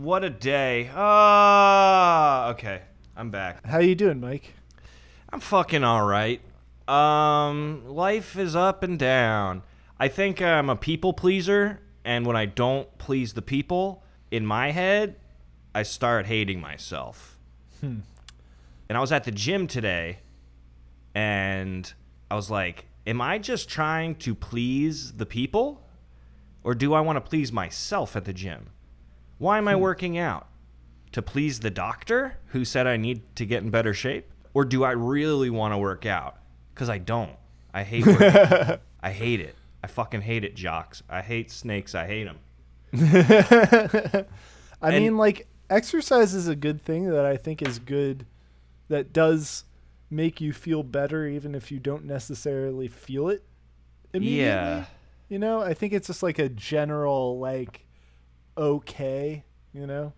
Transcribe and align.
what 0.00 0.24
a 0.24 0.30
day. 0.30 0.90
Ah, 0.94 2.48
okay. 2.50 2.82
I'm 3.14 3.30
back. 3.30 3.66
How 3.66 3.80
you 3.80 3.94
doing, 3.94 4.18
Mike? 4.18 4.54
I'm 5.30 5.40
fucking 5.40 5.84
all 5.84 6.06
right. 6.06 6.40
Um, 6.88 7.86
life 7.86 8.38
is 8.38 8.56
up 8.56 8.82
and 8.82 8.98
down. 8.98 9.62
I 9.98 10.08
think 10.08 10.40
I'm 10.40 10.70
a 10.70 10.76
people 10.76 11.12
pleaser, 11.12 11.80
and 12.02 12.24
when 12.24 12.34
I 12.34 12.46
don't 12.46 12.96
please 12.96 13.34
the 13.34 13.42
people, 13.42 14.02
in 14.30 14.46
my 14.46 14.70
head, 14.70 15.16
I 15.74 15.82
start 15.82 16.26
hating 16.26 16.60
myself. 16.60 17.38
Hmm. 17.80 17.98
And 18.88 18.96
I 18.96 19.00
was 19.02 19.12
at 19.12 19.24
the 19.24 19.30
gym 19.30 19.66
today, 19.66 20.20
and 21.14 21.92
I 22.30 22.36
was 22.36 22.50
like, 22.50 22.86
am 23.06 23.20
I 23.20 23.38
just 23.38 23.68
trying 23.68 24.14
to 24.16 24.34
please 24.34 25.12
the 25.12 25.26
people? 25.26 25.86
Or 26.64 26.74
do 26.74 26.94
I 26.94 27.00
want 27.02 27.16
to 27.16 27.20
please 27.20 27.52
myself 27.52 28.16
at 28.16 28.24
the 28.24 28.32
gym? 28.32 28.70
Why 29.40 29.56
am 29.56 29.68
I 29.68 29.72
hmm. 29.74 29.80
working 29.80 30.18
out? 30.18 30.48
To 31.12 31.22
please 31.22 31.60
the 31.60 31.70
doctor 31.70 32.36
who 32.48 32.64
said 32.64 32.86
I 32.86 32.98
need 32.98 33.22
to 33.36 33.46
get 33.46 33.62
in 33.64 33.70
better 33.70 33.94
shape? 33.94 34.30
Or 34.52 34.66
do 34.66 34.84
I 34.84 34.90
really 34.90 35.48
want 35.48 35.72
to 35.72 35.78
work 35.78 36.04
out? 36.04 36.36
Because 36.74 36.90
I 36.90 36.98
don't. 36.98 37.32
I 37.72 37.82
hate 37.82 38.06
working. 38.06 38.78
I 39.02 39.10
hate 39.10 39.40
it. 39.40 39.56
I 39.82 39.86
fucking 39.86 40.20
hate 40.20 40.44
it, 40.44 40.54
jocks. 40.54 41.02
I 41.08 41.22
hate 41.22 41.50
snakes. 41.50 41.94
I 41.94 42.06
hate 42.06 42.24
them. 42.24 42.38
I 44.82 44.92
And- 44.92 45.04
mean, 45.04 45.16
like 45.16 45.48
exercise 45.70 46.34
is 46.34 46.46
a 46.46 46.54
good 46.54 46.82
thing 46.82 47.08
that 47.08 47.24
I 47.24 47.38
think 47.38 47.62
is 47.62 47.78
good. 47.78 48.26
That 48.88 49.12
does 49.12 49.64
make 50.10 50.40
you 50.40 50.52
feel 50.52 50.82
better, 50.82 51.26
even 51.26 51.54
if 51.54 51.72
you 51.72 51.78
don't 51.78 52.04
necessarily 52.04 52.88
feel 52.88 53.30
it 53.30 53.42
immediately. 54.12 54.44
Yeah. 54.44 54.84
You 55.30 55.38
know, 55.38 55.62
I 55.62 55.72
think 55.72 55.94
it's 55.94 56.08
just 56.08 56.22
like 56.22 56.38
a 56.38 56.50
general 56.50 57.38
like 57.38 57.86
okay. 58.60 59.44
You 59.72 59.86
know, 59.86 60.12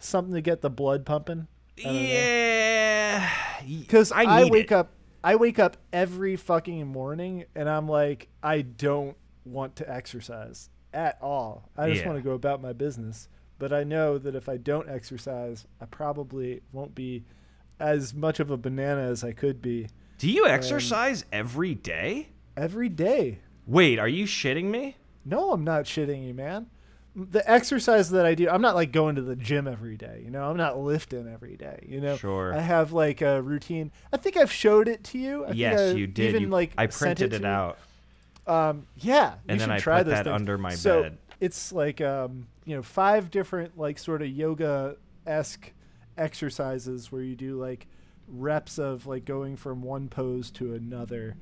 something 0.00 0.34
to 0.34 0.40
get 0.40 0.60
the 0.62 0.70
blood 0.70 1.04
pumping. 1.06 1.46
Yeah. 1.76 3.28
Because 3.66 4.12
I, 4.12 4.22
I 4.22 4.44
wake 4.44 4.66
it. 4.66 4.72
up, 4.72 4.92
I 5.22 5.36
wake 5.36 5.58
up 5.58 5.76
every 5.92 6.36
fucking 6.36 6.86
morning, 6.86 7.44
and 7.54 7.68
I'm 7.68 7.88
like, 7.88 8.28
I 8.42 8.62
don't 8.62 9.16
want 9.44 9.76
to 9.76 9.90
exercise 9.92 10.70
at 10.94 11.18
all. 11.20 11.68
I 11.76 11.88
just 11.90 12.02
Yeah. 12.02 12.08
want 12.08 12.18
to 12.18 12.22
go 12.22 12.32
about 12.34 12.62
my 12.62 12.72
business. 12.72 13.28
But 13.58 13.72
I 13.72 13.82
know 13.82 14.18
that 14.18 14.36
if 14.36 14.48
I 14.48 14.56
don't 14.56 14.88
exercise, 14.88 15.66
I 15.80 15.86
probably 15.86 16.60
won't 16.72 16.94
be 16.94 17.24
as 17.80 18.14
much 18.14 18.38
of 18.38 18.50
a 18.52 18.56
banana 18.56 19.02
as 19.02 19.24
I 19.24 19.32
could 19.32 19.60
be 19.60 19.88
Do 20.18 20.30
you 20.30 20.44
um, 20.44 20.50
exercise 20.52 21.24
every 21.32 21.74
day? 21.74 22.28
every 22.56 22.88
day. 22.88 23.38
Wait, 23.66 23.98
are 23.98 24.08
you 24.08 24.24
shitting 24.26 24.64
me? 24.66 24.96
No, 25.24 25.52
I'm 25.52 25.62
not 25.64 25.84
shitting 25.84 26.26
you, 26.26 26.34
man. 26.34 26.66
The 27.20 27.50
exercise 27.50 28.10
that 28.10 28.24
I 28.24 28.34
do, 28.34 28.48
I'm 28.48 28.62
not 28.62 28.76
like 28.76 28.92
going 28.92 29.16
to 29.16 29.22
the 29.22 29.34
gym 29.34 29.66
every 29.66 29.96
day. 29.96 30.22
You 30.24 30.30
know, 30.30 30.48
I'm 30.48 30.56
not 30.56 30.78
lifting 30.78 31.26
every 31.26 31.56
day. 31.56 31.84
You 31.88 32.00
know, 32.00 32.16
Sure. 32.16 32.54
I 32.54 32.60
have 32.60 32.92
like 32.92 33.22
a 33.22 33.42
routine. 33.42 33.90
I 34.12 34.18
think 34.18 34.36
I've 34.36 34.52
showed 34.52 34.86
it 34.86 35.02
to 35.04 35.18
you. 35.18 35.44
I 35.44 35.48
think 35.48 35.58
yes, 35.58 35.80
I 35.80 35.92
you 35.94 36.06
did. 36.06 36.28
Even 36.30 36.42
You- 36.42 36.48
like 36.48 36.72
I 36.78 36.86
printed 36.86 37.32
it, 37.32 37.40
you. 37.40 37.46
out. 37.46 37.78
Um, 38.46 38.86
yeah, 38.96 39.32
you 39.32 39.38
And 39.48 39.60
then 39.60 39.68
should 39.68 39.74
I 39.74 39.78
try 39.80 39.98
put 40.04 40.10
that 40.10 40.24
things. 40.24 40.34
under 40.34 40.56
my 40.58 40.74
so 40.74 41.02
bed. 41.02 41.18
It's 41.40 41.72
like 41.72 42.00
um, 42.00 42.46
you 42.64 42.76
know, 42.76 42.82
five 42.82 43.30
different 43.30 43.76
like 43.76 43.98
sort 43.98 44.22
of 44.22 44.28
yoga 44.28 44.96
esque 45.26 45.72
exercises 46.16 47.10
where 47.10 47.22
you 47.22 47.34
do 47.36 47.58
like 47.60 47.86
reps 48.26 48.78
of 48.78 49.06
like 49.06 49.24
going 49.24 49.56
from 49.56 49.82
one 49.82 50.08
pose 50.08 50.50
to 50.52 50.74
another, 50.74 51.36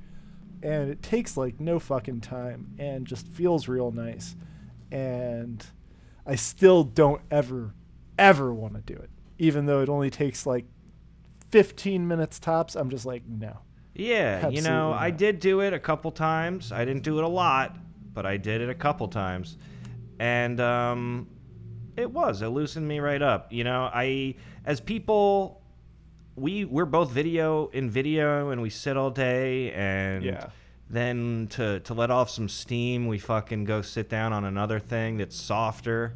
and 0.63 0.89
it 0.89 1.01
takes 1.03 1.35
like 1.37 1.59
no 1.59 1.77
fucking 1.79 2.21
time 2.21 2.73
and 2.79 3.05
just 3.05 3.27
feels 3.27 3.67
real 3.67 3.91
nice. 3.91 4.35
And 4.91 5.65
I 6.25 6.35
still 6.35 6.83
don't 6.83 7.21
ever, 7.31 7.73
ever 8.17 8.53
want 8.53 8.75
to 8.75 8.81
do 8.81 8.93
it, 8.99 9.09
even 9.37 9.65
though 9.65 9.81
it 9.81 9.89
only 9.89 10.09
takes 10.09 10.45
like 10.45 10.65
15 11.49 12.07
minutes 12.07 12.39
tops. 12.39 12.75
I'm 12.75 12.89
just 12.89 13.05
like, 13.05 13.23
no. 13.27 13.59
Yeah, 13.93 14.49
you 14.49 14.61
know, 14.61 14.93
Absolutely 14.93 14.97
I 14.97 15.11
did 15.11 15.39
do 15.39 15.61
it 15.61 15.73
a 15.73 15.79
couple 15.79 16.11
times. 16.11 16.71
I 16.71 16.85
didn't 16.85 17.03
do 17.03 17.17
it 17.17 17.23
a 17.23 17.27
lot, 17.27 17.77
but 18.13 18.25
I 18.25 18.37
did 18.37 18.61
it 18.61 18.69
a 18.69 18.75
couple 18.75 19.07
times. 19.07 19.57
And 20.19 20.59
um 20.59 21.27
it 21.95 22.11
was. 22.11 22.43
It 22.43 22.49
loosened 22.49 22.87
me 22.87 22.99
right 22.99 23.21
up. 23.21 23.51
You 23.51 23.63
know, 23.63 23.89
I 23.91 24.35
as 24.65 24.79
people 24.79 25.63
we 26.35 26.63
we're 26.65 26.85
both 26.85 27.09
video 27.09 27.67
in 27.69 27.89
video 27.89 28.51
and 28.51 28.61
we 28.61 28.69
sit 28.69 28.97
all 28.97 29.09
day 29.09 29.71
and 29.71 30.23
Yeah. 30.23 30.49
Then 30.89 31.47
to 31.51 31.79
to 31.81 31.93
let 31.93 32.09
off 32.11 32.29
some 32.29 32.49
steam, 32.49 33.07
we 33.07 33.17
fucking 33.19 33.65
go 33.65 33.81
sit 33.81 34.09
down 34.09 34.33
on 34.33 34.43
another 34.45 34.79
thing 34.79 35.17
that's 35.17 35.35
softer. 35.35 36.13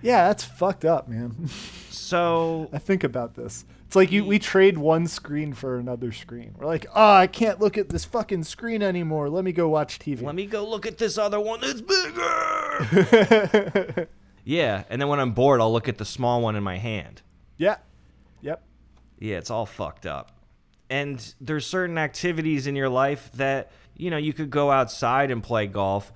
Yeah, 0.00 0.28
that's 0.28 0.44
fucked 0.44 0.84
up, 0.84 1.08
man. 1.08 1.48
So 1.90 2.68
I 2.72 2.78
think 2.78 3.04
about 3.04 3.34
this. 3.36 3.64
It's 3.86 3.94
like 3.96 4.10
you 4.10 4.24
we 4.24 4.38
trade 4.38 4.76
one 4.76 5.06
screen 5.06 5.52
for 5.52 5.78
another 5.78 6.12
screen. 6.12 6.54
We're 6.58 6.66
like, 6.66 6.86
oh, 6.94 7.14
I 7.14 7.26
can't 7.26 7.60
look 7.60 7.78
at 7.78 7.88
this 7.90 8.04
fucking 8.04 8.44
screen 8.44 8.82
anymore. 8.82 9.30
Let 9.30 9.44
me 9.44 9.52
go 9.52 9.68
watch 9.68 9.98
TV. 9.98 10.22
let 10.22 10.34
me 10.34 10.46
go 10.46 10.68
look 10.68 10.86
at 10.86 10.98
this 10.98 11.16
other 11.16 11.40
one 11.40 11.60
that's 11.60 11.80
bigger. 11.80 14.08
yeah, 14.44 14.84
and 14.90 15.00
then 15.00 15.08
when 15.08 15.20
I'm 15.20 15.32
bored, 15.32 15.60
I'll 15.60 15.72
look 15.72 15.88
at 15.88 15.98
the 15.98 16.04
small 16.04 16.42
one 16.42 16.56
in 16.56 16.62
my 16.62 16.78
hand. 16.78 17.22
yeah. 17.56 17.76
Yep. 18.42 18.62
Yeah, 19.20 19.38
it's 19.38 19.50
all 19.50 19.66
fucked 19.66 20.04
up. 20.04 20.32
And 20.90 21.34
there's 21.40 21.64
certain 21.64 21.96
activities 21.96 22.66
in 22.66 22.74
your 22.74 22.88
life 22.88 23.30
that, 23.34 23.70
you 23.96 24.10
know, 24.10 24.16
you 24.16 24.32
could 24.32 24.50
go 24.50 24.70
outside 24.70 25.30
and 25.30 25.42
play 25.42 25.66
golf, 25.66 26.12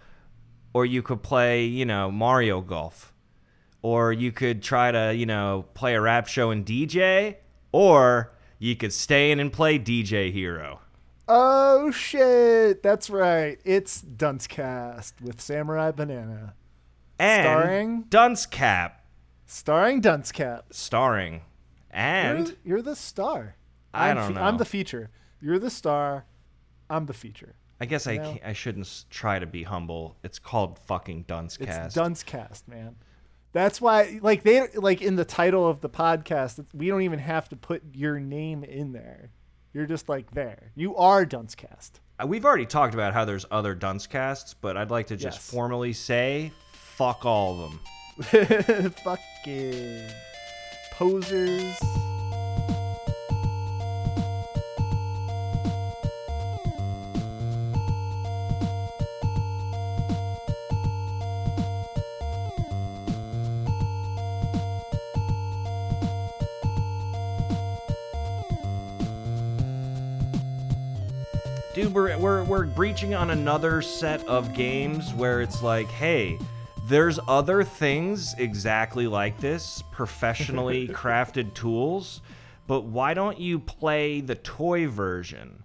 or 0.72 0.84
you 0.86 1.02
could 1.02 1.22
play, 1.22 1.64
you 1.64 1.84
know, 1.86 2.10
Mario 2.10 2.60
Golf, 2.60 3.12
or 3.82 4.12
you 4.12 4.32
could 4.32 4.62
try 4.62 4.90
to, 4.92 5.14
you 5.14 5.26
know, 5.26 5.66
play 5.74 5.94
a 5.94 6.00
rap 6.00 6.26
show 6.26 6.50
and 6.50 6.64
DJ, 6.66 7.36
or 7.72 8.32
you 8.58 8.76
could 8.76 8.92
stay 8.92 9.30
in 9.30 9.40
and 9.40 9.52
play 9.52 9.78
DJ 9.78 10.32
Hero. 10.32 10.80
Oh 11.28 11.90
shit, 11.90 12.82
that's 12.82 13.10
right. 13.10 13.58
It's 13.64 14.00
Duncecast 14.02 15.20
with 15.20 15.40
Samurai 15.40 15.90
Banana, 15.90 16.54
And 17.18 17.44
Starring? 17.44 18.02
Dunce 18.08 18.46
Cap, 18.46 19.04
starring 19.46 20.00
Duncecast. 20.02 20.62
starring. 20.72 21.32
You're, 21.32 21.42
And 21.92 22.56
you're 22.64 22.82
the 22.82 22.94
star. 22.96 23.56
I 23.94 24.10
I'm 24.10 24.16
don't 24.16 24.34
fe- 24.34 24.40
I'm 24.40 24.56
the 24.58 24.64
feature. 24.66 25.10
You're 25.40 25.58
the 25.58 25.70
star. 25.70 26.26
I'm 26.90 27.06
the 27.06 27.14
feature. 27.14 27.54
I 27.80 27.84
guess 27.86 28.06
I, 28.06 28.16
know? 28.16 28.38
I 28.44 28.52
shouldn't 28.54 29.04
try 29.10 29.38
to 29.38 29.46
be 29.46 29.62
humble. 29.64 30.16
It's 30.22 30.38
called 30.38 30.78
fucking 30.86 31.24
Dunce 31.28 31.56
It's 31.58 31.66
Cast. 31.66 31.96
Duncecast, 31.96 32.68
man. 32.68 32.96
That's 33.52 33.80
why, 33.80 34.18
like 34.22 34.42
they 34.42 34.66
like 34.74 35.00
in 35.02 35.16
the 35.16 35.24
title 35.24 35.66
of 35.66 35.80
the 35.80 35.88
podcast, 35.88 36.64
we 36.74 36.88
don't 36.88 37.02
even 37.02 37.18
have 37.18 37.48
to 37.50 37.56
put 37.56 37.82
your 37.94 38.18
name 38.20 38.64
in 38.64 38.92
there. 38.92 39.30
You're 39.72 39.86
just 39.86 40.08
like 40.08 40.30
there. 40.32 40.72
You 40.74 40.96
are 40.96 41.24
Duncecast. 41.26 41.92
Uh, 42.22 42.26
We've 42.26 42.44
already 42.46 42.64
talked 42.66 42.94
about 42.94 43.12
how 43.12 43.24
there's 43.26 43.44
other 43.50 43.74
dunce 43.74 44.06
casts, 44.06 44.54
but 44.54 44.76
I'd 44.76 44.90
like 44.90 45.08
to 45.08 45.16
just 45.16 45.36
Yes. 45.38 45.50
formally 45.50 45.92
say, 45.92 46.52
fuck 46.72 47.24
all 47.26 47.60
of 47.62 47.70
them. 47.70 48.92
Fucking 49.04 50.02
posers. 50.92 51.78
Dude, 71.76 71.92
we're, 71.92 72.16
we're, 72.16 72.42
we're 72.44 72.64
breaching 72.64 73.14
on 73.14 73.28
another 73.28 73.82
set 73.82 74.26
of 74.26 74.54
games 74.54 75.12
where 75.12 75.42
it's 75.42 75.62
like, 75.62 75.88
hey, 75.88 76.38
there's 76.88 77.20
other 77.28 77.62
things 77.64 78.34
exactly 78.38 79.06
like 79.06 79.38
this, 79.40 79.82
professionally 79.92 80.88
crafted 80.94 81.52
tools, 81.52 82.22
but 82.66 82.84
why 82.84 83.12
don't 83.12 83.38
you 83.38 83.58
play 83.58 84.22
the 84.22 84.36
toy 84.36 84.88
version? 84.88 85.64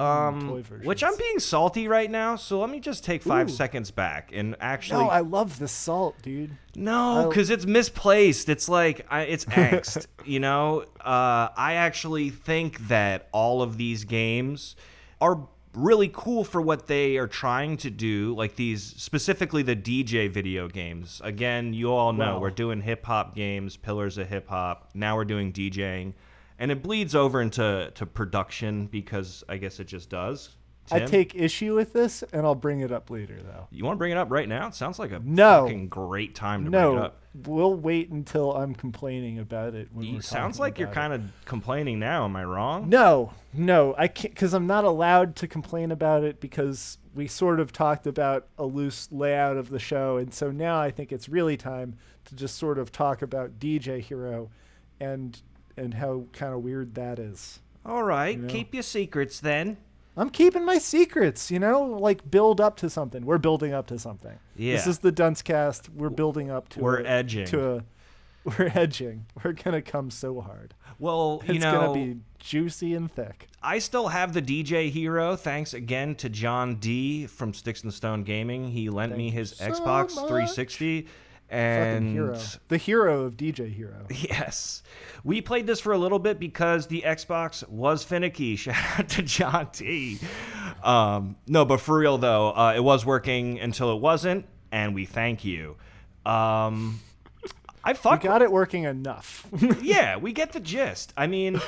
Um, 0.00 0.64
Mm, 0.64 0.84
which 0.86 1.04
I'm 1.04 1.18
being 1.18 1.38
salty 1.38 1.86
right 1.86 2.10
now, 2.10 2.36
so 2.36 2.58
let 2.58 2.70
me 2.70 2.80
just 2.80 3.04
take 3.04 3.22
five 3.22 3.50
Ooh. 3.50 3.52
seconds 3.52 3.90
back 3.90 4.30
and 4.32 4.56
actually 4.58 5.04
No, 5.04 5.10
I 5.10 5.20
love 5.20 5.58
the 5.58 5.68
salt, 5.68 6.16
dude. 6.22 6.56
No, 6.74 7.26
because 7.28 7.50
it's 7.50 7.66
misplaced. 7.66 8.48
It's 8.48 8.70
like 8.70 9.04
I, 9.10 9.24
it's 9.24 9.44
angst. 9.50 10.06
you 10.24 10.40
know, 10.40 10.86
uh, 10.98 11.48
I 11.54 11.74
actually 11.74 12.30
think 12.30 12.88
that 12.88 13.28
all 13.32 13.60
of 13.60 13.76
these 13.76 14.04
games 14.04 14.76
are 15.22 15.48
really 15.74 16.10
cool 16.12 16.44
for 16.44 16.60
what 16.60 16.86
they 16.86 17.16
are 17.16 17.26
trying 17.28 17.76
to 17.78 17.88
do. 17.90 18.34
Like 18.34 18.56
these, 18.56 18.82
specifically 18.82 19.62
the 19.62 19.76
DJ 19.76 20.28
video 20.30 20.68
games. 20.68 21.20
Again, 21.24 21.72
you 21.72 21.92
all 21.92 22.12
know 22.12 22.34
Wow. 22.34 22.40
we're 22.40 22.50
doing 22.50 22.82
hip 22.82 23.06
hop 23.06 23.34
games, 23.34 23.76
pillars 23.76 24.18
of 24.18 24.28
hip 24.28 24.48
hop. 24.48 24.90
Now 24.94 25.16
we're 25.16 25.24
doing 25.24 25.52
DJing, 25.52 26.12
and 26.58 26.70
it 26.70 26.82
bleeds 26.82 27.14
over 27.14 27.40
into 27.40 27.90
to 27.94 28.04
production 28.04 28.86
because 28.86 29.44
I 29.48 29.56
guess 29.56 29.80
it 29.80 29.84
just 29.86 30.10
does 30.10 30.56
I 30.92 31.04
take 31.06 31.34
issue 31.34 31.74
with 31.74 31.92
this, 31.92 32.22
and 32.32 32.44
I'll 32.46 32.54
bring 32.54 32.80
it 32.80 32.92
up 32.92 33.10
later, 33.10 33.36
though. 33.42 33.66
You 33.70 33.84
want 33.84 33.96
to 33.96 33.98
bring 33.98 34.12
it 34.12 34.18
up 34.18 34.30
right 34.30 34.48
now? 34.48 34.68
It 34.68 34.74
sounds 34.74 34.98
like 34.98 35.12
a 35.12 35.20
No. 35.24 35.64
fucking 35.64 35.88
great 35.88 36.34
time 36.34 36.64
to 36.64 36.70
bring 36.70 36.82
it 36.82 36.86
No, 36.94 36.98
up. 36.98 37.20
we'll 37.46 37.74
wait 37.74 38.10
until 38.10 38.54
I'm 38.56 38.74
complaining 38.74 39.38
about 39.38 39.74
it. 39.74 39.88
We're 39.92 40.20
sounds 40.20 40.58
like 40.58 40.78
you're 40.78 40.88
kind 40.88 41.12
of 41.12 41.22
complaining 41.44 41.98
now. 41.98 42.24
Am 42.24 42.36
I 42.36 42.44
wrong? 42.44 42.88
No, 42.88 43.32
no, 43.52 43.94
I 43.98 44.08
can't 44.08 44.34
because 44.34 44.54
I'm 44.54 44.66
not 44.66 44.84
allowed 44.84 45.36
to 45.36 45.46
complain 45.48 45.90
about 45.90 46.24
it 46.24 46.40
because 46.40 46.98
we 47.14 47.26
sort 47.26 47.60
of 47.60 47.72
talked 47.72 48.06
about 48.06 48.46
a 48.58 48.64
loose 48.64 49.08
layout 49.12 49.56
of 49.56 49.68
the 49.70 49.78
show, 49.78 50.16
and 50.16 50.32
so 50.32 50.50
now 50.50 50.80
I 50.80 50.90
think 50.90 51.12
it's 51.12 51.28
really 51.28 51.56
time 51.56 51.96
to 52.24 52.34
just 52.34 52.56
sort 52.56 52.78
of 52.78 52.90
talk 52.92 53.20
about 53.22 53.58
DJ 53.58 54.00
Hero, 54.00 54.50
and 55.00 55.40
and 55.76 55.94
how 55.94 56.24
kind 56.32 56.52
of 56.54 56.62
weird 56.62 56.94
that 56.94 57.18
is. 57.18 57.60
All 57.84 58.02
right, 58.02 58.36
You 58.36 58.42
know? 58.42 58.48
keep 58.48 58.74
your 58.74 58.82
secrets 58.82 59.40
then. 59.40 59.76
I'm 60.16 60.28
keeping 60.30 60.64
my 60.64 60.78
secrets, 60.78 61.50
you 61.50 61.58
know, 61.58 61.82
like 61.82 62.30
build 62.30 62.60
up 62.60 62.76
to 62.78 62.90
something. 62.90 63.24
We're 63.24 63.38
building 63.38 63.72
up 63.72 63.86
to 63.88 63.98
something. 63.98 64.38
Yeah. 64.56 64.74
This 64.76 64.86
is 64.86 64.98
the 64.98 65.12
Dunce 65.12 65.40
cast. 65.42 65.88
We're 65.88 66.10
building 66.10 66.50
up 66.50 66.68
to 66.70 66.80
We're 66.80 67.00
a, 67.00 67.06
edging. 67.06 67.46
to 67.46 67.70
a 67.76 67.84
we're 68.44 68.70
edging. 68.74 69.26
We're 69.42 69.52
gonna 69.52 69.80
come 69.82 70.10
so 70.10 70.40
hard. 70.40 70.74
Well, 70.98 71.40
It's 71.44 71.54
you 71.54 71.60
know, 71.60 71.72
gonna 71.72 71.94
be 71.94 72.20
juicy 72.38 72.94
and 72.94 73.10
thick. 73.10 73.48
I 73.62 73.78
still 73.78 74.08
have 74.08 74.32
the 74.34 74.42
DJ 74.42 74.90
Hero. 74.90 75.36
Thanks 75.36 75.72
again 75.72 76.14
to 76.16 76.28
John 76.28 76.74
D 76.76 77.26
from 77.26 77.54
Sticks 77.54 77.82
and 77.82 77.94
Stone 77.94 78.24
Gaming. 78.24 78.68
He 78.68 78.90
lent 78.90 79.16
me 79.16 79.30
his 79.30 79.50
so 79.56 79.64
Xbox 79.70 80.16
much. 80.16 80.28
360, 80.28 81.02
Fucking 81.02 81.12
and 81.52 82.12
hero. 82.12 82.38
The 82.68 82.76
hero 82.78 83.22
of 83.24 83.36
DJ 83.36 83.72
Hero. 83.72 84.06
Yes. 84.10 84.82
We 85.24 85.40
played 85.40 85.66
this 85.66 85.80
for 85.80 85.92
a 85.92 85.98
little 85.98 86.18
bit 86.18 86.38
because 86.40 86.86
the 86.88 87.02
Xbox 87.06 87.66
was 87.68 88.02
finicky. 88.04 88.56
Shout 88.56 88.98
out 89.00 89.08
to 89.10 89.22
John 89.22 89.70
T. 89.70 90.18
Um, 90.82 91.36
no, 91.46 91.64
but 91.64 91.80
for 91.80 91.98
real 91.98 92.18
though, 92.18 92.50
uh, 92.56 92.72
it 92.74 92.82
was 92.82 93.06
working 93.06 93.60
until 93.60 93.94
it 93.94 94.00
wasn't, 94.00 94.46
and 94.72 94.94
we 94.94 95.04
thank 95.04 95.44
you. 95.44 95.76
Um, 96.26 97.00
I 97.84 97.92
We 97.92 97.96
fuck. 97.96 98.22
got 98.22 98.42
it 98.42 98.50
working 98.50 98.84
enough. 98.84 99.46
yeah, 99.82 100.16
we 100.16 100.32
get 100.32 100.52
the 100.52 100.60
gist. 100.60 101.12
I 101.16 101.26
mean, 101.26 101.60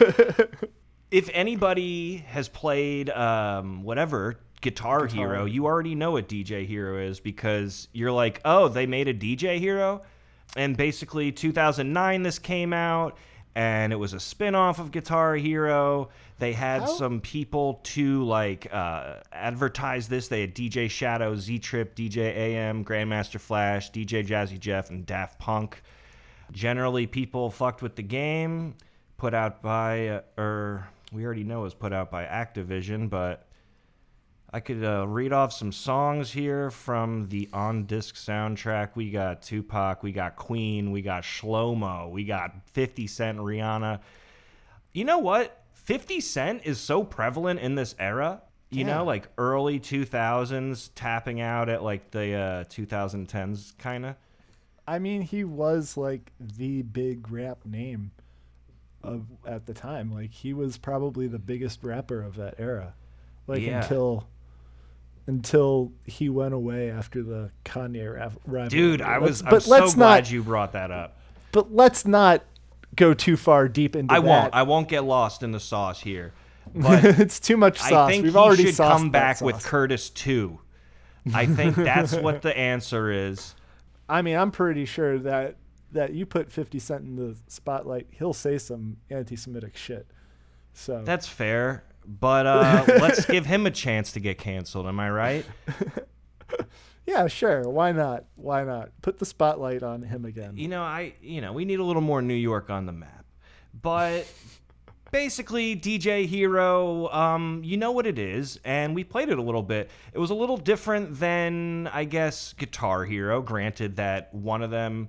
if 1.10 1.28
anybody 1.32 2.19
has 2.28 2.48
played 2.48 3.10
um, 3.10 3.82
whatever 3.82 4.38
Guitar, 4.64 5.06
Hero, 5.06 5.44
you 5.44 5.66
already 5.66 5.94
know 5.94 6.12
what 6.12 6.26
DJ 6.26 6.66
Hero 6.66 6.99
is 6.99 7.20
because 7.20 7.87
you're 7.93 8.11
like, 8.11 8.40
oh, 8.46 8.69
they 8.69 8.87
made 8.87 9.08
a 9.08 9.14
DJ 9.14 9.58
Hero, 9.58 10.00
and 10.56 10.75
basically 10.75 11.31
2009 11.31 12.22
this 12.22 12.38
came 12.38 12.72
out, 12.72 13.19
and 13.55 13.93
it 13.93 13.96
was 13.96 14.14
a 14.14 14.19
spin-off 14.20 14.78
of 14.78 14.90
Guitar 14.90 15.37
Hero. 15.37 16.08
They 16.38 16.55
had 16.55 16.81
How- 16.81 16.87
some 16.87 17.20
people 17.20 17.81
to 17.84 18.25
like 18.25 18.66
uh, 18.72 19.16
advertise 19.31 20.08
this. 20.08 20.28
They 20.28 20.40
had 20.40 20.55
DJ 20.55 20.88
Shadow, 20.88 21.37
Z 21.37 21.58
Trip, 21.58 21.94
DJ 21.94 22.34
AM, 22.34 22.84
Grandmaster 22.87 23.38
Flash, 23.38 23.93
DJ 23.93 24.26
Jazzy 24.26 24.58
Jeff, 24.58 24.88
and 24.88 25.05
Daft 25.05 25.38
Punk 25.38 25.82
generally 26.52 27.06
people 27.06 27.50
fucked 27.50 27.82
with 27.82 27.96
the 27.96 28.02
game 28.02 28.75
put 29.17 29.34
out 29.34 29.62
by 29.62 30.08
uh, 30.08 30.20
or 30.37 30.87
we 31.12 31.25
already 31.25 31.44
know 31.44 31.60
it 31.60 31.64
was 31.64 31.75
put 31.75 31.93
out 31.93 32.10
by 32.10 32.25
activision 32.25 33.08
but 33.08 33.46
i 34.54 34.60
could 34.60 34.82
uh, 34.84 35.06
read 35.06 35.32
off 35.32 35.52
some 35.52 35.72
songs 35.72 36.30
here 36.30 36.70
from 36.70 37.26
the 37.26 37.48
on 37.52 37.84
disc 37.86 38.14
soundtrack 38.14 38.90
we 38.94 39.10
got 39.10 39.42
tupac 39.42 40.02
we 40.02 40.12
got 40.12 40.36
queen 40.36 40.92
we 40.92 41.02
got 41.02 41.22
shlomo 41.24 42.08
we 42.10 42.24
got 42.24 42.54
50 42.72 43.06
cent 43.06 43.38
rihanna 43.38 43.98
you 44.92 45.04
know 45.04 45.18
what 45.18 45.62
50 45.72 46.20
cent 46.20 46.62
is 46.64 46.78
so 46.78 47.02
prevalent 47.02 47.58
in 47.60 47.74
this 47.74 47.94
era 47.98 48.40
you 48.70 48.84
Yeah. 48.84 48.98
know 48.98 49.04
like 49.04 49.28
early 49.38 49.80
2000s 49.80 50.90
tapping 50.94 51.40
out 51.40 51.68
at 51.68 51.82
like 51.82 52.10
the 52.12 52.34
uh, 52.34 52.64
2010s 52.64 53.76
kind 53.78 54.06
of 54.06 54.14
I 54.86 54.98
mean, 54.98 55.22
he 55.22 55.44
was 55.44 55.96
like 55.96 56.30
the 56.38 56.82
big 56.82 57.30
rap 57.30 57.64
name 57.64 58.10
of 59.02 59.24
at 59.46 59.64
the 59.64 59.72
time. 59.72 60.12
Like 60.12 60.30
he 60.30 60.52
was 60.52 60.76
probably 60.76 61.26
the 61.26 61.38
biggest 61.38 61.82
rapper 61.82 62.20
of 62.22 62.36
that 62.36 62.56
era. 62.58 62.92
Like 63.46 63.62
Yeah. 63.62 63.80
until 63.80 64.28
until 65.26 65.92
he 66.04 66.28
went 66.28 66.54
away 66.54 66.90
after 66.90 67.22
the 67.22 67.50
Kanye 67.64 68.38
rivalry. 68.46 68.68
Dude, 68.68 69.00
I 69.02 69.18
was. 69.18 69.42
Let's- 69.42 69.54
I'm 69.54 69.60
so 69.60 69.70
let's 69.70 69.94
glad 69.94 70.24
not. 70.24 70.30
you 70.30 70.42
brought 70.42 70.72
that 70.72 70.90
up. 70.90 71.16
But 71.52 71.72
let's 71.72 72.06
not 72.06 72.44
go 72.96 73.14
too 73.14 73.36
far 73.36 73.68
deep 73.68 73.96
into 73.96 74.12
I 74.12 74.20
that. 74.20 74.26
won't. 74.26 74.54
I 74.54 74.62
won't 74.62 74.88
get 74.88 75.04
lost 75.04 75.42
in 75.42 75.52
the 75.52 75.60
sauce 75.60 76.00
here. 76.00 76.32
But 76.74 77.04
it's 77.04 77.38
too 77.38 77.56
much 77.56 77.78
sauce. 77.78 77.92
I 77.92 78.10
think 78.10 78.24
We've 78.24 78.32
he 78.32 78.38
already 78.38 78.66
should 78.66 78.76
come 78.76 79.10
back 79.10 79.40
with. 79.40 79.62
Curtis 79.62 80.10
too. 80.10 80.60
I 81.32 81.46
think 81.46 81.76
that's 81.76 82.14
what 82.16 82.42
the 82.42 82.56
answer 82.56 83.10
is. 83.10 83.54
I 84.08 84.22
mean, 84.22 84.36
I'm 84.36 84.50
pretty 84.50 84.84
sure 84.84 85.18
that 85.20 85.56
that 85.92 86.12
you 86.14 86.26
put 86.26 86.50
50 86.50 86.78
Cent 86.80 87.04
in 87.04 87.16
the 87.16 87.36
spotlight, 87.46 88.08
he'll 88.10 88.32
say 88.32 88.58
some 88.58 88.96
anti-Semitic 89.10 89.76
shit. 89.76 90.08
So 90.72 91.02
That's 91.04 91.28
fair. 91.28 91.84
But 92.06 92.46
uh, 92.46 92.84
let's 92.88 93.24
give 93.24 93.46
him 93.46 93.66
a 93.66 93.70
chance 93.70 94.12
to 94.12 94.20
get 94.20 94.38
canceled. 94.38 94.86
Am 94.86 95.00
I 95.00 95.10
right? 95.10 95.46
yeah, 97.06 97.26
sure. 97.26 97.68
Why 97.68 97.92
not? 97.92 98.24
Why 98.36 98.64
not? 98.64 98.90
Put 99.02 99.18
the 99.18 99.26
spotlight 99.26 99.82
on 99.82 100.02
him 100.02 100.24
again. 100.24 100.56
You 100.56 100.68
know, 100.68 100.82
I. 100.82 101.14
You 101.20 101.40
know, 101.40 101.52
we 101.52 101.64
need 101.64 101.80
a 101.80 101.84
little 101.84 102.02
more 102.02 102.22
New 102.22 102.34
York 102.34 102.70
on 102.70 102.86
the 102.86 102.92
map. 102.92 103.24
But 103.80 104.26
basically, 105.10 105.76
DJ 105.76 106.26
Hero, 106.26 107.08
um, 107.10 107.60
you 107.64 107.76
know 107.76 107.92
what 107.92 108.06
it 108.06 108.18
is, 108.18 108.58
and 108.64 108.94
we 108.94 109.04
played 109.04 109.28
it 109.28 109.38
a 109.38 109.42
little 109.42 109.62
bit. 109.62 109.90
It 110.12 110.18
was 110.18 110.30
a 110.30 110.34
little 110.34 110.56
different 110.56 111.18
than, 111.20 111.88
I 111.92 112.04
guess, 112.04 112.52
Guitar 112.52 113.04
Hero. 113.04 113.40
Granted 113.40 113.96
that 113.96 114.34
one 114.34 114.62
of 114.62 114.70
them 114.70 115.08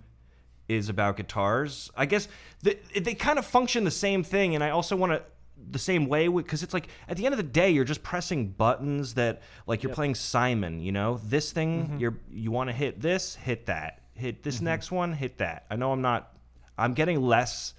is 0.67 0.89
about 0.89 1.17
guitars. 1.17 1.91
I 1.95 2.05
guess 2.05 2.27
the, 2.63 2.77
they 2.99 3.13
kind 3.13 3.39
of 3.39 3.45
function 3.45 3.83
the 3.83 3.91
same 3.91 4.23
thing, 4.23 4.55
and 4.55 4.63
I 4.63 4.71
also 4.71 4.95
want 4.95 5.11
to 5.11 5.23
the 5.71 5.79
same 5.79 6.07
way 6.07 6.27
because 6.27 6.63
it's 6.63 6.73
like 6.73 6.87
at 7.07 7.17
the 7.17 7.25
end 7.25 7.33
of 7.33 7.37
the 7.37 7.43
day 7.43 7.69
you're 7.69 7.83
just 7.83 8.03
pressing 8.03 8.49
buttons 8.49 9.15
that 9.15 9.41
like 9.67 9.83
you're 9.83 9.93
playing 9.93 10.15
Simon, 10.15 10.79
you 10.79 10.91
know? 10.91 11.19
This 11.23 11.51
thing 11.51 11.85
mm-hmm. 11.85 11.97
you're 11.99 12.17
you 12.29 12.51
want 12.51 12.69
to 12.69 12.75
hit 12.75 13.01
this, 13.01 13.35
hit 13.35 13.65
that. 13.65 14.01
Hit 14.13 14.43
this 14.43 14.55
mm-hmm. 14.57 14.65
next 14.65 14.91
one, 14.91 15.13
hit 15.13 15.37
that. 15.39 15.65
I 15.69 15.75
know 15.75 15.91
I'm 15.91 16.01
not 16.01 16.31
I'm 16.77 16.93
getting 16.93 17.21
less 17.21 17.73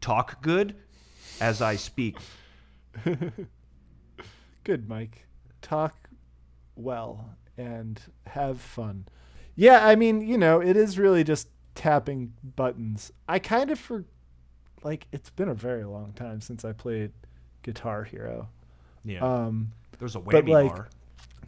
talk 0.00 0.42
good 0.42 0.76
as 1.40 1.62
I 1.62 1.76
speak. 1.76 2.16
Good, 4.64 4.88
Mike. 4.88 5.26
Talk 5.60 6.08
well 6.76 7.36
and 7.56 8.00
have 8.26 8.60
fun. 8.60 9.06
Yeah, 9.56 9.86
I 9.86 9.94
mean, 9.94 10.20
you 10.26 10.38
know, 10.38 10.60
it 10.60 10.76
is 10.76 10.98
really 10.98 11.22
just 11.22 11.48
tapping 11.74 12.32
buttons. 12.42 13.12
I 13.28 13.38
kind 13.38 13.70
of 13.70 13.78
for 13.78 14.04
like 14.84 15.06
it's 15.12 15.30
been 15.30 15.48
a 15.48 15.54
very 15.54 15.84
long 15.84 16.12
time 16.12 16.40
since 16.40 16.64
I 16.64 16.72
played 16.72 17.12
Guitar 17.62 18.04
Hero. 18.04 18.48
Yeah. 19.04 19.24
Um 19.24 19.72
There's 19.98 20.14
a 20.14 20.20
way 20.20 20.32
but, 20.32 20.44
whammy 20.44 20.50
like, 20.50 20.74
bar. 20.74 20.88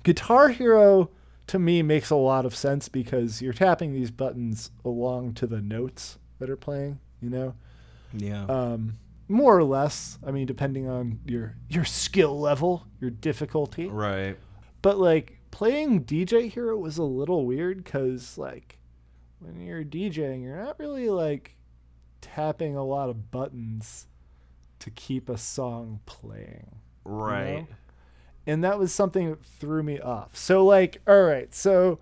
Guitar 0.02 0.48
Hero 0.48 1.10
to 1.48 1.58
me 1.58 1.82
makes 1.82 2.10
a 2.10 2.16
lot 2.16 2.44
of 2.44 2.56
sense 2.56 2.88
because 2.88 3.40
you're 3.40 3.52
tapping 3.52 3.92
these 3.92 4.10
buttons 4.10 4.70
along 4.84 5.34
to 5.34 5.46
the 5.46 5.60
notes 5.60 6.18
that 6.38 6.50
are 6.50 6.56
playing, 6.56 6.98
you 7.20 7.30
know? 7.30 7.54
Yeah. 8.12 8.44
Um 8.46 8.94
more 9.28 9.56
or 9.56 9.64
less, 9.64 10.18
I 10.26 10.30
mean 10.30 10.46
depending 10.46 10.88
on 10.88 11.20
your 11.26 11.56
your 11.68 11.84
skill 11.84 12.38
level, 12.40 12.86
your 13.00 13.10
difficulty. 13.10 13.86
right. 13.86 14.36
But 14.82 14.98
like 14.98 15.38
playing 15.50 16.04
DJ 16.04 16.50
Hero 16.50 16.76
was 16.76 16.98
a 16.98 17.02
little 17.02 17.44
weird 17.44 17.84
cuz 17.84 18.38
like 18.38 18.78
when 19.40 19.60
you're 19.60 19.84
DJing, 19.84 20.42
you're 20.42 20.56
not 20.56 20.78
really 20.78 21.10
like 21.10 21.55
tapping 22.34 22.76
a 22.76 22.84
lot 22.84 23.08
of 23.08 23.30
buttons 23.30 24.06
to 24.80 24.90
keep 24.90 25.28
a 25.28 25.38
song 25.38 26.00
playing 26.06 26.66
Right. 27.04 27.66
and 28.46 28.62
that 28.64 28.78
was 28.78 28.92
something 28.92 29.30
that 29.30 29.44
threw 29.44 29.82
me 29.82 30.00
off. 30.00 30.36
So 30.36 30.64
like, 30.64 31.00
all 31.06 31.22
right, 31.22 31.54
so 31.54 31.98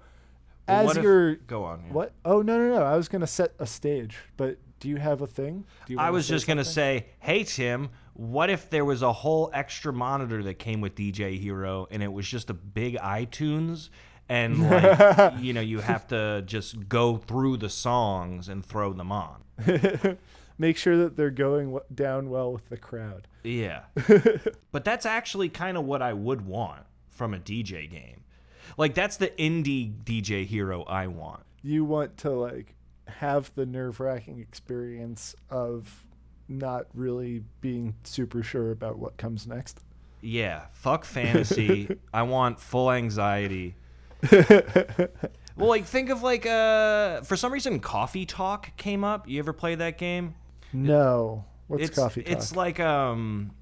Well, 0.69 0.91
as 0.91 0.97
if- 0.97 1.03
you're 1.03 1.35
go 1.37 1.65
on. 1.65 1.85
yeah. 1.87 1.93
what? 1.93 2.13
Oh 2.25 2.41
no 2.43 2.57
no 2.59 2.75
no! 2.75 2.83
I 2.83 2.97
was 2.97 3.09
gonna 3.09 3.27
set 3.27 3.53
a 3.59 3.67
stage, 3.67 4.17
but 4.37 4.59
do 4.81 4.89
you 4.89 4.97
have 4.97 5.21
a 5.23 5.27
thing? 5.27 5.65
You 5.89 5.99
I 5.99 6.11
was 6.11 6.27
just 6.27 6.47
gonna 6.47 6.65
say, 6.65 7.07
hey 7.21 7.45
Tim, 7.45 7.91
what 8.15 8.49
if 8.51 8.71
there 8.71 8.85
was 8.85 9.03
a 9.03 9.13
whole 9.13 9.51
extra 9.53 9.93
monitor 9.93 10.43
that 10.45 10.55
came 10.59 10.81
with 10.81 10.95
DJ 10.95 11.39
Hero 11.39 11.87
and 11.91 12.03
it 12.03 12.13
was 12.13 12.27
just 12.29 12.49
a 12.51 12.55
big 12.55 12.97
iTunes 12.97 13.89
and 14.29 14.71
like 14.71 15.35
you 15.41 15.53
know 15.53 15.61
you 15.61 15.81
have 15.81 16.07
to 16.09 16.43
just 16.47 16.89
go 16.89 17.17
through 17.19 17.59
the 17.59 17.69
songs 17.71 18.49
and 18.49 18.65
throw 18.65 18.93
them 18.95 19.13
on. 19.13 19.43
make 20.59 20.77
sure 20.77 20.97
that 20.97 21.17
they're 21.17 21.31
going 21.31 21.67
w- 21.67 21.85
down 21.95 22.31
well 22.31 22.53
with 22.53 22.69
the 22.69 22.77
crowd. 22.77 23.27
Yeah. 23.43 23.83
but 24.73 24.85
that's 24.85 25.07
actually 25.07 25.49
kind 25.49 25.77
of 25.77 25.85
what 25.85 26.03
I 26.03 26.13
would 26.13 26.47
want 26.47 26.85
from 27.11 27.35
a 27.35 27.39
DJ 27.39 27.91
game. 27.91 28.23
Like 28.77 28.95
that's 28.95 29.17
the 29.17 29.29
indie 29.29 29.93
DJ 30.05 30.47
Hero 30.47 30.83
I 30.85 31.07
want. 31.07 31.43
You 31.63 31.85
want 31.85 32.17
to 32.19 32.31
like 32.31 32.75
have 33.07 33.55
the 33.55 33.67
nerve 33.67 34.01
wracking 34.01 34.41
experience 34.41 35.35
of 35.51 36.05
not 36.49 36.87
really 36.95 37.43
being 37.61 37.95
super 38.05 38.43
sure 38.43 38.71
about 38.71 38.99
what 38.99 39.17
comes 39.17 39.47
next. 39.47 39.81
Yeah, 40.21 40.67
fuck 40.73 41.05
fantasy. 41.05 41.99
I 42.15 42.23
want 42.23 42.59
full 42.59 42.91
anxiety. 42.91 43.77
Well, 45.57 45.69
like 45.69 45.85
think 45.85 46.11
of 46.11 46.23
like 46.23 46.47
uh 46.47 47.23
for 47.23 47.37
some 47.37 47.53
reason 47.53 47.81
Coffee 47.81 48.27
Talk 48.27 48.77
came 48.77 49.05
up. 49.05 49.29
You 49.29 49.39
ever 49.39 49.53
play 49.53 49.75
that 49.77 49.99
game? 49.99 50.35
No. 50.73 51.45
What's 51.69 51.85
it's 51.85 51.99
coffee 51.99 52.23
talk? 52.23 52.33
it's 52.33 52.57
like 52.57 52.81
um 52.81 53.53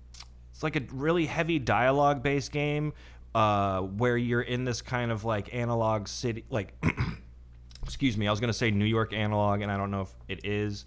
it's 0.53 0.63
like 0.63 0.77
a 0.77 0.83
really 0.93 1.27
heavy 1.27 1.59
dialogue 1.59 2.23
based 2.23 2.51
game 2.51 2.93
uh 3.35 3.81
where 3.81 4.17
you're 4.17 4.43
in 4.43 4.65
this 4.65 4.83
kind 4.83 5.13
of 5.13 5.25
like 5.25 5.55
analog 5.55 6.09
city 6.09 6.45
like 6.51 6.75
excuse 7.85 8.17
me, 8.17 8.27
I 8.27 8.31
was 8.31 8.41
going 8.41 8.49
to 8.49 8.59
say 8.59 8.71
New 8.71 8.85
York 8.85 9.13
analog 9.13 9.61
and 9.61 9.71
I 9.71 9.77
don't 9.77 9.91
know 9.91 10.03
if 10.03 10.15
it 10.29 10.45
is. 10.45 10.85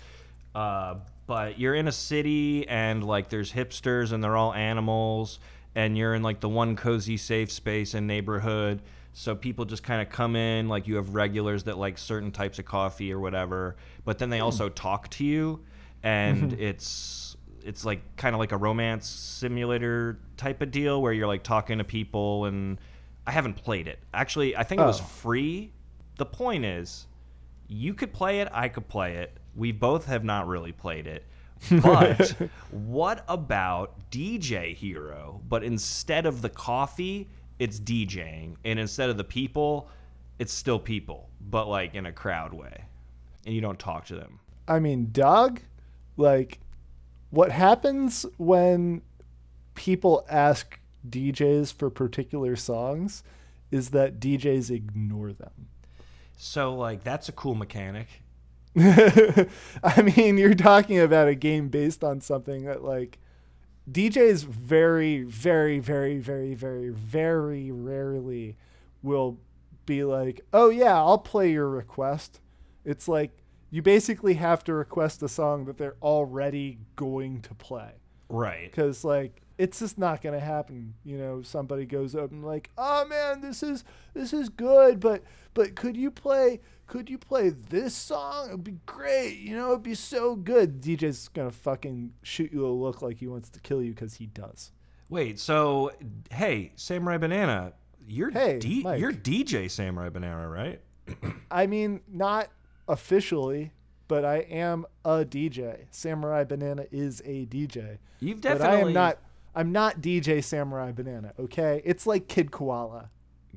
Uh 0.54 0.96
but 1.28 1.60
you're 1.60 1.76
in 1.76 1.88
a 1.88 1.92
city 1.92 2.68
and 2.68 3.04
like 3.04 3.30
there's 3.30 3.52
hipsters 3.52 4.12
and 4.12 4.24
they're 4.24 4.38
all 4.38 4.54
animals 4.54 5.40
and 5.74 5.98
you're 5.98 6.16
in 6.16 6.24
like 6.24 6.40
the 6.40 6.50
one 6.50 6.76
cozy 6.76 7.18
safe 7.18 7.52
space 7.52 7.94
and 7.94 8.08
neighborhood 8.08 8.82
so 9.18 9.34
people 9.34 9.64
just 9.64 9.82
kind 9.82 10.02
of 10.02 10.10
come 10.10 10.36
in 10.36 10.68
like 10.68 10.88
you 10.88 10.98
have 10.98 11.16
regulars 11.16 11.64
that 11.64 11.78
like 11.78 11.98
certain 11.98 12.32
types 12.32 12.60
of 12.60 12.66
coffee 12.66 13.12
or 13.14 13.20
whatever 13.20 13.76
but 14.04 14.20
then 14.20 14.30
they 14.30 14.40
hmm. 14.40 14.44
also 14.44 14.70
talk 14.70 15.10
to 15.10 15.24
you 15.24 15.60
and 16.04 16.52
mm-hmm. 16.52 16.62
it's 16.62 17.36
it's 17.66 17.84
like 17.84 18.16
kind 18.16 18.36
of 18.36 18.40
like 18.40 18.52
a 18.52 18.58
romance 18.58 19.08
simulator 19.08 20.20
type 20.38 20.62
of 20.62 20.70
deal 20.70 21.02
where 21.02 21.12
you're 21.12 21.28
like 21.28 21.44
talking 21.44 21.80
to 21.80 21.84
people 21.84 22.46
and 22.46 22.78
I 23.26 23.32
haven't 23.32 23.56
played 23.56 23.88
it. 23.88 23.98
Actually, 24.14 24.56
I 24.56 24.64
think 24.64 24.80
it 24.80 24.86
was 24.86 25.02
Oh. 25.02 25.04
free. 25.04 25.72
The 26.18 26.28
point 26.28 26.64
is 26.64 27.08
you 27.68 27.96
could 27.96 28.14
play 28.14 28.42
it, 28.42 28.48
I 28.52 28.70
could 28.70 28.88
play 28.88 29.16
it. 29.16 29.36
We 29.56 29.72
both 29.72 30.06
have 30.06 30.24
not 30.24 30.48
really 30.48 30.72
played 30.72 31.08
it. 31.08 31.26
But 31.82 32.36
what 32.70 33.26
about 33.28 34.12
DJ 34.12 34.76
Hero? 34.76 35.42
But 35.50 35.64
instead 35.64 36.28
of 36.28 36.44
the 36.44 36.50
coffee, 36.50 37.30
it's 37.60 37.80
DJing. 37.80 38.56
And 38.64 38.80
instead 38.80 39.10
of 39.10 39.18
the 39.18 39.24
people, 39.24 39.90
it's 40.40 40.54
still 40.54 40.80
people, 40.80 41.30
but 41.42 41.68
like 41.68 41.96
in 41.96 42.06
a 42.06 42.12
crowd 42.12 42.54
way. 42.54 42.86
And 43.46 43.54
you 43.54 43.62
don't 43.62 43.80
talk 43.80 44.06
to 44.06 44.16
them. 44.16 44.40
I 44.68 44.80
mean, 44.80 45.10
dog, 45.12 45.62
like, 46.18 46.60
what 47.30 47.52
happens 47.52 48.26
when 48.38 49.02
people 49.76 50.26
ask 50.30 50.80
DJs 51.08 51.74
for 51.74 51.90
particular 51.90 52.56
songs 52.56 53.24
is 53.72 53.90
that 53.90 54.20
DJs 54.20 54.72
ignore 54.72 55.34
them. 55.34 55.68
So 56.38 56.76
like 56.76 57.04
that's 57.04 57.30
a 57.30 57.32
cool 57.32 57.56
mechanic. 57.56 58.08
I 58.78 59.48
mean, 60.02 60.38
you're 60.38 60.54
talking 60.54 61.00
about 61.00 61.30
a 61.30 61.36
game 61.36 61.70
based 61.70 62.04
on 62.04 62.20
something 62.20 62.66
that, 62.66 62.84
like, 62.84 63.20
DJs 63.90 64.46
very, 64.46 65.24
very, 65.24 65.80
very, 65.80 66.18
very, 66.20 66.54
very, 66.54 66.90
very 66.90 67.72
rarely 67.72 68.58
will 69.04 69.38
be 69.86 70.04
like, 70.04 70.42
oh, 70.54 70.70
yeah, 70.70 70.96
I'll 70.96 71.20
play 71.20 71.52
your 71.52 71.70
request. 71.70 72.42
It's 72.84 73.08
like 73.08 73.44
you 73.70 73.82
basically 73.82 74.36
have 74.36 74.64
to 74.64 74.74
request 74.74 75.22
a 75.22 75.30
song 75.30 75.66
that 75.66 75.78
they're 75.78 75.98
already 76.02 76.80
going 76.96 77.42
to 77.42 77.54
play. 77.54 77.92
Right. 78.28 78.72
because 78.72 79.04
like 79.06 79.44
it's 79.60 79.80
just 79.80 80.00
not 80.00 80.22
gonna 80.24 80.40
happen 80.40 80.96
you 81.04 81.16
know 81.16 81.44
somebody 81.44 81.86
goes 81.86 82.16
up 82.16 82.32
and 82.32 82.44
like 82.44 82.72
oh 82.76 83.06
man 83.06 83.40
this 83.40 83.62
is 83.62 83.84
this 84.16 84.34
is 84.34 84.50
good 84.50 85.00
but 85.00 85.24
but 85.54 85.76
could 85.76 85.96
you 85.96 86.10
play 86.10 86.60
could 86.88 87.10
you 87.10 87.18
play 87.18 87.50
this 87.50 87.94
song? 87.96 88.48
It'd 88.50 88.64
be 88.64 88.78
great 88.86 89.38
you 89.40 89.56
know 89.56 89.72
it'd 89.72 89.84
be 89.84 89.96
so 89.96 90.36
good. 90.36 90.82
Dj's 90.82 91.28
gonna 91.30 91.52
fucking 91.52 92.14
shoot 92.24 92.52
you 92.54 92.66
a 92.66 92.70
look 92.70 93.02
like 93.02 93.18
he 93.18 93.28
wants 93.28 93.50
to 93.52 93.60
kill 93.60 93.82
you 93.82 93.92
because 93.94 94.16
he 94.16 94.28
does. 94.28 94.72
Wait, 95.10 95.40
so 95.40 95.92
hey, 96.32 96.72
Samurai 96.76 97.18
Banana, 97.18 97.74
you're 98.08 98.32
Hey, 98.32 98.58
D- 98.60 98.82
you're 98.98 99.14
DJ 99.14 99.70
Samurai 99.70 100.10
Banana, 100.10 100.48
right? 100.50 100.82
i 101.52 101.68
mean 101.68 102.02
not 102.12 102.48
officially 102.88 103.72
but 104.08 104.26
i 104.26 104.38
am 104.38 104.88
a 105.04 105.24
dj 105.24 105.86
samurai 105.92 106.44
banana 106.44 106.86
is 106.92 107.22
a 107.26 107.46
dj 107.46 108.00
You've 108.20 108.42
definitely. 108.42 108.68
but 108.68 108.74
i 108.76 108.80
am 108.80 108.94
not 108.94 109.18
i'm 109.54 109.72
not 109.72 110.02
dj 110.02 110.44
samurai 110.44 110.92
banana 110.92 111.34
okay? 111.40 111.84
It's 111.86 112.08
like 112.08 112.28
kid 112.28 112.50
koala. 112.50 113.12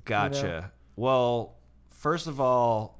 Gotcha. 0.04 0.72
Well, 0.94 1.56
first 1.90 2.26
of 2.26 2.38
all, 2.38 2.97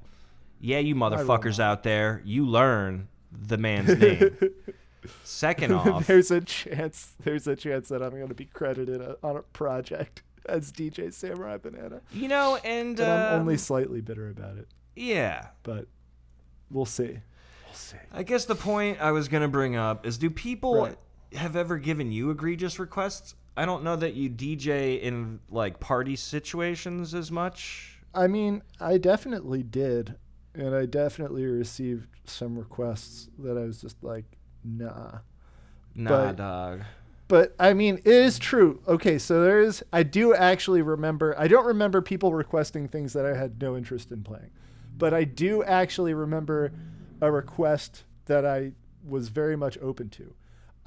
yeah, 0.59 0.79
you 0.79 0.95
motherfuckers 0.95 1.59
out 1.59 1.83
there, 1.83 2.21
you 2.25 2.45
learn 2.45 3.07
the 3.31 3.57
man's 3.57 3.97
name. 3.97 4.37
Second 5.23 5.71
off, 5.73 6.07
there's 6.07 6.29
a 6.29 6.41
chance 6.41 7.13
there's 7.23 7.47
a 7.47 7.55
chance 7.55 7.87
that 7.89 8.01
I'm 8.03 8.11
going 8.11 8.27
to 8.27 8.33
be 8.33 8.45
credited 8.45 9.01
on 9.23 9.37
a 9.37 9.41
project 9.41 10.23
as 10.45 10.71
DJ 10.71 11.13
Samurai 11.13 11.57
Banana. 11.57 12.01
you 12.11 12.27
know, 12.27 12.57
and 12.63 12.99
I'm 12.99 13.33
um, 13.35 13.41
only 13.41 13.57
slightly 13.57 14.01
bitter 14.01 14.29
about 14.29 14.57
it. 14.57 14.67
yeah. 14.95 15.47
But 15.63 15.87
we'll 16.69 16.85
see. 16.85 17.19
We'll 17.65 17.73
see. 17.73 17.97
I 18.11 18.23
guess 18.23 18.45
the 18.45 18.55
point 18.55 18.99
I 18.99 19.11
was 19.11 19.27
gonna 19.29 19.47
bring 19.47 19.75
up 19.77 20.05
is: 20.05 20.17
Do 20.17 20.29
people 20.29 20.81
Right. 20.81 20.97
have 21.33 21.55
ever 21.55 21.77
given 21.77 22.11
you 22.11 22.29
egregious 22.31 22.77
requests? 22.79 23.35
I 23.55 23.65
don't 23.65 23.83
know 23.83 23.95
that 23.95 24.15
you 24.15 24.29
DJ 24.29 25.01
in 25.01 25.39
like 25.49 25.79
party 25.79 26.15
situations 26.15 27.13
as 27.13 27.31
much. 27.31 27.99
I 28.13 28.27
mean, 28.27 28.63
I 28.79 28.97
definitely 28.97 29.63
did, 29.63 30.15
and 30.55 30.75
I 30.75 30.85
definitely 30.85 31.45
received 31.45 32.07
some 32.25 32.57
requests 32.57 33.29
that 33.39 33.57
I 33.57 33.63
was 33.63 33.81
just 33.81 34.03
like, 34.03 34.25
nah. 34.63 35.19
Nah, 35.95 36.09
But- 36.09 36.35
dog. 36.37 36.81
But 37.27 37.53
I 37.59 37.75
mean, 37.75 37.97
it 37.97 38.07
is 38.07 38.39
true. 38.39 38.81
Okay, 38.87 39.19
so 39.19 39.43
there 39.43 39.61
is. 39.61 39.83
I 39.93 40.01
do 40.01 40.33
actually 40.33 40.81
remember. 40.81 41.35
I 41.37 41.47
don't 41.47 41.67
remember 41.67 42.01
people 42.01 42.33
requesting 42.33 42.87
things 42.87 43.13
that 43.13 43.23
I 43.23 43.35
had 43.37 43.61
no 43.61 43.77
interest 43.77 44.11
in 44.11 44.23
playing, 44.23 44.49
but 44.97 45.13
I 45.13 45.25
do 45.25 45.63
actually 45.63 46.15
remember 46.15 46.71
a 47.21 47.31
request 47.31 48.03
that 48.25 48.47
I 48.47 48.71
was 49.07 49.29
very 49.29 49.55
much 49.55 49.77
open 49.79 50.09
to. 50.09 50.33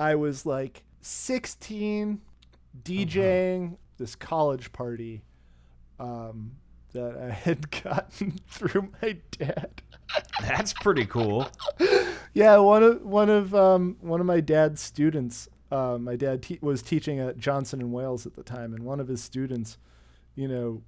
I 0.00 0.16
was 0.16 0.44
like 0.44 0.82
16, 1.00 2.20
DJing 2.82 3.76
this 3.98 4.16
college 4.16 4.72
party 4.72 5.22
um, 6.00 6.56
that 6.92 7.16
I 7.16 7.30
had 7.30 7.70
gotten 7.82 8.38
through 8.48 8.90
my 9.02 9.16
dad. 9.32 9.82
That's 10.40 10.72
pretty 10.72 11.06
cool. 11.06 11.48
Yeah, 12.34 12.56
one 12.56 12.82
of 12.82 13.02
one 13.02 13.28
of 13.28 13.54
um, 13.54 13.96
one 14.00 14.18
of 14.18 14.26
my 14.26 14.40
dad's 14.40 14.80
students. 14.80 15.48
Uh, 15.70 15.98
my 15.98 16.16
dad 16.16 16.42
te- 16.42 16.58
was 16.62 16.80
teaching 16.82 17.18
at 17.18 17.36
Johnson 17.38 17.80
and 17.80 17.92
Wales 17.92 18.24
at 18.24 18.34
the 18.34 18.42
time, 18.42 18.72
and 18.72 18.84
one 18.84 19.00
of 19.00 19.08
his 19.08 19.22
students, 19.22 19.76
you 20.34 20.48
know, 20.48 20.82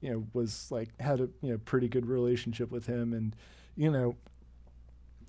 you 0.00 0.10
know, 0.10 0.26
was 0.32 0.70
like 0.70 0.88
had 0.98 1.20
a 1.20 1.28
you 1.42 1.50
know 1.52 1.58
pretty 1.58 1.88
good 1.88 2.06
relationship 2.06 2.70
with 2.70 2.86
him, 2.86 3.12
and 3.12 3.36
you 3.76 3.90
know, 3.90 4.16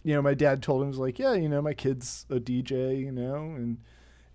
you 0.03 0.15
know, 0.15 0.22
my 0.22 0.33
dad 0.33 0.63
told 0.63 0.81
him 0.81 0.88
was 0.88 0.98
like, 0.98 1.19
yeah, 1.19 1.33
you 1.33 1.50
know, 1.50 1.62
my 1.62 1.74
kid's 1.74 2.25
a 2.29 2.39
DJ, 2.39 2.98
you 3.00 3.12
know, 3.12 3.36
and 3.36 3.79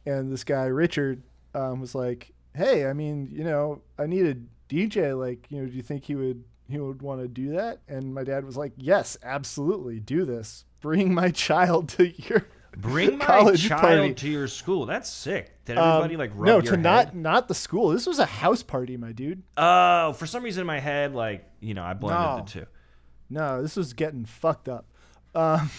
and 0.05 0.31
this 0.31 0.45
guy 0.45 0.67
Richard 0.67 1.23
um, 1.55 1.81
was 1.81 1.95
like, 1.95 2.33
hey, 2.55 2.87
I 2.87 2.93
mean, 2.93 3.29
you 3.33 3.45
know, 3.45 3.83
I 3.99 4.07
need 4.07 4.27
a 4.27 4.37
DJ. 4.73 5.19
Like, 5.19 5.47
you 5.51 5.61
know, 5.63 5.67
do 5.69 5.73
you 5.75 5.83
think 5.83 6.05
he 6.05 6.15
would 6.15 6.45
he 6.69 6.79
would 6.79 7.01
want 7.03 7.21
to 7.21 7.29
do 7.29 7.53
that? 7.53 7.81
And 7.89 8.15
my 8.15 8.25
dad 8.25 8.45
was 8.45 8.57
like, 8.57 8.73
yes, 8.77 9.17
absolutely, 9.23 10.01
do 10.01 10.25
this. 10.25 10.65
Bring 10.81 11.13
my 11.15 11.31
child 11.47 11.89
to 11.91 12.09
your 12.09 12.47
Bring 12.77 13.19
my 13.19 13.25
college 13.25 13.67
child 13.67 13.81
party. 13.83 14.15
to 14.15 14.29
your 14.29 14.47
school. 14.47 14.87
That's 14.87 15.09
sick. 15.11 15.65
Did 15.65 15.79
Um, 15.79 15.97
everybody 16.05 16.17
like 16.17 16.31
rub 16.35 16.47
no, 16.47 16.61
to 16.61 16.71
head? 16.73 16.81
not 16.83 17.17
not 17.17 17.49
the 17.49 17.55
school. 17.55 17.89
This 17.89 18.07
was 18.07 18.19
a 18.19 18.27
house 18.27 18.63
party, 18.63 18.97
my 18.97 19.13
dude. 19.13 19.43
Oh, 19.57 20.13
for 20.13 20.27
some 20.27 20.43
reason 20.45 20.61
in 20.61 20.67
my 20.67 20.79
head, 20.79 21.15
like 21.15 21.45
you 21.61 21.75
know, 21.75 21.83
I 21.83 21.95
blended 21.95 22.21
No. 22.21 22.45
the 22.45 22.51
two. 22.51 22.67
No, 23.31 23.63
this 23.63 23.75
was 23.77 23.93
getting 23.95 24.25
fucked 24.25 24.69
up. 24.69 24.87
Um, 25.35 25.71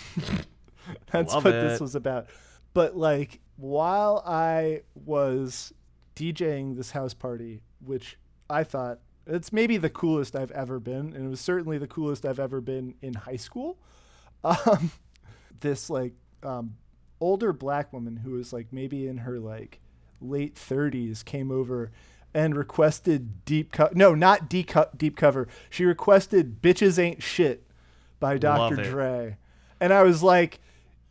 that's 1.11 1.33
Love 1.33 1.45
what 1.45 1.53
it. 1.55 1.67
this 1.69 1.79
was 1.79 1.95
about. 1.95 2.27
But 2.73 2.95
like, 2.97 3.39
while 3.57 4.21
I 4.25 4.81
was 5.05 5.73
DJing 6.19 6.75
this 6.75 6.91
house 6.91 7.13
party, 7.13 7.61
which 7.83 8.17
I 8.49 8.65
thought 8.65 8.99
it's 9.25 9.53
maybe 9.53 9.77
the 9.77 9.89
coolest 9.89 10.35
I've 10.35 10.51
ever 10.51 10.79
been, 10.79 11.13
and 11.13 11.25
it 11.25 11.29
was 11.29 11.39
certainly 11.39 11.77
the 11.77 11.87
coolest 11.87 12.25
I've 12.25 12.39
ever 12.39 12.59
been 12.59 12.95
in 13.01 13.13
high 13.13 13.37
school. 13.37 13.77
Um, 14.41 14.91
this 15.59 15.89
like 15.89 16.13
um, 16.43 16.75
older 17.19 17.51
black 17.51 17.91
woman 17.91 18.15
who 18.15 18.31
was 18.31 18.53
like 18.53 18.67
maybe 18.71 19.05
in 19.05 19.17
her 19.17 19.37
like 19.37 19.81
late 20.21 20.55
30s 20.55 21.25
came 21.25 21.51
over 21.51 21.91
and 22.33 22.55
requested 22.55 23.43
deep 23.43 23.73
cut 23.73 23.97
no 23.97 24.15
not 24.15 24.47
deep 24.47 24.71
deep 24.95 25.17
cover. 25.17 25.49
She 25.69 25.83
requested 25.83 26.61
bitches 26.61 26.97
ain't 26.97 27.21
shit 27.21 27.67
by 28.21 28.37
dr 28.37 28.77
dre. 28.81 29.35
And 29.81 29.91
i 29.91 30.03
was 30.03 30.23
like 30.23 30.61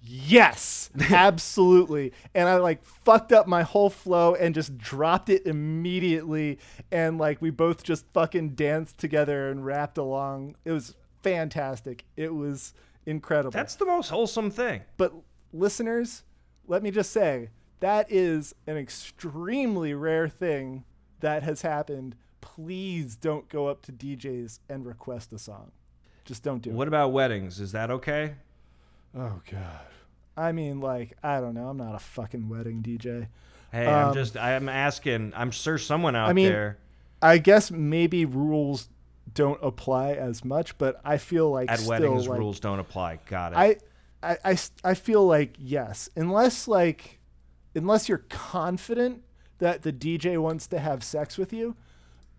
yes 0.01 0.91
absolutely 1.11 2.13
and 2.35 2.49
i 2.49 2.57
like 2.57 2.85
fucked 2.85 3.33
up 3.33 3.47
my 3.47 3.63
whole 3.63 3.91
flow 3.91 4.35
and 4.35 4.55
just 4.55 4.79
dropped 4.79 5.29
it 5.29 5.45
immediately 5.47 6.59
and 6.93 7.19
like 7.19 7.43
we 7.43 7.51
both 7.51 7.83
just 7.83 8.07
fucking 8.13 8.51
danced 8.51 8.97
together 8.99 9.51
and 9.51 9.67
rapped 9.67 9.99
along 9.99 10.55
it 10.65 10.71
was 10.71 10.95
fantastic 11.23 12.05
it 12.17 12.33
was 12.33 12.73
incredible 13.07 13.51
That's 13.51 13.75
the 13.75 13.87
most 13.87 14.09
wholesome 14.11 14.51
thing. 14.51 14.83
but 14.97 15.13
listeners, 15.53 16.23
let 16.67 16.83
me 16.83 16.91
just 16.91 17.11
say, 17.11 17.49
that 17.81 18.07
is 18.11 18.55
an 18.67 18.77
extremely 18.77 19.95
rare 19.95 20.29
thing 20.29 20.85
that 21.21 21.43
has 21.43 21.63
happened. 21.63 22.15
Please 22.43 23.17
don't 23.17 23.49
go 23.49 23.67
up 23.69 23.81
to 23.83 23.93
DJs 23.93 24.59
and 24.69 24.85
request 24.85 25.33
a 25.33 25.39
song. 25.39 25.73
Just 26.27 26.43
don't 26.43 26.61
do 26.61 26.69
it. 26.71 26.77
What 26.77 26.87
about 26.89 27.13
weddings? 27.13 27.61
Is 27.61 27.73
that 27.73 27.91
okay? 27.91 28.35
Oh 29.17 29.41
god. 29.51 29.81
I 30.37 30.53
mean, 30.53 30.81
like, 30.81 31.17
I 31.23 31.41
don't 31.41 31.55
know. 31.55 31.69
I'm 31.69 31.77
not 31.77 31.95
a 31.95 31.99
fucking 31.99 32.49
wedding 32.49 32.81
DJ. 32.83 33.27
Hey, 33.73 33.87
I'm 33.87 34.09
Um, 34.09 34.15
just 34.15 34.37
I'm 34.37 34.69
asking. 34.69 35.33
I'm 35.37 35.51
sure 35.51 35.79
someone 35.79 36.15
out 36.17 36.29
I 36.29 36.33
mean- 36.33 36.49
there 36.49 36.79
I 37.21 37.39
guess 37.39 37.71
maybe 37.73 38.25
rules 38.25 38.89
don't 39.35 39.59
apply 39.63 40.13
as 40.13 40.45
much, 40.45 40.79
but 40.79 41.01
I 41.05 41.19
feel 41.19 41.51
like 41.51 41.69
at 41.71 41.81
still, 41.81 41.91
weddings 41.91 42.29
like, 42.29 42.39
rules 42.39 42.61
don't 42.61 42.79
apply. 42.79 43.19
Got 43.27 43.53
it. 43.55 43.83
I, 44.23 44.37
I, 44.45 44.57
I 44.85 44.95
feel 44.95 45.27
like 45.27 45.57
yes, 45.59 46.09
unless 46.15 46.69
like, 46.69 47.19
unless 47.75 48.09
you're 48.09 48.25
confident 48.29 49.23
that 49.59 49.83
the 49.83 49.93
DJ 49.93 50.39
wants 50.39 50.69
to 50.69 50.79
have 50.79 51.03
sex 51.03 51.37
with 51.37 51.53
you, 51.53 51.75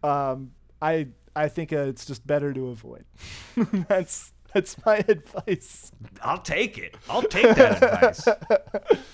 um, 0.02 0.52
I, 0.82 1.08
I 1.36 1.50
think 1.50 1.74
uh, 1.74 1.80
it's 1.80 2.06
just 2.06 2.26
better 2.26 2.54
to 2.54 2.70
avoid. 2.70 3.04
that's 3.90 4.32
that's 4.54 4.76
my 4.86 5.04
advice. 5.08 5.92
I'll 6.22 6.42
take 6.42 6.78
it. 6.78 6.96
I'll 7.10 7.24
take 7.24 7.56
that 7.56 7.84
advice. 7.84 8.28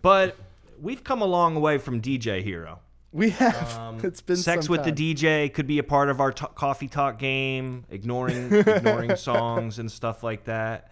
But 0.00 0.36
we've 0.80 1.04
come 1.04 1.20
a 1.20 1.26
long 1.26 1.60
way 1.60 1.76
from 1.76 2.00
DJ 2.00 2.42
Hero. 2.42 2.80
We 3.12 3.30
have. 3.30 3.78
Um, 3.78 4.00
it's 4.02 4.22
been 4.22 4.36
sex 4.36 4.66
with 4.66 4.82
time. 4.82 4.94
the 4.94 5.14
DJ 5.14 5.52
could 5.52 5.66
be 5.66 5.78
a 5.78 5.82
part 5.82 6.08
of 6.08 6.20
our 6.20 6.32
t- 6.32 6.46
coffee 6.54 6.88
talk 6.88 7.18
game, 7.18 7.84
ignoring 7.90 8.50
ignoring 8.66 9.14
songs 9.16 9.78
and 9.78 9.92
stuff 9.92 10.22
like 10.22 10.44
that. 10.44 10.90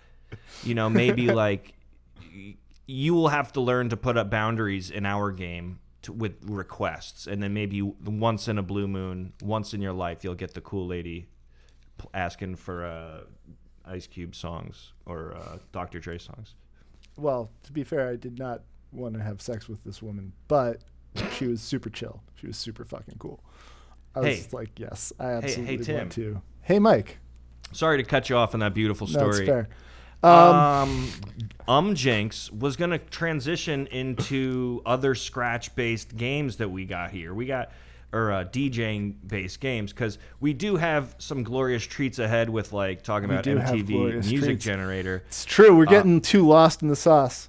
You 0.62 0.74
know, 0.74 0.90
maybe 0.90 1.32
like 1.32 1.72
you 2.86 3.14
will 3.14 3.28
have 3.28 3.52
to 3.52 3.60
learn 3.60 3.88
to 3.88 3.96
put 3.96 4.16
up 4.18 4.30
boundaries 4.30 4.90
in 4.90 5.06
our 5.06 5.32
game 5.32 5.78
to, 6.02 6.12
with 6.12 6.34
requests, 6.44 7.26
and 7.26 7.42
then 7.42 7.54
maybe 7.54 7.80
once 7.80 8.46
in 8.46 8.58
a 8.58 8.62
blue 8.62 8.86
moon, 8.86 9.32
once 9.42 9.72
in 9.72 9.80
your 9.80 9.92
life, 9.94 10.22
you'll 10.22 10.34
get 10.34 10.52
the 10.54 10.60
cool 10.60 10.86
lady 10.86 11.26
asking 12.14 12.56
for 12.56 12.84
uh, 12.84 13.20
Ice 13.86 14.06
Cube 14.06 14.34
songs 14.34 14.92
or 15.06 15.34
uh, 15.36 15.58
Dr. 15.72 15.98
Dre 15.98 16.18
songs. 16.18 16.54
Well, 17.16 17.50
to 17.64 17.72
be 17.72 17.84
fair, 17.84 18.08
I 18.08 18.16
did 18.16 18.38
not 18.38 18.62
want 18.92 19.14
to 19.14 19.22
have 19.22 19.40
sex 19.42 19.68
with 19.68 19.84
this 19.84 20.00
woman, 20.02 20.32
but 20.48 20.80
she 21.36 21.46
was 21.46 21.60
super 21.60 21.90
chill. 21.90 22.22
She 22.36 22.46
was 22.46 22.56
super 22.56 22.84
fucking 22.84 23.16
cool. 23.18 23.42
I 24.14 24.20
was 24.20 24.28
Hey. 24.44 24.48
like, 24.52 24.78
yes, 24.78 25.12
I 25.18 25.32
absolutely 25.32 25.78
Tim. 25.78 25.96
want 25.96 26.12
to. 26.12 26.42
Hey, 26.62 26.78
Mike. 26.78 27.18
Sorry 27.72 27.96
to 27.98 28.04
cut 28.04 28.28
you 28.28 28.36
off 28.36 28.54
on 28.54 28.60
that 28.60 28.74
beautiful 28.74 29.06
No, 29.06 29.30
story. 29.30 29.46
fair. 29.46 29.68
Um, 30.22 31.08
um, 31.66 31.94
Jinx 31.96 32.50
was 32.52 32.76
gonna 32.76 32.98
transition 32.98 33.88
into 33.88 34.80
other 34.86 35.14
scratch-based 35.16 36.16
games 36.16 36.58
that 36.58 36.68
we 36.70 36.84
got 36.84 37.10
here. 37.10 37.34
We 37.34 37.46
got 37.46 37.72
or 38.12 38.32
uh, 38.32 38.44
DJing-based 38.44 39.60
games 39.60 39.92
because 39.92 40.18
we 40.40 40.52
do 40.52 40.76
have 40.76 41.14
some 41.18 41.42
glorious 41.42 41.82
treats 41.84 42.18
ahead 42.18 42.50
with 42.50 42.72
like 42.72 43.02
talking 43.02 43.28
We 43.28 43.34
about 43.34 43.44
MTV 43.44 43.88
Music 44.14 44.40
treats. 44.40 44.64
Generator. 44.64 45.24
It's 45.28 45.44
true. 45.44 45.74
We're 45.76 45.86
getting 45.86 46.20
too 46.20 46.46
lost 46.46 46.82
in 46.82 46.88
the 46.88 46.96
sauce. 46.96 47.48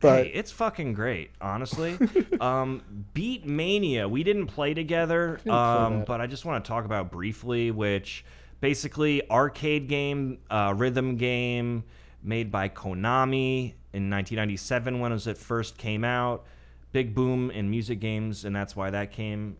But 0.00 0.24
hey, 0.24 0.30
it's 0.32 0.50
fucking 0.50 0.94
great, 0.94 1.30
honestly. 1.42 1.98
um, 2.40 2.82
Beat 3.12 3.46
Mania, 3.46 4.08
we 4.08 4.24
didn't 4.24 4.46
play 4.46 4.72
together, 4.72 5.40
play 5.44 5.52
um, 5.52 5.98
that. 5.98 6.06
but 6.06 6.22
I 6.22 6.26
just 6.26 6.46
want 6.46 6.64
to 6.64 6.68
talk 6.68 6.86
about 6.86 7.10
briefly, 7.10 7.70
which 7.70 8.24
basically 8.60 9.28
arcade 9.30 9.88
game, 9.88 10.38
uh, 10.50 10.72
rhythm 10.74 11.16
game 11.16 11.84
made 12.22 12.50
by 12.50 12.68
Konami 12.70 13.74
in 13.92 14.08
1997 14.08 15.00
when 15.00 15.12
it 15.12 15.38
first 15.38 15.76
came 15.76 16.04
out. 16.04 16.46
Big 16.92 17.14
boom 17.14 17.50
in 17.50 17.70
music 17.70 18.00
games, 18.00 18.44
and 18.44 18.56
that's 18.56 18.74
why 18.74 18.90
that 18.90 19.12
came. 19.12 19.56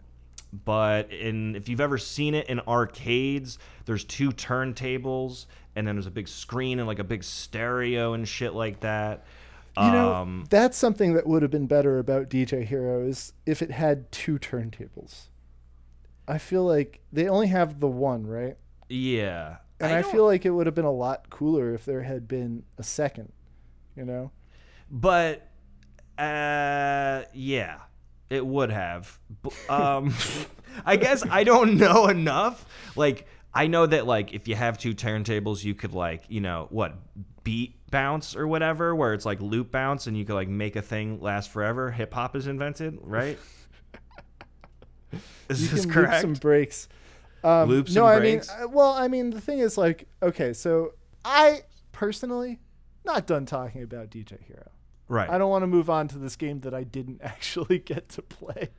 But 0.53 1.13
in 1.13 1.55
if 1.57 1.69
you've 1.69 1.81
ever 1.81 1.97
seen 1.99 2.35
it 2.35 2.49
in 2.49 2.61
arcades, 2.61 3.59
there's 3.85 4.05
two 4.05 4.31
turntables, 4.31 5.47
and 5.77 5.87
then 5.87 5.95
there's 5.95 6.07
a 6.07 6.11
big 6.11 6.27
screen 6.29 6.79
and 6.81 6.89
like 6.89 6.99
a 6.99 7.05
big 7.05 7.23
stereo 7.23 8.13
and 8.15 8.27
shit 8.27 8.53
like 8.55 8.81
that. 8.81 9.25
you 9.77 9.91
know, 9.93 10.13
Um, 10.15 10.47
that's 10.51 10.77
something 10.77 11.15
that 11.15 11.27
would 11.27 11.43
have 11.43 11.51
been 11.53 11.67
better 11.69 11.99
about 11.99 12.29
DJ 12.29 12.65
Hero 12.65 13.07
is 13.07 13.33
if 13.47 13.63
it 13.63 13.71
had 13.71 14.11
two 14.11 14.39
turntables. 14.41 15.29
I 16.27 16.39
feel 16.39 16.65
like 16.65 17.01
they 17.13 17.29
only 17.29 17.47
have 17.49 17.79
the 17.81 17.89
one, 17.89 18.27
right? 18.27 18.57
Yeah. 18.89 19.59
And 19.79 19.93
I, 19.93 20.03
don't- 20.03 20.11
feel 20.13 20.25
like 20.27 20.45
it 20.45 20.51
would 20.51 20.67
have 20.67 20.75
been 20.75 20.85
a 20.85 20.91
lot 20.93 21.31
cooler 21.31 21.73
if 21.75 21.85
there 21.85 22.03
had 22.03 22.27
been 22.29 22.65
a 22.77 22.83
second. 22.83 23.33
You 23.97 24.05
know? 24.05 24.31
but 24.91 25.47
uh 26.19 27.23
yeah, 27.33 27.79
it 28.31 28.45
would 28.47 28.71
have. 28.71 29.19
Um 29.69 30.15
I 30.87 30.97
guess 30.97 31.25
I 31.29 31.45
don't 31.45 31.77
know 31.77 32.07
enough. 32.07 32.65
Like 32.97 33.27
I 33.53 33.67
know 33.67 33.85
that 33.87 34.07
like 34.07 34.33
if 34.33 34.49
you 34.49 34.55
have 34.55 34.79
two 34.79 34.95
turntables, 34.95 35.63
you 35.65 35.75
could 35.75 35.93
like, 35.93 36.23
you 36.29 36.41
know, 36.41 36.69
what, 36.71 36.95
beat 37.43 37.77
bounce 37.91 38.37
or 38.37 38.47
whatever 38.47 38.95
where 38.95 39.13
it's 39.13 39.27
like 39.27 39.41
loop 39.41 39.73
bounce 39.73 40.07
and 40.07 40.17
you 40.17 40.25
could 40.25 40.35
like 40.35 40.49
make 40.49 40.77
a 40.77 40.83
thing 40.83 41.21
last 41.21 41.51
forever. 41.51 41.91
Hip 41.91 42.15
hop 42.15 42.37
is 42.37 42.47
invented, 42.47 42.99
right? 43.03 43.39
Is 45.49 45.63
you 45.63 45.69
this 45.69 45.81
can 45.85 45.91
correct? 45.91 46.13
loop 46.13 46.21
some 46.21 46.33
breaks. 46.35 46.89
Um, 47.43 47.69
Loops 47.69 47.95
no, 47.95 48.07
and 48.07 48.17
I 48.17 48.21
mean, 48.21 48.37
breaks? 48.37 48.51
uh, 48.51 48.69
well, 48.69 48.93
I 48.93 49.09
mean, 49.09 49.31
the 49.31 49.41
thing 49.41 49.59
is, 49.61 49.79
like, 49.79 50.07
okay, 50.23 50.53
so 50.53 50.93
I 51.25 51.63
personally 51.91 52.61
not 53.05 53.27
done 53.27 53.47
talking 53.47 53.83
about 53.83 54.11
DJ 54.11 54.43
Hero. 54.45 54.71
Right. 55.11 55.29
I 55.29 55.37
don't 55.37 55.51
want 55.51 55.63
to 55.63 55.67
move 55.67 55.91
on 55.91 56.09
to 56.09 56.19
this 56.19 56.37
game 56.37 56.61
that 56.61 56.73
I 56.73 56.85
didn't 56.85 57.21
actually 57.25 57.79
get 57.79 58.09
to 58.11 58.23
play. 58.23 58.71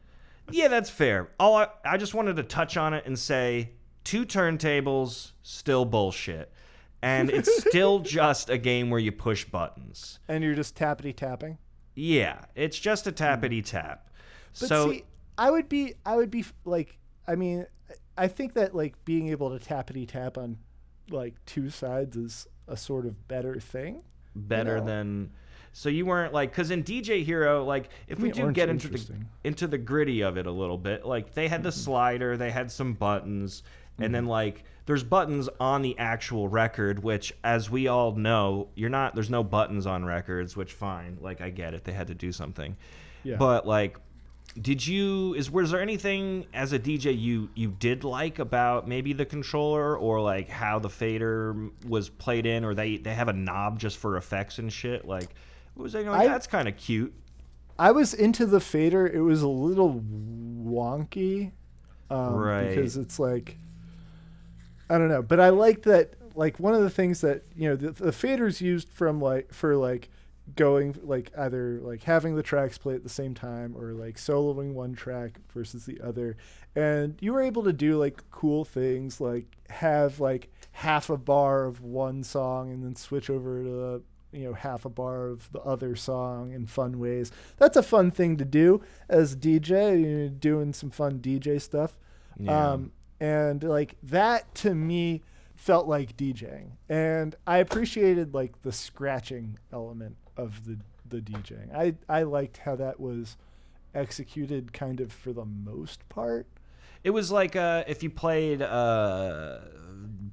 Yeah, 0.50 0.68
that's 0.68 0.90
fair. 0.90 1.30
All 1.40 1.56
I, 1.56 1.68
I 1.86 1.98
just 1.98 2.14
wanted 2.14 2.38
to 2.38 2.44
touch 2.44 2.78
on 2.78 2.94
it 2.94 3.06
and 3.06 3.18
say 3.18 3.72
two 4.04 4.26
turntables, 4.26 5.32
still 5.44 5.86
bullshit. 5.86 6.52
And 7.04 7.30
it's 7.30 7.64
still 7.68 8.00
just 8.00 8.50
a 8.50 8.58
game 8.58 8.90
where 8.90 9.00
you 9.00 9.12
push 9.12 9.46
buttons. 9.46 10.20
And 10.28 10.44
you're 10.44 10.56
just 10.56 10.76
tappity 10.76 11.16
tapping. 11.16 11.58
Yeah, 11.96 12.46
it's 12.56 12.78
just 12.78 13.08
a 13.08 13.12
hmm. 13.12 13.18
tappity 13.18 13.64
tap. 13.64 14.10
But 14.60 14.70
so 14.70 14.92
see, 14.92 15.04
I 15.38 15.52
would 15.52 15.70
be, 15.70 15.96
I 16.06 16.16
would 16.16 16.32
be 16.32 16.46
like, 16.66 16.98
I 17.28 17.36
mean, 17.36 17.66
I 18.18 18.28
think 18.28 18.54
that 18.54 18.76
like 18.76 19.04
being 19.06 19.30
able 19.30 19.58
to 19.58 19.64
tappity 19.64 20.08
tap 20.08 20.38
on 20.38 20.58
like 21.10 21.36
two 21.46 21.70
sides 21.70 22.18
is 22.18 22.48
a 22.68 22.78
sort 22.78 23.06
of 23.06 23.28
better 23.28 23.60
thing. 23.60 24.04
better 24.36 24.80
know. 24.80 24.86
than 24.86 25.32
so 25.74 25.90
you 25.90 26.06
weren't 26.06 26.34
like 26.34 26.52
because 26.52 26.72
in 26.72 26.84
DJ 26.84 27.24
Hero 27.24 27.64
like 27.64 27.90
if 28.08 28.20
we 28.20 28.32
mean, 28.32 28.48
do 28.48 28.52
get 28.52 28.70
into 28.70 28.90
the 28.90 29.14
into 29.44 29.68
the 29.68 29.78
gritty 29.78 30.22
of 30.22 30.38
it 30.38 30.46
a 30.46 30.52
little 30.52 30.78
bit 30.78 31.06
like 31.06 31.34
they 31.34 31.48
had 31.48 31.64
the 31.64 31.72
slider 31.72 32.38
they 32.38 32.52
had 32.52 32.72
some 32.72 32.94
buttons 32.94 33.64
and 34.00 34.14
then 34.14 34.26
like 34.26 34.64
there's 34.86 35.04
buttons 35.04 35.48
on 35.60 35.82
the 35.82 35.98
actual 35.98 36.48
record 36.48 37.04
which 37.04 37.34
as 37.44 37.70
we 37.70 37.88
all 37.88 38.14
know 38.14 38.68
you're 38.76 38.90
not 38.90 39.16
there's 39.16 39.30
no 39.30 39.44
buttons 39.44 39.86
on 39.86 40.04
records 40.04 40.58
which 40.58 40.74
fine 40.74 41.18
like 41.22 41.42
I 41.42 41.50
get 41.50 41.74
it 41.74 41.84
they 41.84 41.94
had 41.94 42.08
to 42.08 42.16
do 42.16 42.32
something. 42.32 42.76
Yeah. 43.24 43.36
but 43.38 43.68
like 43.68 43.98
did 44.60 44.86
you 44.86 45.34
is 45.36 45.50
was 45.50 45.72
there 45.72 45.82
anything 45.82 46.46
as 46.54 46.74
a 46.74 46.80
DJ 46.80 47.18
you 47.18 47.50
you 47.56 47.70
did 47.80 48.04
like 48.04 48.40
about 48.40 48.88
maybe 48.88 49.14
the 49.14 49.26
controller 49.26 49.96
or 49.96 50.20
like 50.20 50.50
how 50.50 50.80
the 50.80 50.90
fader 50.90 51.56
was 51.88 52.10
played 52.10 52.46
in 52.46 52.66
or 52.66 52.74
they 52.74 52.98
they 52.98 53.14
have 53.14 53.30
a 53.30 53.34
knob 53.34 53.80
just 53.80 53.98
for 53.98 54.18
effects 54.18 54.60
and 54.60 54.74
shit? 54.74 55.06
Like 55.06 55.30
what 55.76 55.84
was 55.84 55.96
I 55.96 56.04
going 56.04 56.20
I- 56.20 56.28
that's 56.28 56.48
kind 56.48 56.68
of 56.68 56.78
cute 56.78 57.14
I 57.80 57.92
was 57.92 58.14
into 58.14 58.46
the 58.46 58.60
fader. 58.60 59.08
It 59.08 59.22
was 59.22 59.42
a 59.42 59.48
little 59.48 60.04
wonky, 60.64 61.52
um, 62.12 62.36
Right. 62.36 62.70
Because 62.70 62.96
it's 62.96 63.18
like, 63.18 63.58
I 64.88 64.98
don't 65.00 65.08
know, 65.08 65.24
but 65.24 65.40
I 65.40 65.50
like 65.50 65.84
that. 65.84 66.14
Like 66.36 66.60
one 66.60 66.74
of 66.76 66.82
the 66.82 66.90
things 66.90 67.22
that 67.22 67.44
you 67.56 67.70
know, 67.70 67.76
the, 67.76 67.92
the 67.92 68.12
fader's 68.12 68.62
used 68.62 68.90
from 68.90 69.20
like 69.20 69.52
for 69.54 69.76
like 69.76 70.10
going 70.56 70.96
like 71.04 71.32
either 71.38 71.80
like 71.82 72.04
having 72.04 72.36
the 72.36 72.44
tracks 72.44 72.78
play 72.78 72.94
at 72.94 73.04
the 73.04 73.10
same 73.10 73.34
time 73.34 73.76
or 73.76 73.94
like 73.94 74.16
soloing 74.16 74.74
one 74.74 74.94
track 74.94 75.40
versus 75.54 75.86
the 75.86 76.00
other, 76.02 76.38
and 76.76 77.18
you 77.20 77.34
were 77.34 77.42
able 77.42 77.64
to 77.64 77.74
do 77.74 77.98
like 77.98 78.22
cool 78.32 78.64
things 78.64 79.20
like 79.20 79.58
have 79.70 80.20
like 80.20 80.50
half 80.74 81.10
a 81.10 81.18
bar 81.18 81.66
of 81.66 81.82
one 81.82 82.24
song 82.24 82.72
and 82.72 82.84
then 82.84 82.96
switch 82.96 83.30
over 83.30 83.64
to 83.64 84.04
you 84.32 84.46
know 84.46 84.54
half 84.54 84.86
a 84.86 84.90
bar 84.90 85.28
of 85.28 85.52
the 85.52 85.60
other 85.62 85.96
song 85.96 86.52
in 86.52 86.66
fun 86.68 87.00
ways. 87.00 87.32
That's 87.58 87.78
a 87.78 87.84
fun 87.84 88.12
thing 88.12 88.38
to 88.38 88.46
do 88.46 88.82
as 89.10 89.36
DJ, 89.36 90.00
you 90.02 90.08
know, 90.08 90.28
doing 90.30 90.74
some 90.74 90.90
fun 90.90 91.20
DJ 91.20 91.62
stuff. 91.62 91.98
Yeah. 92.38 92.72
Um, 92.72 92.92
and 93.20 93.64
like 93.64 93.98
that 94.04 94.54
to 94.56 94.74
me 94.74 95.22
felt 95.56 95.88
like 95.88 96.18
DJing, 96.18 96.72
and 96.90 97.36
I 97.46 97.58
appreciated 97.60 98.34
like 98.34 98.62
the 98.64 98.72
scratching 98.72 99.60
element 99.72 100.18
of 100.38 100.66
the 100.66 100.78
the 101.08 101.22
DJing. 101.22 101.76
I 101.76 101.96
I 102.10 102.24
liked 102.24 102.58
how 102.58 102.76
that 102.78 103.00
was 103.00 103.38
executed 103.94 104.72
kind 104.74 105.02
of 105.02 105.12
for 105.12 105.34
the 105.34 105.46
most 105.46 106.08
part. 106.10 106.48
it 107.04 107.10
was 107.10 107.30
like 107.32 107.56
uh 107.56 107.84
if 107.88 108.02
you 108.04 108.10
played 108.10 108.62
uh 108.62 109.60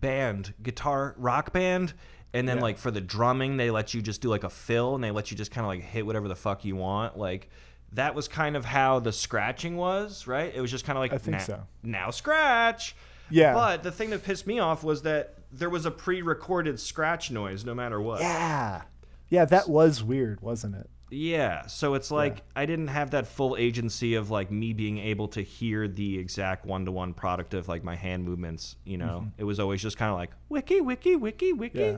band 0.00 0.54
guitar 0.62 1.14
rock 1.18 1.52
band 1.52 1.92
and 2.35 2.49
then 2.49 2.59
Yeah. 2.59 2.62
like 2.62 2.79
for 2.79 2.91
the 2.91 3.01
drumming 3.01 3.57
they 3.57 3.71
let 3.71 3.95
you 3.95 4.03
just 4.03 4.21
do 4.21 4.29
like 4.29 4.45
a 4.45 4.51
fill 4.51 4.95
and 4.95 5.03
they 5.03 5.11
let 5.11 5.31
you 5.31 5.37
just 5.37 5.51
kind 5.51 5.64
of 5.64 5.69
like 5.69 5.83
hit 5.83 6.05
whatever 6.05 6.29
the 6.29 6.37
fuck 6.37 6.64
you 6.64 6.77
want 6.77 7.17
like 7.17 7.49
that 7.93 8.14
was 8.14 8.29
kind 8.29 8.57
of 8.57 8.64
how 8.64 9.01
the 9.01 9.12
scratching 9.12 9.77
was, 9.77 10.27
right? 10.27 10.53
It 10.55 10.61
was 10.61 10.71
just 10.71 10.85
kind 10.85 10.99
of 10.99 11.01
like 11.01 11.12
I 11.12 11.19
think 11.19 11.38
"Now- 11.38 11.45
so. 11.45 11.67
Now 11.83 12.11
scratch. 12.11 12.95
Yeah. 13.31 13.55
But 13.55 13.83
the 13.83 13.93
thing 13.93 14.11
that 14.11 14.23
pissed 14.25 14.47
me 14.47 14.59
off 14.59 14.85
was 14.85 15.03
that 15.03 15.35
there 15.53 15.71
was 15.71 15.87
a 15.87 15.91
pre-recorded 15.91 16.79
scratch 16.81 17.31
noise 17.31 17.64
no 17.64 17.75
matter 17.75 18.01
what. 18.01 18.21
Yeah. 18.21 18.83
Yeah, 19.31 19.45
that 19.47 19.69
was 19.69 20.03
weird, 20.03 20.41
wasn't 20.41 20.77
it? 20.77 20.88
Yeah, 21.11 21.67
so 21.67 21.95
it's 21.95 22.11
like 22.11 22.43
I 22.55 22.67
didn't 22.67 22.88
have 22.88 23.12
that 23.12 23.27
full 23.27 23.57
agency 23.57 24.14
of 24.14 24.31
like 24.31 24.51
me 24.51 24.75
being 24.75 24.99
able 24.99 25.29
to 25.29 25.41
hear 25.41 25.88
the 25.88 26.19
exact 26.19 26.67
one 26.67 26.85
to 26.85 26.93
one 26.93 27.14
product 27.14 27.55
of 27.55 27.67
like 27.67 27.83
my 27.83 27.97
hand 27.97 28.25
movements. 28.25 28.77
You 28.85 28.99
know, 28.99 29.21
mm-hmm. 29.23 29.29
it 29.38 29.45
was 29.45 29.59
always 29.59 29.81
just 29.81 29.97
kind 29.97 30.11
of 30.11 30.19
like 30.19 30.31
wiki, 30.51 30.83
wiki, 30.83 31.17
wiki, 31.17 31.55
wiki. 31.55 31.79
Yeah. 31.79 31.97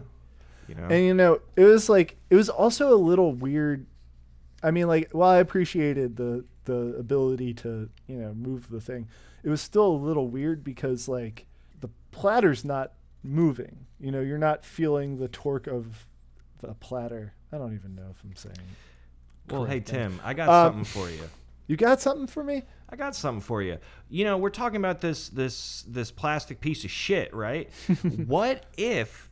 You 0.71 0.77
know, 0.77 0.85
And 0.89 1.05
you 1.05 1.15
know, 1.15 1.41
it 1.57 1.65
was 1.65 1.89
like 1.89 2.17
it 2.31 2.37
was 2.37 2.49
also 2.49 2.95
a 2.95 2.97
little 2.97 3.33
weird. 3.35 3.87
I 4.63 4.71
mean, 4.71 4.87
like 4.89 5.11
while 5.13 5.31
I 5.31 5.39
appreciated 5.39 6.17
the 6.17 6.45
the 6.65 6.95
ability 6.99 7.55
to 7.55 7.89
you 8.07 8.17
know 8.17 8.33
move 8.35 8.69
the 8.71 8.81
thing, 8.81 9.09
it 9.43 9.49
was 9.51 9.61
still 9.61 9.87
a 9.87 9.97
little 9.97 10.29
weird 10.29 10.63
because 10.63 11.09
like 11.09 11.47
the 11.81 11.89
platter's 12.13 12.65
not 12.65 12.93
moving. 13.23 13.87
You 13.99 14.13
know, 14.13 14.21
you're 14.21 14.39
not 14.39 14.65
feeling 14.65 15.19
the 15.19 15.29
torque 15.29 15.67
of 15.67 16.07
the 16.61 16.75
platter. 16.75 17.35
I 17.53 17.59
don't 17.59 17.75
even 17.75 17.95
know 17.97 18.07
if 18.11 18.23
I'm 18.23 18.37
saying. 18.37 18.55
well, 19.51 19.65
hey. 19.65 19.81
Tim, 19.81 20.21
I 20.23 20.35
got 20.35 20.49
Um, 20.49 20.85
something 20.85 20.85
for 21.03 21.11
you. 21.11 21.29
You 21.67 21.77
got 21.77 22.01
something 22.01 22.27
for 22.27 22.43
me? 22.45 22.63
I 22.89 22.97
got 22.97 23.15
something 23.15 23.41
for 23.41 23.63
you. 23.63 23.79
You 24.09 24.25
know, 24.25 24.37
we're 24.39 24.51
talking 24.51 24.77
about 24.77 25.01
this 25.01 25.29
this 25.31 25.85
this 25.89 26.11
plastic 26.11 26.61
piece 26.61 26.85
of 26.85 26.91
shit, 26.91 27.33
right? 27.35 27.71
what 28.27 28.67
if 28.77 29.30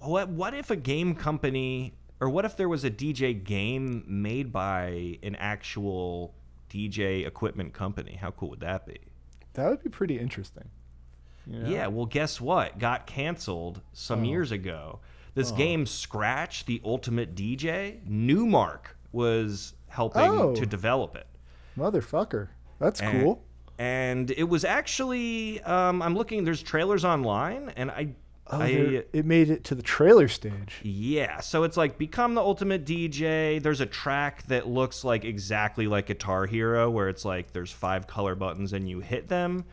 what 0.00 0.28
what 0.28 0.54
if 0.54 0.70
a 0.70 0.76
game 0.76 1.14
company 1.14 1.94
or 2.20 2.28
what 2.28 2.44
if 2.44 2.56
there 2.56 2.68
was 2.68 2.84
a 2.84 2.90
DJ 2.90 3.42
game 3.42 4.04
made 4.06 4.52
by 4.52 5.18
an 5.22 5.34
actual 5.36 6.34
DJ 6.70 7.26
equipment 7.26 7.72
company? 7.72 8.16
How 8.20 8.30
cool 8.30 8.50
would 8.50 8.60
that 8.60 8.86
be? 8.86 8.98
That 9.54 9.68
would 9.68 9.82
be 9.82 9.90
pretty 9.90 10.18
interesting. 10.18 10.68
You 11.46 11.58
know? 11.58 11.68
Yeah, 11.68 11.86
well 11.88 12.06
guess 12.06 12.40
what? 12.40 12.78
Got 12.78 13.06
canceled 13.06 13.80
some 13.92 14.20
Oh. 14.20 14.24
years 14.24 14.52
ago. 14.52 15.00
This 15.34 15.50
game 15.50 15.86
Scratch, 15.86 16.66
the 16.66 16.80
ultimate 16.84 17.34
DJ, 17.34 18.00
Numark 18.08 18.94
was 19.12 19.74
helping 19.88 20.22
Oh. 20.22 20.54
to 20.54 20.66
develop 20.66 21.16
it. 21.16 21.26
Motherfucker. 21.76 22.48
That's 22.78 23.00
And- 23.00 23.22
cool. 23.22 23.44
And 23.78 24.30
it 24.32 24.44
was 24.44 24.64
actually, 24.64 25.60
um, 25.62 26.02
I'm 26.02 26.14
looking. 26.14 26.44
There's 26.44 26.62
trailers 26.62 27.04
online, 27.04 27.70
and 27.76 27.90
I, 27.90 28.14
Oh, 28.48 28.60
I, 28.60 29.04
it 29.12 29.24
made 29.24 29.50
it 29.50 29.64
to 29.64 29.74
the 29.74 29.82
trailer 29.82 30.28
stage. 30.28 30.80
yeah. 30.82 31.40
So 31.40 31.62
it's 31.62 31.76
like 31.76 31.96
become 31.96 32.34
the 32.34 32.40
ultimate 32.40 32.84
DJ. 32.84 33.62
There's 33.62 33.80
a 33.80 33.86
track 33.86 34.42
that 34.48 34.66
looks 34.66 35.04
like 35.04 35.24
exactly 35.24 35.86
like 35.86 36.06
Guitar 36.06 36.46
Hero, 36.46 36.90
where 36.90 37.08
it's 37.08 37.24
like 37.24 37.52
there's 37.52 37.70
five 37.70 38.06
color 38.06 38.34
buttons 38.34 38.72
and 38.72 38.88
you 38.88 39.00
hit 39.00 39.28
them. 39.28 39.64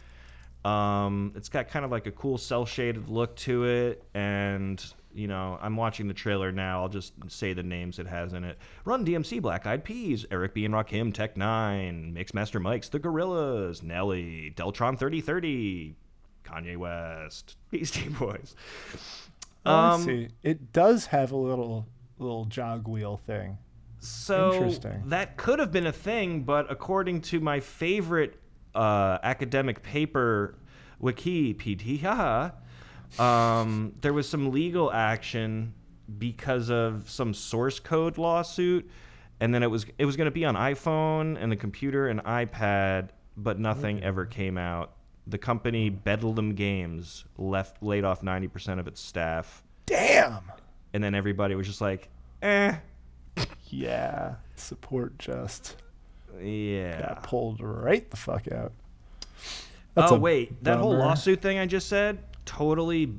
Um, 0.63 1.34
it's 1.36 1.49
got 1.49 1.69
kind 1.69 1.84
of 1.86 1.91
like 1.91 2.05
a 2.05 2.12
cool 2.12 2.38
cell 2.38 2.65
shaded 2.65 3.08
look 3.10 3.36
to 3.38 3.65
it, 3.65 4.03
and 4.13 4.84
you 5.13 5.27
know, 5.27 5.58
I'm 5.62 5.75
watching 5.75 6.08
the 6.08 6.13
trailer 6.13 6.51
now. 6.51 6.82
I'll 6.84 6.89
just 6.89 7.13
say 7.29 7.53
the 7.53 7.63
names 7.63 7.97
it 7.97 8.08
has 8.08 8.34
in 8.34 8.43
it: 8.43 8.58
Run 8.86 9.05
DMC, 9.05 9.41
Black 9.41 9.65
Eyed 9.65 9.84
Peas, 9.84 10.25
Eric 10.29 10.53
B 10.53 10.65
and 10.65 10.73
Rakim, 10.73 11.13
Tech 11.13 11.36
N9ne, 11.36 12.13
Mixmaster 12.13 12.62
Mike's, 12.62 12.89
The 12.89 12.99
Gorillaz, 12.99 13.82
Nelly, 13.82 14.53
Deltron 14.55 14.99
3030, 14.99 15.95
Kanye 16.43 16.78
West, 16.78 17.56
Beastie 17.71 18.10
Boys. 18.10 18.56
Oh, 19.65 19.73
I 19.73 19.93
Um, 19.93 20.02
see. 20.04 20.28
It 20.43 20.71
does 20.73 21.08
have 21.08 21.32
a 21.32 21.38
little 21.38 21.88
little 22.17 22.45
jog 22.45 22.88
wheel 22.88 23.17
thing. 23.17 23.58
So 23.99 24.54
Interesting. 24.54 25.04
that 25.08 25.36
could 25.38 25.60
have 25.60 25.71
been 25.71 25.88
a 25.88 25.91
thing, 25.91 26.43
but 26.43 26.71
according 26.71 27.21
to 27.23 27.39
my 27.41 27.60
favorite 27.60 28.39
uh, 28.73 29.17
academic 29.23 29.82
paper, 29.84 30.56
Wikipedia, 31.02 32.54
um, 33.17 33.93
there 34.02 34.13
was 34.13 34.28
some 34.28 34.52
legal 34.52 34.91
action 34.91 35.73
because 36.17 36.69
of 36.69 37.10
some 37.10 37.34
source 37.34 37.80
code 37.80 38.17
lawsuit, 38.17 38.89
and 39.39 39.54
then 39.54 39.63
it 39.63 39.67
was 39.71 39.86
it 39.97 40.06
was 40.06 40.15
going 40.17 40.25
to 40.25 40.32
be 40.32 40.45
on 40.45 40.56
iPhone 40.56 41.41
and 41.41 41.52
the 41.52 41.56
computer 41.56 42.08
and 42.08 42.23
iPad, 42.23 43.10
but 43.38 43.60
nothing 43.60 44.04
ever 44.04 44.25
came 44.25 44.58
out. 44.58 44.93
The 45.29 45.37
company 45.37 45.89
Bedlam 45.91 46.55
Games 46.55 47.23
left 47.37 47.83
laid 47.83 48.03
off 48.03 48.23
ninety 48.23 48.47
percent 48.47 48.79
of 48.79 48.87
its 48.87 48.99
staff, 48.99 49.63
Damn. 49.85 50.39
and 50.93 51.03
then 51.03 51.13
everybody 51.13 51.53
was 51.53 51.67
just 51.67 51.81
like, 51.81 52.09
"Eh, 52.41 52.75
Yeah. 53.67 54.35
Support 54.55 55.19
just 55.19 55.75
yeah." 56.41 56.99
got 57.01 57.23
pulled 57.23 57.61
right 57.61 58.09
the 58.09 58.17
fuck 58.17 58.51
out. 58.51 58.73
oh 59.95 60.15
a 60.15 60.19
wait, 60.19 60.63
that 60.63 60.79
whole 60.79 60.95
lawsuit 60.97 61.41
thing 61.41 61.59
I 61.59 61.67
just 61.67 61.87
said 61.87 62.17
totally 62.45 63.13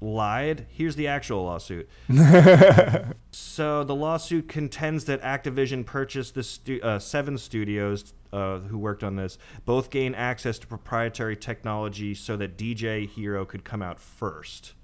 lied. 0.00 0.66
Here's 0.70 0.94
the 0.94 1.08
actual 1.08 1.42
lawsuit. 1.44 1.88
so 3.32 3.82
the 3.82 3.94
lawsuit 3.96 4.48
contends 4.48 5.06
that 5.06 5.20
Activision 5.22 5.84
purchased 5.84 6.34
the 6.36 6.44
stu- 6.44 6.80
uh, 6.84 7.00
seven 7.00 7.36
studios 7.36 8.14
uh, 8.32 8.58
who 8.60 8.78
worked 8.78 9.02
on 9.04 9.16
this. 9.16 9.38
Both 9.64 9.90
gain 9.90 10.14
access 10.14 10.58
to 10.60 10.66
proprietary 10.66 11.36
technology 11.36 12.14
so 12.14 12.36
that 12.36 12.56
DJ 12.56 13.08
Hero 13.08 13.44
could 13.44 13.64
come 13.64 13.82
out 13.82 14.00
first. 14.00 14.74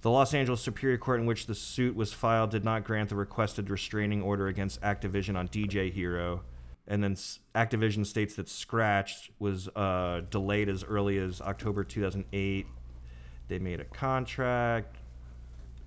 The 0.00 0.10
Los 0.10 0.32
Angeles 0.32 0.60
Superior 0.60 0.98
Court 0.98 1.20
in 1.20 1.26
which 1.26 1.46
the 1.46 1.54
suit 1.54 1.96
was 1.96 2.12
filed 2.12 2.50
did 2.50 2.64
not 2.64 2.84
grant 2.84 3.08
the 3.08 3.16
requested 3.16 3.68
restraining 3.68 4.22
order 4.22 4.46
against 4.46 4.80
Activision 4.80 5.36
on 5.36 5.48
DJ 5.48 5.92
Hero. 5.92 6.42
And 6.86 7.02
then 7.02 7.16
Activision 7.54 8.06
states 8.06 8.36
that 8.36 8.48
Scratch 8.48 9.30
was 9.38 9.68
uh, 9.68 10.22
delayed 10.30 10.68
as 10.68 10.84
early 10.84 11.18
as 11.18 11.40
October 11.40 11.82
2008. 11.82 12.66
They 13.48 13.58
made 13.58 13.80
a 13.80 13.84
contract. 13.84 14.96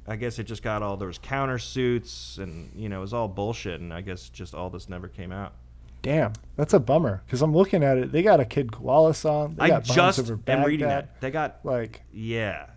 I 0.07 0.15
guess 0.15 0.39
it 0.39 0.43
just 0.43 0.63
got 0.63 0.81
all 0.81 0.97
those 0.97 1.19
countersuits, 1.19 2.39
and 2.39 2.71
you 2.75 2.89
know 2.89 2.97
it 2.97 3.01
was 3.01 3.13
all 3.13 3.27
bullshit. 3.27 3.81
And 3.81 3.93
I 3.93 4.01
guess 4.01 4.29
just 4.29 4.53
all 4.53 4.69
this 4.69 4.89
never 4.89 5.07
came 5.07 5.31
out. 5.31 5.53
Damn. 6.01 6.33
That's 6.55 6.73
a 6.73 6.79
bummer 6.79 7.21
because 7.25 7.41
I'm 7.41 7.53
looking 7.55 7.83
at 7.83 7.97
it. 7.97 8.11
They 8.11 8.21
got 8.23 8.39
a 8.39 8.45
Kid 8.45 8.71
Koala 8.71 9.13
song. 9.13 9.55
They 9.57 9.65
I 9.65 9.67
got 9.69 9.83
just 9.83 10.19
Over 10.19 10.39
am 10.47 10.63
reading 10.63 10.87
that. 10.87 11.19
They 11.21 11.31
got 11.31 11.59
Like, 11.63 12.01
yeah. 12.11 12.67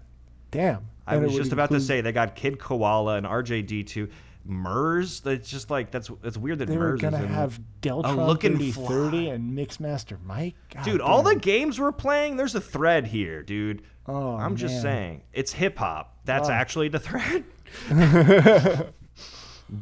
damn. 0.51 0.87
I 1.07 1.17
And 1.17 1.25
was 1.25 1.35
just 1.35 1.53
about 1.53 1.71
to 1.71 1.81
say 1.81 2.01
they 2.01 2.13
got 2.13 2.35
Kid 2.35 2.59
Koala 2.59 3.17
and 3.17 3.27
RJD2. 3.27 4.11
Mers, 4.47 5.21
that's 5.21 5.49
just 5.51 5.71
like 5.71 5.91
that's 5.91 6.11
it's 6.23 6.37
weird 6.37 6.59
that 6.59 6.69
they 6.69 6.77
were 6.77 6.91
Mers 6.91 7.01
gonna 7.01 7.17
is 7.17 7.23
in 7.25 7.29
have 7.31 7.59
Deltron 7.81 8.27
looking 8.27 8.57
3030 8.59 9.25
fly. 9.27 9.33
and 9.35 9.57
Mixmaster 9.59 10.19
Mike. 10.23 10.55
God 10.75 10.85
Dude, 10.85 11.01
all 11.01 11.23
the 11.23 11.35
games 11.35 11.81
we're 11.81 11.93
playing, 11.93 12.37
there's 12.37 12.55
a 12.55 12.61
thread 12.61 13.07
here, 13.07 13.43
dude. 13.43 13.83
Oh, 14.07 14.37
I'm 14.37 14.57
just 14.57 14.83
saying, 14.83 15.23
it's 15.33 15.53
hip 15.53 15.79
hop. 15.79 16.19
That's 16.27 16.51
Oh. 16.51 16.53
actually 16.53 16.89
the 16.89 16.99
thread. 16.99 17.45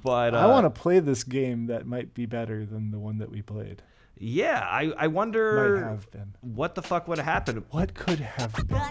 but 0.03 0.35
uh, 0.35 0.39
I 0.39 0.47
want 0.47 0.65
to 0.65 0.71
play 0.81 0.99
this 1.01 1.25
game 1.25 1.67
that 1.67 1.87
might 1.87 2.15
be 2.15 2.27
better 2.27 2.65
than 2.65 2.91
the 2.91 2.99
one 2.99 3.19
that 3.19 3.31
we 3.31 3.43
played. 3.43 3.83
Yeah, 4.19 4.61
I 4.61 4.93
I 4.97 5.07
Might 5.07 5.07
wonder 5.09 5.85
have 5.85 6.11
been. 6.11 6.35
what 6.41 6.75
the 6.77 6.83
fuck 6.83 7.09
would 7.09 7.19
have 7.19 7.27
happened. 7.27 7.65
What 7.71 7.95
could 7.95 8.21
have 8.21 8.53
been? 8.69 8.87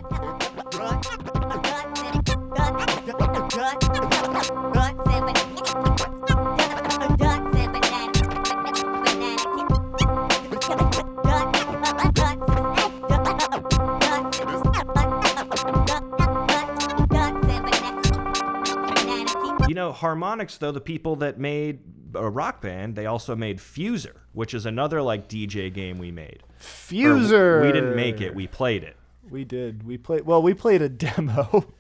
Know, 19.82 19.94
Harmonix 19.94 20.58
though, 20.60 20.72
the 20.72 20.82
people 20.82 21.16
that 21.18 21.40
made 21.40 21.80
a 22.16 22.30
rock 22.30 22.62
band, 22.62 22.96
they 22.96 23.06
also 23.06 23.36
made 23.36 23.58
Fuser, 23.60 24.16
which 24.34 24.54
is 24.54 24.66
another 24.66 25.02
like 25.02 25.28
DJ 25.28 25.74
game 25.74 25.98
we 25.98 26.12
made. 26.12 26.44
Or 26.44 26.64
Fuser. 26.64 27.62
We 27.66 27.72
didn't 27.72 27.96
make 27.96 28.22
it. 28.22 28.36
We 28.36 28.48
played 28.48 28.84
it. 28.84 28.96
We 29.30 29.44
did. 29.46 29.84
We 29.84 29.98
played. 29.98 30.26
Well, 30.26 30.42
we 30.42 30.54
played 30.54 30.82
a 30.82 30.90
demo. 30.90 31.66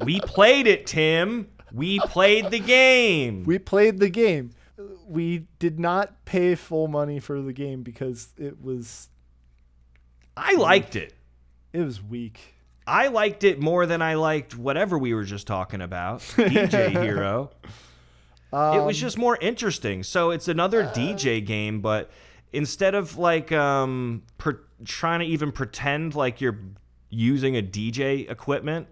We 0.00 0.20
played 0.20 0.66
it, 0.66 0.86
Tim. 0.86 1.48
We 1.72 1.98
played 2.00 2.50
the 2.50 2.58
game. 2.58 3.44
we 3.44 3.58
played 3.58 3.98
the 3.98 4.08
game. 4.08 4.50
We 5.06 5.46
did 5.58 5.78
not 5.78 6.24
pay 6.24 6.54
full 6.56 6.88
money 6.88 7.20
for 7.20 7.40
the 7.42 7.52
game 7.52 7.82
because 7.82 8.32
it 8.36 8.60
was 8.62 9.08
I 10.36 10.54
liked 10.54 10.94
it. 10.96 11.14
it 11.72 11.80
was 11.80 12.02
weak. 12.02 12.54
I 12.88 13.08
liked 13.08 13.44
it 13.44 13.60
more 13.60 13.86
than 13.86 14.00
I 14.02 14.14
liked 14.14 14.56
whatever 14.56 14.96
we 14.98 15.12
were 15.14 15.24
just 15.24 15.46
talking 15.46 15.80
about, 15.82 16.20
DJ 16.36 16.90
Hero. 17.02 17.50
it 18.52 18.56
was 18.82 18.96
Um, 18.96 19.00
just 19.00 19.18
more 19.18 19.36
interesting. 19.40 20.02
So 20.02 20.30
it's 20.30 20.48
another 20.48 20.84
DJ 20.84 21.44
game, 21.44 21.80
but 21.80 22.10
instead 22.52 22.94
of 22.94 23.18
like 23.18 23.52
um, 23.52 24.22
per- 24.38 24.60
trying 24.84 25.20
to 25.20 25.26
even 25.26 25.52
pretend 25.52 26.14
like 26.14 26.40
you're 26.40 26.58
using 27.10 27.56
a 27.56 27.62
DJ 27.62 28.30
equipment, 28.30 28.86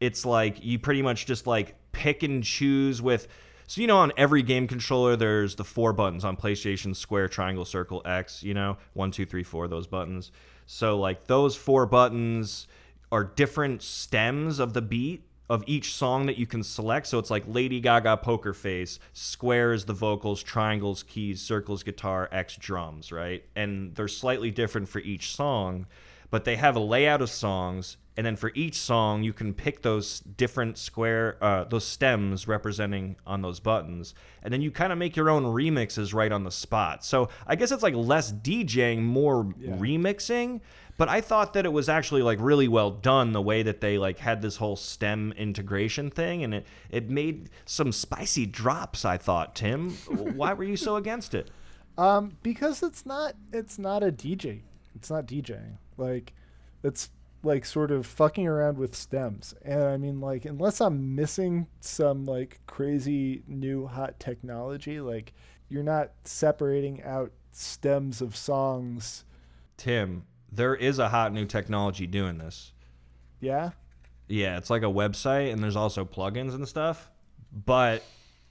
it's 0.00 0.24
like 0.24 0.64
you 0.64 0.78
pretty 0.78 1.02
much 1.02 1.26
just 1.26 1.46
like 1.46 1.74
pick 1.92 2.22
and 2.22 2.42
choose 2.44 3.02
with 3.02 3.26
So 3.66 3.80
you 3.80 3.86
know, 3.86 3.98
on 3.98 4.12
every 4.16 4.42
game 4.42 4.66
controller, 4.68 5.16
there's 5.16 5.56
the 5.56 5.64
four 5.64 5.92
buttons 5.92 6.24
on 6.24 6.36
PlayStation: 6.36 6.94
square, 6.94 7.26
triangle, 7.28 7.64
circle, 7.64 8.02
X. 8.04 8.42
You 8.44 8.54
know, 8.54 8.76
one, 8.94 9.10
two, 9.10 9.26
three, 9.26 9.42
four. 9.42 9.66
Those 9.68 9.86
buttons. 9.88 10.30
So 10.66 10.96
like 10.98 11.26
those 11.26 11.56
four 11.56 11.86
buttons 11.86 12.66
are 13.12 13.22
different 13.24 13.82
stems 13.82 14.58
of 14.58 14.72
the 14.72 14.82
beat 14.82 15.22
of 15.50 15.62
each 15.66 15.92
song 15.92 16.24
that 16.26 16.38
you 16.38 16.46
can 16.46 16.62
select. 16.62 17.06
So 17.06 17.18
it's 17.18 17.30
like 17.30 17.44
Lady 17.46 17.78
Gaga 17.78 18.16
Poker 18.16 18.54
Face, 18.54 18.98
squares 19.12 19.84
the 19.84 19.92
vocals, 19.92 20.42
triangles 20.42 21.02
keys, 21.02 21.42
circles 21.42 21.82
guitar, 21.82 22.28
X 22.32 22.56
drums, 22.56 23.12
right? 23.12 23.44
And 23.54 23.94
they're 23.94 24.08
slightly 24.08 24.50
different 24.50 24.88
for 24.88 25.00
each 25.00 25.36
song, 25.36 25.86
but 26.30 26.44
they 26.44 26.56
have 26.56 26.74
a 26.74 26.80
layout 26.80 27.20
of 27.20 27.28
songs 27.30 27.98
and 28.14 28.26
then 28.26 28.36
for 28.36 28.52
each 28.54 28.74
song 28.74 29.22
you 29.22 29.32
can 29.32 29.54
pick 29.54 29.80
those 29.80 30.20
different 30.20 30.76
square 30.76 31.38
uh, 31.42 31.64
those 31.64 31.84
stems 31.86 32.46
representing 32.46 33.16
on 33.26 33.40
those 33.40 33.58
buttons 33.58 34.14
and 34.42 34.52
then 34.52 34.60
you 34.60 34.70
kind 34.70 34.92
of 34.92 34.98
make 34.98 35.16
your 35.16 35.30
own 35.30 35.44
remixes 35.44 36.12
right 36.12 36.30
on 36.30 36.44
the 36.44 36.50
spot 36.50 37.02
so 37.02 37.30
i 37.46 37.56
guess 37.56 37.72
it's 37.72 37.82
like 37.82 37.94
less 37.94 38.30
djing 38.30 39.00
more 39.00 39.50
Yeah. 39.58 39.76
remixing 39.76 40.60
but 40.96 41.08
i 41.08 41.20
thought 41.20 41.52
that 41.54 41.64
it 41.64 41.72
was 41.72 41.88
actually 41.88 42.22
like 42.22 42.38
really 42.40 42.68
well 42.68 42.90
done 42.90 43.32
the 43.32 43.42
way 43.42 43.62
that 43.62 43.80
they 43.80 43.98
like 43.98 44.18
had 44.18 44.42
this 44.42 44.56
whole 44.56 44.76
stem 44.76 45.32
integration 45.36 46.10
thing 46.10 46.42
and 46.44 46.54
it 46.54 46.66
it 46.90 47.08
made 47.10 47.48
some 47.64 47.92
spicy 47.92 48.46
drops 48.46 49.04
i 49.04 49.16
thought 49.16 49.54
tim 49.54 49.90
why 50.36 50.52
were 50.52 50.64
you 50.64 50.76
so 50.76 50.96
against 50.96 51.34
it 51.34 51.50
Um, 51.98 52.38
because 52.42 52.82
it's 52.82 53.04
not 53.04 53.34
it's 53.52 53.78
not 53.78 54.02
a 54.02 54.10
DJ. 54.10 54.62
It's 54.94 55.10
not 55.10 55.26
DJing. 55.26 55.76
Like 55.98 56.32
it's 56.82 57.10
like 57.42 57.66
sort 57.66 57.90
of 57.90 58.06
fucking 58.06 58.46
around 58.46 58.78
with 58.78 58.94
stems. 58.96 59.54
And 59.62 59.82
I 59.82 59.96
mean 59.98 60.20
like 60.20 60.44
unless 60.44 60.80
I'm 60.80 61.14
missing 61.14 61.66
some 61.80 62.24
like 62.24 62.60
crazy 62.66 63.42
new 63.46 63.86
hot 63.86 64.18
technology, 64.18 65.00
like 65.00 65.34
you're 65.68 65.82
not 65.82 66.12
separating 66.24 67.02
out 67.02 67.32
stems 67.50 68.22
of 68.22 68.34
songs. 68.36 69.24
tim 69.76 70.24
there 70.52 70.74
is 70.74 70.98
a 70.98 71.08
hot 71.08 71.32
new 71.32 71.46
technology 71.46 72.06
doing 72.06 72.38
this 72.38 72.72
Yeah? 73.40 73.70
Yeah, 74.28 74.56
it's 74.56 74.70
like 74.70 74.82
a 74.82 74.86
website, 74.86 75.52
and 75.52 75.62
there's 75.62 75.76
also 75.76 76.04
plugins 76.04 76.54
and 76.54 76.66
stuff. 76.66 77.10
But 77.52 78.02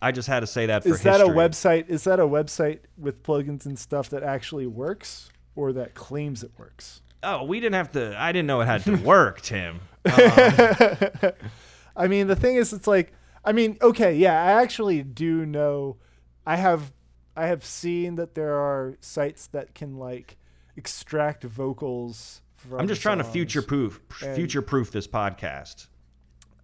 I 0.01 0.11
just 0.11 0.27
had 0.27 0.41
to 0.41 0.47
say 0.47 0.67
that 0.67 0.83
for 0.83 0.89
Is 0.89 1.01
that 1.03 1.21
a 1.21 1.25
website 1.25 1.89
is 1.89 2.03
that 2.03 2.19
a 2.19 2.25
website 2.25 2.79
with 2.97 3.23
plugins 3.23 3.65
and 3.65 3.79
stuff 3.79 4.09
that 4.09 4.21
actually 4.21 4.67
works 4.67 5.31
or 5.55 5.73
that 5.73 5.95
claims 5.95 6.43
it 6.43 6.51
works? 6.57 7.01
Oh, 7.23 7.45
we 7.45 7.59
didn't 7.59 7.75
have 7.75 7.91
to. 7.93 8.19
I 8.19 8.31
didn't 8.31 8.47
know 8.47 8.61
it 8.61 8.65
had 8.65 8.83
to 8.83 8.95
work, 8.97 9.41
Tim. 9.41 9.79
I 10.05 12.07
mean, 12.07 12.27
the 12.27 12.35
thing 12.35 12.55
is, 12.55 12.73
it's 12.73 12.87
like, 12.87 13.13
I 13.45 13.51
mean, 13.51 13.77
okay, 13.81 14.15
yeah, 14.15 14.41
I 14.41 14.61
actually 14.61 15.03
do 15.03 15.45
know. 15.45 15.97
I 16.45 16.55
have, 16.55 16.91
I 17.35 17.47
have 17.47 17.63
seen 17.63 18.15
that 18.15 18.33
there 18.33 18.55
are 18.55 18.97
sites 19.01 19.47
that 19.47 19.75
can 19.75 19.97
like 19.97 20.37
extract 20.77 21.43
vocals. 21.43 22.41
From 22.55 22.79
I'm 22.79 22.87
just 22.87 23.01
trying 23.01 23.17
to 23.17 23.23
future 23.23 23.61
proof, 23.61 23.99
future 24.35 24.61
proof 24.61 24.91
this 24.91 25.07
podcast. 25.07 25.87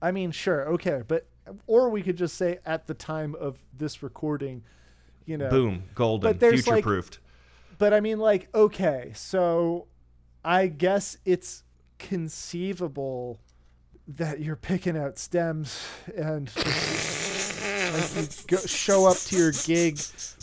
I 0.01 0.11
mean, 0.11 0.31
sure, 0.31 0.67
okay, 0.73 1.01
but 1.07 1.27
or 1.65 1.89
we 1.89 2.03
could 2.03 2.17
just 2.17 2.35
say 2.35 2.59
at 2.65 2.87
the 2.87 2.93
time 2.93 3.35
of 3.39 3.57
this 3.75 4.03
recording, 4.03 4.63
you 5.25 5.37
know, 5.37 5.49
Boom, 5.49 5.83
golden, 5.95 6.37
future 6.37 6.71
like- 6.71 6.83
proofed. 6.83 7.19
But 7.79 7.93
I 7.93 7.99
mean, 7.99 8.19
like, 8.19 8.49
okay, 8.55 9.11
so 9.15 9.87
I 10.43 10.67
guess 10.67 11.17
it's 11.25 11.63
conceivable 11.99 13.39
that 14.07 14.39
you're 14.39 14.55
picking 14.55 14.97
out 14.97 15.17
stems 15.19 15.85
and 16.15 16.49
like 17.97 18.15
you 18.17 18.27
go, 18.47 18.57
show 18.65 19.05
up 19.07 19.17
to 19.17 19.37
your 19.37 19.51
gig 19.65 19.99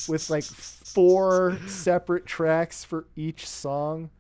with 0.09 0.29
like 0.31 0.45
four 0.45 1.59
separate 1.67 2.27
tracks 2.27 2.85
for 2.85 3.07
each 3.17 3.49
song, 3.49 4.11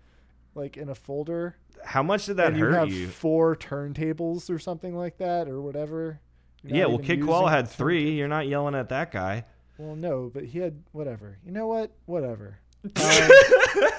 like 0.55 0.77
in 0.77 0.89
a 0.89 0.95
folder, 0.95 1.57
How 1.85 2.03
much 2.03 2.27
did 2.27 2.37
that 2.39 2.49
and 2.49 2.57
you 2.59 2.65
hurt 2.65 2.75
have 2.75 2.89
you? 2.91 3.09
four 3.09 3.55
turntables 3.57 4.51
or 4.51 4.59
something 4.59 4.97
like 4.97 5.19
that, 5.19 5.49
or 5.49 5.61
whatever. 5.61 6.21
You're 6.63 6.77
Yeah, 6.79 6.87
well, 6.87 6.99
Kid 6.99 7.23
Koala 7.23 7.51
had 7.51 7.69
three. 7.69 8.13
You're 8.13 8.29
not 8.29 8.47
yelling 8.49 8.75
at 8.75 8.89
that 8.89 9.11
guy. 9.13 9.45
well, 9.79 9.95
no, 9.97 10.31
but 10.33 10.45
he 10.45 10.59
had 10.61 10.83
whatever. 10.93 11.39
You 11.45 11.53
know 11.53 11.67
what? 11.67 11.93
Whatever. 12.07 12.59
Um, 12.97 13.91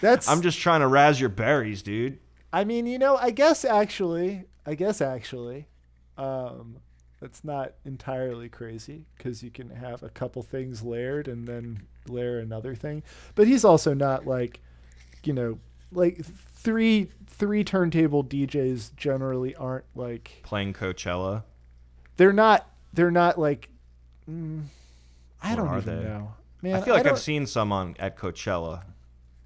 that's. 0.00 0.28
I'm 0.28 0.42
just 0.42 0.58
trying 0.58 0.80
to 0.80 0.86
razz 0.86 1.20
your 1.20 1.28
berries, 1.28 1.82
dude. 1.82 2.18
I 2.52 2.64
mean, 2.64 2.86
you 2.86 2.98
know, 2.98 3.16
I 3.16 3.30
guess 3.30 3.64
actually, 3.64 4.44
I 4.64 4.74
guess 4.74 5.00
actually, 5.00 5.68
um, 6.18 6.78
that's 7.20 7.42
not 7.44 7.72
entirely 7.84 8.48
crazy 8.48 9.06
because 9.16 9.42
you 9.42 9.50
can 9.50 9.70
have 9.70 10.02
a 10.02 10.08
couple 10.10 10.42
things 10.42 10.82
layered 10.82 11.28
and 11.28 11.46
then 11.48 11.82
layer 12.08 12.38
another 12.38 12.74
thing. 12.74 13.02
But 13.34 13.46
he's 13.46 13.64
also 13.64 13.94
not 13.94 14.26
like, 14.26 14.60
you 15.24 15.32
know, 15.32 15.58
like 15.92 16.24
three 16.24 17.10
three 17.26 17.62
turntable 17.64 18.24
DJs 18.24 18.94
generally 18.96 19.54
aren't 19.54 19.84
like 19.94 20.40
Playing 20.42 20.72
Coachella. 20.74 21.44
they're 22.16 22.32
not 22.32 22.68
they're 22.92 23.10
not 23.10 23.38
like. 23.38 23.68
Mm, 24.28 24.64
I 25.42 25.50
What 25.54 25.56
don't 25.56 25.78
even 25.78 25.98
they? 25.98 26.04
know. 26.04 26.34
Man, 26.62 26.74
I 26.76 26.80
feel 26.80 26.94
like 26.94 27.04
don't- 27.04 27.12
I've 27.12 27.18
seen 27.20 27.46
some 27.46 27.72
on 27.72 27.94
at 27.98 28.16
Coachella. 28.16 28.82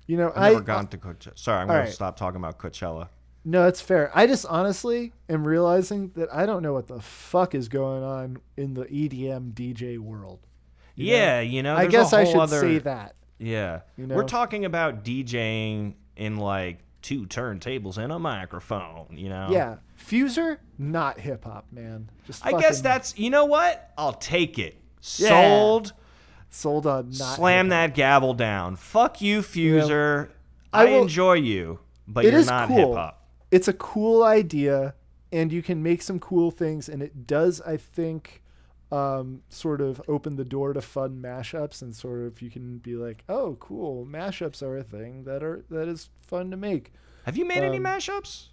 You 0.06 0.16
know, 0.16 0.33
I've 0.35 0.54
never 0.54 0.62
I 0.62 0.74
gone 0.76 0.87
to 0.88 0.98
Coachella. 0.98 1.38
Sorry, 1.38 1.61
I'm 1.62 1.70
all 1.70 1.76
gonna 1.76 1.90
stop 1.92 2.16
talking 2.16 2.37
about 2.40 2.59
Coachella. 2.59 3.09
No, 3.44 3.66
it's 3.66 3.81
fair. 3.81 4.11
I 4.14 4.26
just 4.26 4.44
honestly 4.46 5.12
am 5.29 5.46
realizing 5.46 6.11
that 6.16 6.33
I 6.33 6.44
don't 6.46 6.62
know 6.62 6.72
what 6.74 6.88
the 6.88 7.00
fuck 7.00 7.55
is 7.55 7.68
going 7.68 8.03
on 8.03 8.38
in 8.57 8.74
the 8.74 8.85
EDM 8.85 9.55
DJ 9.55 9.98
world. 9.98 10.40
you 10.94 11.11
know? 11.11 11.16
yeah, 11.16 11.40
you 11.40 11.62
know. 11.62 11.76
I 11.76 11.87
guess 11.87 12.12
I 12.12 12.24
should 12.24 12.37
other, 12.37 12.61
say 12.61 12.79
that. 12.79 13.14
Yeah. 13.38 13.81
You 13.96 14.07
We're 14.07 14.24
talking 14.24 14.64
about 14.66 15.05
DJing 15.05 15.94
in 16.16 16.37
like 16.37 16.81
two 17.00 17.24
turntables 17.26 17.96
and 17.96 18.12
a 18.12 18.18
microphone, 18.18 19.07
you 19.12 19.31
know? 19.31 19.48
Yeah, 19.50 19.76
Fuser, 19.98 20.59
not 20.79 21.18
hip 21.18 21.44
hop, 21.44 21.64
man. 21.72 22.11
Just 22.26 22.44
I 22.44 22.53
guess 22.61 22.83
that's, 22.83 23.18
you 23.18 23.31
know 23.31 23.46
what? 23.46 23.90
I'll 23.96 24.12
take 24.12 24.59
it. 24.59 24.76
Yeah. 25.16 25.29
Sold. 25.29 25.94
sold 26.50 26.87
on 26.87 27.07
not 27.07 27.37
Slam 27.37 27.70
that 27.70 27.94
gavel 27.94 28.35
down. 28.35 28.76
Fuck 28.76 29.22
you, 29.22 29.40
Fuser. 29.40 30.29
I 30.74 30.83
I, 30.83 30.85
will- 30.85 31.03
enjoy 31.03 31.35
you, 31.35 31.81
but 32.07 32.26
It 32.26 32.35
you're 32.35 32.44
not 32.44 32.68
cool. 32.68 32.76
hip 32.76 32.96
hop. 32.98 33.19
It's 33.50 33.68
a 33.68 33.72
cool 33.72 34.22
idea, 34.22 34.94
and 35.32 35.52
you 35.52 35.62
can 35.62 35.82
make 35.82 36.02
some 36.02 36.18
cool 36.18 36.50
things, 36.50 36.88
and 36.88 37.02
it 37.02 37.26
does, 37.26 37.60
I 37.62 37.76
think, 37.76 38.42
um, 38.92 39.42
sort 39.48 39.80
of 39.80 40.00
open 40.08 40.36
the 40.36 40.44
door 40.44 40.72
to 40.72 40.80
fun 40.80 41.20
mashups, 41.22 41.82
and 41.82 41.94
sort 41.94 42.20
of 42.26 42.42
you 42.42 42.50
can 42.50 42.78
be 42.78 42.94
like, 42.96 43.24
oh, 43.28 43.56
cool, 43.60 44.06
mashups 44.06 44.62
are 44.62 44.76
a 44.76 44.82
thing 44.82 45.24
that 45.24 45.42
are 45.42 45.64
that 45.70 45.88
is 45.88 46.10
fun 46.20 46.50
to 46.50 46.56
make. 46.56 46.92
Have 47.24 47.36
you 47.36 47.44
made 47.44 47.62
any 47.62 47.76
Um, 47.76 47.84
mashups? 47.84 48.48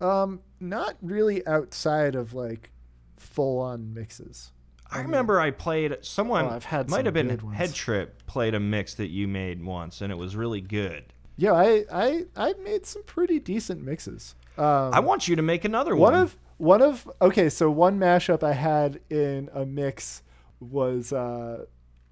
Um, 0.00 0.40
not 0.60 0.96
really 1.00 1.46
outside 1.46 2.14
of 2.14 2.34
like 2.34 2.70
full 3.16 3.60
on 3.60 3.94
mixes. 3.94 4.52
I 4.90 5.00
remember 5.00 5.40
I 5.40 5.50
played 5.50 5.96
someone 6.02 6.44
Oh, 6.44 6.50
I've 6.50 6.64
had 6.64 6.88
might 6.90 7.06
have 7.06 7.14
been. 7.14 7.30
Head 7.52 7.74
Trip 7.74 8.24
played 8.26 8.54
a 8.54 8.60
mix 8.60 8.94
that 8.94 9.08
you 9.08 9.26
made 9.26 9.64
once 9.64 10.00
and 10.00 10.12
it 10.12 10.16
was 10.16 10.36
really 10.36 10.60
good. 10.60 11.12
Yeah, 11.36 11.52
I 11.52 11.84
I 11.92 12.24
I 12.36 12.54
made 12.62 12.86
some 12.86 13.02
pretty 13.04 13.38
decent 13.38 13.82
mixes. 13.82 14.34
Um, 14.56 14.90
I 14.94 15.00
want 15.00 15.28
you 15.28 15.36
to 15.36 15.42
make 15.42 15.64
another 15.64 15.94
one 15.94 16.12
one. 16.14 16.22
of 16.22 16.36
one 16.56 16.82
of 16.82 17.10
okay, 17.20 17.48
so 17.50 17.70
one 17.70 17.98
mashup 17.98 18.42
I 18.42 18.52
had 18.54 19.00
in 19.10 19.50
a 19.52 19.66
mix 19.66 20.22
was 20.60 21.12
uh, 21.12 21.66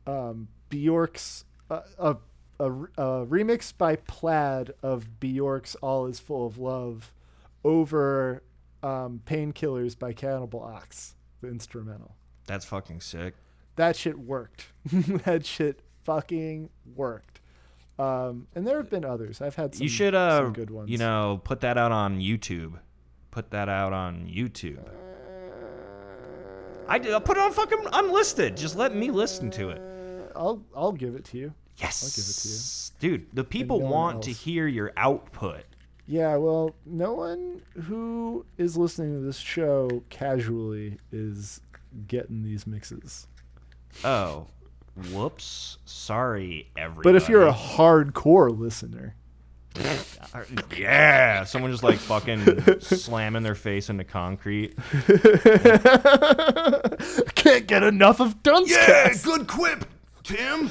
um, 0.06 0.48
Bjork's 0.68 1.44
uh, 1.70 1.80
a, 1.98 2.16
a 2.60 2.70
a 2.70 3.26
remix 3.26 3.72
by 3.76 3.96
Plaid 3.96 4.72
of 4.82 5.18
Bjork's 5.20 5.74
"All 5.76 6.06
Is 6.06 6.20
Full 6.20 6.46
of 6.46 6.58
Love" 6.58 7.10
over 7.64 8.42
um, 8.82 9.22
"Painkillers" 9.24 9.98
by 9.98 10.12
Cannibal 10.12 10.60
Ox, 10.62 11.14
the 11.40 11.48
instrumental. 11.48 12.14
That's 12.46 12.66
fucking 12.66 13.00
sick. 13.00 13.32
that 13.76 13.96
shit 13.96 14.18
worked. 14.18 14.66
that 14.92 15.46
shit 15.46 15.80
fucking 16.04 16.68
worked. 16.94 17.33
Um, 17.98 18.46
and 18.54 18.66
there 18.66 18.76
have 18.78 18.90
been 18.90 19.04
others. 19.04 19.40
I've 19.40 19.54
had 19.54 19.74
some, 19.74 19.82
you 19.82 19.88
should 19.88 20.14
uh 20.14 20.38
some 20.38 20.52
good 20.52 20.70
ones. 20.70 20.90
you 20.90 20.98
know, 20.98 21.40
put 21.44 21.60
that 21.60 21.78
out 21.78 21.92
on 21.92 22.20
YouTube. 22.20 22.78
Put 23.30 23.50
that 23.50 23.68
out 23.68 23.92
on 23.92 24.26
YouTube. 24.26 24.84
I 26.88 26.98
will 26.98 27.20
put 27.20 27.36
it 27.36 27.40
on 27.40 27.52
fucking 27.52 27.86
unlisted. 27.92 28.56
Just 28.56 28.76
let 28.76 28.94
me 28.94 29.10
listen 29.10 29.50
to 29.52 29.70
it. 29.70 29.80
Uh, 29.80 30.38
I'll 30.38 30.64
I'll 30.76 30.92
give 30.92 31.14
it 31.14 31.24
to 31.26 31.38
you. 31.38 31.54
Yes. 31.76 32.02
I'll 32.02 32.10
give 32.10 32.28
it 32.28 32.36
to 32.42 32.48
you. 32.48 33.18
Dude, 33.18 33.34
the 33.34 33.44
people 33.44 33.80
no 33.80 33.86
want 33.86 34.22
to 34.24 34.32
hear 34.32 34.66
your 34.66 34.92
output. 34.96 35.64
Yeah, 36.06 36.36
well, 36.36 36.74
no 36.84 37.14
one 37.14 37.62
who 37.84 38.44
is 38.58 38.76
listening 38.76 39.14
to 39.14 39.24
this 39.24 39.38
show 39.38 40.02
casually 40.10 40.98
is 41.10 41.60
getting 42.06 42.42
these 42.42 42.66
mixes. 42.66 43.26
Oh. 44.04 44.48
Whoops. 45.12 45.78
Sorry, 45.84 46.70
everybody. 46.76 47.02
But 47.02 47.16
if 47.16 47.28
you're 47.28 47.46
a 47.46 47.52
hardcore 47.52 48.56
listener, 48.56 49.16
yeah, 50.76 51.42
someone 51.44 51.72
just 51.72 51.82
like 51.82 51.98
fucking 51.98 52.80
slamming 52.80 53.42
their 53.42 53.56
face 53.56 53.90
into 53.90 54.04
concrete. 54.04 54.76
Can't 57.34 57.66
get 57.66 57.82
enough 57.82 58.20
of 58.20 58.40
Duncecast. 58.42 59.24
good 59.24 59.48
quip, 59.48 59.84
Tim. 60.22 60.70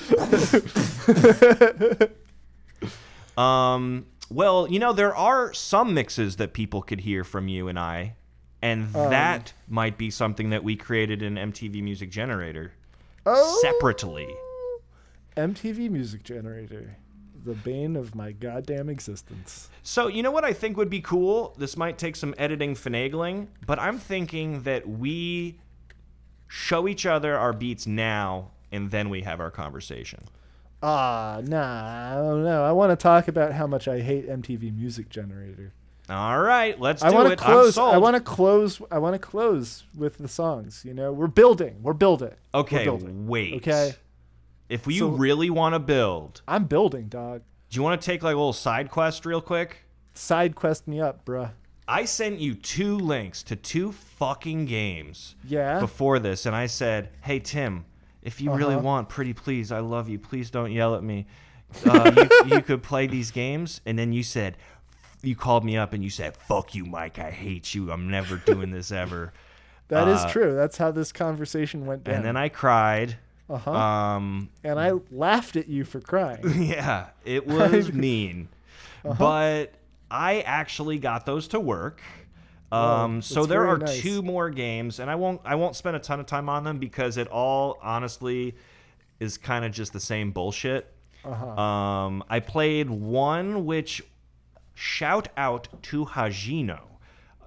um, 3.38 4.06
well, 4.30 4.70
you 4.70 4.80
know, 4.80 4.94
there 4.94 5.14
are 5.14 5.54
some 5.54 5.94
mixes 5.94 6.38
that 6.38 6.54
people 6.54 6.82
could 6.82 7.02
hear 7.02 7.26
from 7.26 7.50
you 7.50 7.68
and 7.68 7.78
I, 7.78 8.16
and 8.62 8.94
that 8.94 9.52
might 9.68 9.98
be 9.98 10.10
something 10.10 10.52
that 10.52 10.64
we 10.64 10.78
created 10.78 11.22
in 11.22 11.36
MTV 11.36 11.84
Music 11.84 12.10
Generator 12.10 12.72
Oh. 13.26 13.60
separately. 13.62 14.36
MTV 15.38 15.90
Music 15.90 16.24
Generator, 16.24 16.98
the 17.44 17.54
bane 17.54 17.96
of 17.96 18.14
my 18.16 18.32
goddamn 18.32 18.90
existence. 18.90 19.70
So, 19.82 20.08
you 20.08 20.22
know 20.22 20.32
what 20.32 20.46
I 20.46 20.54
think 20.54 20.78
would 20.78 20.90
be 20.90 21.02
cool? 21.02 21.56
This 21.58 21.76
might 21.76 21.98
take 21.98 22.16
some 22.16 22.36
editing 22.38 22.76
finagling, 22.76 23.48
but 23.66 23.80
I'm 23.80 23.98
thinking 23.98 24.64
that 24.64 24.88
we 24.88 25.60
show 26.48 26.88
each 26.88 27.06
other 27.06 27.36
our 27.36 27.54
beats 27.54 27.88
now 27.88 28.52
and 28.72 28.92
then 28.92 29.10
we 29.10 29.22
have 29.22 29.40
our 29.40 29.52
conversation. 29.52 30.26
Ah, 30.82 31.42
nah, 31.46 32.12
I 32.12 32.16
don't 32.16 32.44
know. 32.44 32.64
I 32.64 32.72
want 32.74 32.92
to 32.92 32.96
talk 32.96 33.28
about 33.28 33.54
how 33.54 33.66
much 33.66 33.88
I 33.88 34.02
hate 34.02 34.28
MTV 34.28 34.76
Music 34.76 35.10
Generator. 35.10 35.74
All 36.10 36.40
right, 36.40 36.78
let's 36.80 37.02
do 37.02 37.08
I 37.08 37.12
want 37.12 37.28
to 37.28 37.34
it. 37.34 37.40
close. 37.40 37.78
I 37.78 37.98
want 37.98 38.16
to 38.16 38.22
close. 38.22 38.82
I 38.92 38.98
want 38.98 39.14
to 39.14 39.20
close 39.20 39.84
with 39.96 40.18
the 40.18 40.28
songs. 40.28 40.84
You 40.86 40.94
know, 40.94 41.14
we're 41.14 41.28
building. 41.28 41.78
We're 41.82 41.94
building. 41.94 42.34
Okay, 42.54 42.80
We're 42.80 42.84
building. 42.98 43.28
wait. 43.28 43.54
Okay, 43.56 43.94
If 44.70 44.86
you 44.88 45.00
So- 45.00 45.08
really 45.10 45.50
want 45.50 45.76
to 45.76 45.80
build, 45.80 46.42
I'm 46.48 46.66
building, 46.66 47.08
dog. 47.08 47.42
do 47.70 47.76
you 47.78 47.84
want 47.84 48.02
to 48.02 48.06
take 48.06 48.22
like 48.24 48.34
a 48.34 48.38
little 48.38 48.54
side 48.54 48.90
quest 48.92 49.26
real 49.26 49.42
quick? 49.42 49.78
Side 50.14 50.56
quest 50.56 50.88
me 50.88 51.00
up, 51.00 51.24
bruh. 51.26 51.52
I 51.88 52.06
sent 52.06 52.40
you 52.40 52.54
two 52.56 52.98
links 52.98 53.44
to 53.44 53.56
two 53.56 53.92
fucking 53.92 54.66
games 54.66 55.36
Yeah. 55.46 55.80
before 55.80 56.18
this, 56.20 56.46
and 56.46 56.56
I 56.56 56.66
said, 56.68 57.10
"Hey 57.22 57.40
Tim, 57.40 57.86
if 58.22 58.42
you 58.42 58.52
really 58.54 58.76
Uh-huh. 58.76 58.84
want, 58.84 59.10
pretty 59.10 59.34
please, 59.34 59.72
I 59.72 59.80
love 59.80 60.08
you. 60.10 60.18
Please 60.20 60.50
don't 60.50 60.72
yell 60.72 60.96
at 60.96 61.04
me. 61.04 61.26
Uh, 61.86 62.28
you, 62.46 62.56
you 62.56 62.62
could 62.62 62.84
play 62.84 63.08
these 63.08 63.32
games." 63.32 63.82
And 63.86 63.98
then 64.00 64.14
you 64.14 64.24
said, 64.24 64.56
you 65.24 65.36
called 65.36 65.64
me 65.66 65.78
up 65.78 65.94
and 65.94 66.04
you 66.04 66.10
said, 66.10 66.36
"Fuck 66.38 66.76
you, 66.76 66.86
Mike. 66.86 67.18
I 67.20 67.32
hate 67.32 67.74
you. 67.74 67.92
I'm 67.92 68.10
never 68.10 68.36
doing 68.38 68.72
this 68.72 68.92
ever." 68.92 69.34
That 69.90 70.08
is 70.08 70.22
uh, 70.22 70.30
true. 70.30 70.56
That's 70.56 70.78
how 70.78 70.92
this 70.92 71.12
conversation 71.12 71.86
went 71.86 72.06
down. 72.06 72.16
And 72.16 72.26
then 72.26 72.38
I 72.38 72.48
cried. 72.50 73.18
uh 73.50 73.58
huh. 73.58 73.72
Um, 73.72 74.50
and 74.64 74.80
I 74.80 74.94
laughed 75.12 75.56
at 75.58 75.68
you 75.68 75.84
for 75.84 76.00
crying. 76.00 76.40
yeah, 76.64 77.08
it 77.26 77.46
was 77.48 77.92
mean, 77.92 78.48
Uh-huh. 79.04 79.14
but 79.20 79.74
I 80.10 80.40
actually 80.42 80.98
got 81.00 81.26
those 81.28 81.50
to 81.50 81.60
work. 81.60 82.02
Um, 82.72 83.22
so 83.22 83.46
there 83.46 83.68
are 83.68 83.78
nice. 83.78 84.00
two 84.02 84.24
more 84.24 84.50
games, 84.50 85.00
and 85.00 85.12
I 85.12 85.16
won't 85.16 85.42
I 85.46 85.56
won't 85.56 85.76
spend 85.76 85.96
a 85.96 86.00
ton 86.00 86.20
of 86.20 86.26
time 86.26 86.50
on 86.50 86.64
them 86.64 86.80
because 86.80 87.18
it 87.18 87.28
all 87.28 87.78
honestly 87.84 88.56
is 89.20 89.38
kind 89.38 89.64
of 89.66 89.72
just 89.74 89.94
the 89.94 90.00
same 90.00 90.32
bullshit. 90.32 90.92
Uh-huh. 91.24 91.62
Um, 91.62 92.24
I 92.30 92.40
played 92.40 92.90
one 92.90 93.66
which 93.66 94.02
shout 94.74 95.30
out 95.38 95.68
to 95.84 96.06
Hajino, 96.06 96.80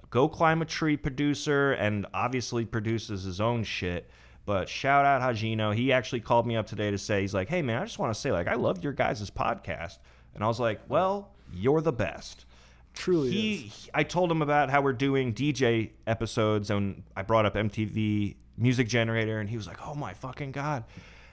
Go 0.09 0.27
Climb 0.29 0.61
a 0.61 0.65
Tree 0.65 0.97
producer, 0.97 1.73
and 1.73 2.05
obviously 2.13 2.65
produces 2.65 3.23
his 3.23 3.41
own 3.41 3.63
shit. 3.63 4.09
But 4.45 4.69
shout 4.69 5.03
out 5.05 5.21
Hajino. 5.21 5.75
He 5.75 5.91
actually 5.91 6.21
called 6.21 6.47
me 6.47 6.55
up 6.55 6.65
today 6.67 6.89
to 6.91 6.97
say 6.97 7.21
he's 7.21 7.33
like, 7.33 7.49
"Hey 7.49 7.61
man, 7.61 7.81
I 7.81 7.85
just 7.85 7.99
want 7.99 8.13
to 8.13 8.19
say 8.19 8.31
like 8.31 8.47
I 8.47 8.53
love 8.55 8.81
your 8.83 8.93
guys' 8.93 9.29
podcast," 9.29 9.97
and 10.33 10.43
I 10.43 10.47
was 10.47 10.59
like, 10.59 10.79
"Well, 10.87 11.31
you're 11.53 11.81
the 11.81 11.91
best." 11.91 12.45
Truly 12.93 13.29
he, 13.29 13.55
he- 13.57 13.89
I 13.93 14.03
told 14.03 14.31
him 14.31 14.41
about 14.41 14.69
how 14.69 14.81
we're 14.81 14.93
doing 14.93 15.33
DJ 15.33 15.91
episodes, 16.07 16.69
and 16.69 17.03
I 17.15 17.21
brought 17.23 17.45
up 17.45 17.55
MTV 17.55 18.35
Music 18.57 18.87
Generator, 18.87 19.39
and 19.39 19.49
he 19.49 19.57
was 19.57 19.67
like, 19.67 19.85
"Oh 19.85 19.93
my 19.93 20.13
fucking 20.13 20.53
god!" 20.53 20.85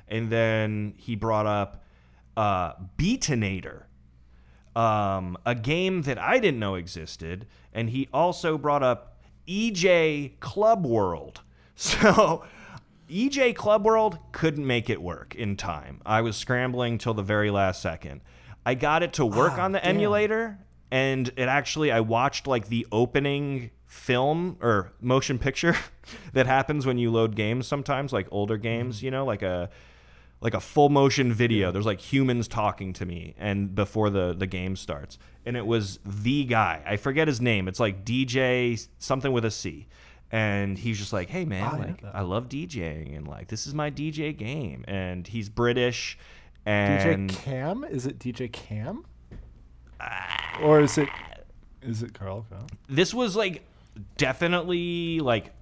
And 0.08 0.28
then 0.28 0.94
he 0.98 1.14
brought 1.14 1.46
up 1.46 1.84
uh, 2.36 2.72
Beaterator, 2.98 3.84
um, 4.76 5.36
a 5.46 5.54
game 5.54 6.02
that 6.02 6.18
I 6.18 6.38
didn't 6.38 6.60
know 6.60 6.74
existed, 6.74 7.46
and 7.72 7.90
he 7.90 8.08
also 8.12 8.58
brought 8.58 8.82
up 8.82 9.18
eJay 9.48 10.38
Clubworld. 10.38 11.36
So. 11.76 12.44
eJay 13.10 13.52
Clubworld 13.54 14.18
couldn't 14.32 14.66
make 14.66 14.88
it 14.88 15.02
work 15.02 15.34
in 15.34 15.56
time. 15.56 16.00
I 16.06 16.20
was 16.22 16.36
scrambling 16.36 16.98
till 16.98 17.14
the 17.14 17.22
very 17.22 17.50
last 17.50 17.82
second. 17.82 18.20
I 18.64 18.74
got 18.74 19.02
it 19.02 19.12
to 19.14 19.26
work 19.26 19.54
Ah, 19.56 19.62
on 19.64 19.72
the 19.72 19.80
damn. 19.80 19.96
emulator, 19.96 20.58
and 20.90 21.28
it 21.36 21.48
actually 21.48 21.90
I 21.92 22.00
watched 22.00 22.46
like 22.46 22.68
the 22.68 22.86
opening 22.92 23.70
film 23.86 24.56
or 24.60 24.92
motion 25.00 25.38
picture 25.38 25.76
that 26.32 26.46
happens 26.46 26.86
when 26.86 26.96
you 26.96 27.10
load 27.10 27.34
games 27.36 27.66
sometimes, 27.66 28.12
like 28.12 28.26
older 28.30 28.56
games, 28.56 28.96
Mm-hmm. 28.98 29.04
you 29.04 29.10
know, 29.10 29.24
like 29.26 29.42
a 29.42 29.68
like 30.44 30.54
a 30.54 30.60
full 30.60 30.90
motion 30.90 31.32
video. 31.32 31.72
There's 31.72 31.86
like 31.86 32.00
humans 32.00 32.46
talking 32.46 32.92
to 32.92 33.06
me 33.06 33.34
and 33.38 33.74
before 33.74 34.10
the 34.10 34.34
the 34.34 34.46
game 34.46 34.76
starts. 34.76 35.18
And 35.46 35.56
it 35.56 35.66
was 35.66 35.98
the 36.04 36.44
guy. 36.44 36.82
I 36.86 36.96
forget 36.96 37.26
his 37.26 37.40
name. 37.40 37.66
It's 37.66 37.80
like 37.80 38.04
DJ 38.04 38.86
something 38.98 39.32
with 39.32 39.44
a 39.44 39.50
C. 39.50 39.88
And 40.30 40.78
he's 40.78 40.98
just 40.98 41.12
like, 41.12 41.30
"Hey 41.30 41.44
man, 41.44 41.64
oh, 41.64 41.76
I 41.76 41.78
like. 41.78 42.04
I 42.12 42.20
love 42.22 42.48
DJing 42.48 43.16
and 43.16 43.26
like 43.26 43.48
this 43.48 43.66
is 43.66 43.74
my 43.74 43.90
DJ 43.90 44.36
game." 44.36 44.84
And 44.86 45.26
he's 45.26 45.48
British 45.48 46.18
DJ 46.66 47.28
Cam? 47.28 47.84
Is 47.84 48.06
it 48.06 48.18
DJ 48.18 48.52
Cam? 48.52 49.04
Ah. 50.00 50.58
or 50.62 50.80
is 50.80 50.98
it 50.98 51.08
is 51.80 52.02
it 52.02 52.12
Carl 52.12 52.46
Cam? 52.50 52.66
this 52.88 53.14
was 53.14 53.36
like 53.36 53.62
definitely 54.16 55.20
like 55.20 55.52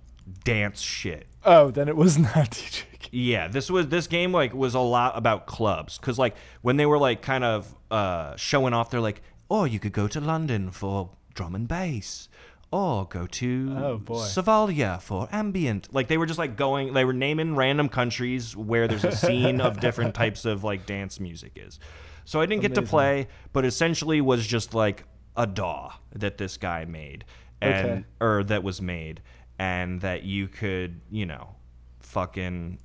dance 0.44 0.80
shit. 0.80 1.26
Oh, 1.44 1.70
then 1.70 1.88
it 1.88 1.96
was 1.96 2.18
not 2.18 2.50
DJ. 2.50 2.84
Yeah, 3.10 3.48
this 3.48 3.70
was 3.70 3.88
this 3.88 4.06
game 4.06 4.32
like 4.32 4.54
was 4.54 4.74
a 4.74 4.80
lot 4.80 5.16
about 5.18 5.46
clubs 5.46 5.98
because 5.98 6.18
like 6.18 6.34
when 6.62 6.76
they 6.76 6.86
were 6.86 6.98
like 6.98 7.20
kind 7.20 7.44
of 7.44 7.74
uh, 7.90 8.36
showing 8.36 8.72
off, 8.72 8.90
they're 8.90 9.00
like, 9.00 9.22
oh, 9.50 9.64
you 9.64 9.78
could 9.78 9.92
go 9.92 10.08
to 10.08 10.20
London 10.20 10.70
for 10.70 11.10
drum 11.34 11.54
and 11.54 11.68
bass, 11.68 12.28
or 12.70 13.04
go 13.06 13.26
to 13.26 13.74
Oh, 13.78 13.98
boy. 13.98 14.14
Savalia 14.14 15.00
for 15.02 15.28
ambient. 15.30 15.92
Like 15.92 16.08
they 16.08 16.16
were 16.16 16.24
just 16.26 16.38
like 16.38 16.56
going, 16.56 16.94
they 16.94 17.04
were 17.04 17.12
naming 17.12 17.54
random 17.54 17.88
countries 17.90 18.56
where 18.56 18.88
there's 18.88 19.04
a 19.04 19.12
scene 19.16 19.60
of 19.60 19.78
different 19.80 20.14
types 20.14 20.44
of 20.46 20.64
like 20.64 20.86
dance 20.86 21.20
music 21.20 21.52
is. 21.56 21.78
So 22.24 22.40
I 22.40 22.46
didn't 22.46 22.62
get 22.62 22.74
to 22.76 22.82
play, 22.82 23.26
but 23.52 23.64
essentially 23.66 24.20
was 24.22 24.46
just 24.46 24.72
like 24.74 25.04
a 25.36 25.46
DAW 25.46 25.90
that 26.14 26.38
this 26.38 26.56
guy 26.56 26.84
made, 26.86 27.24
and 27.60 27.86
Okay. 27.90 28.04
or 28.20 28.44
that 28.44 28.62
was 28.62 28.80
made, 28.80 29.20
and 29.62 30.00
that 30.00 30.24
you 30.24 30.48
could 30.48 31.00
you 31.10 31.24
know 31.24 31.54
fucking 32.00 32.78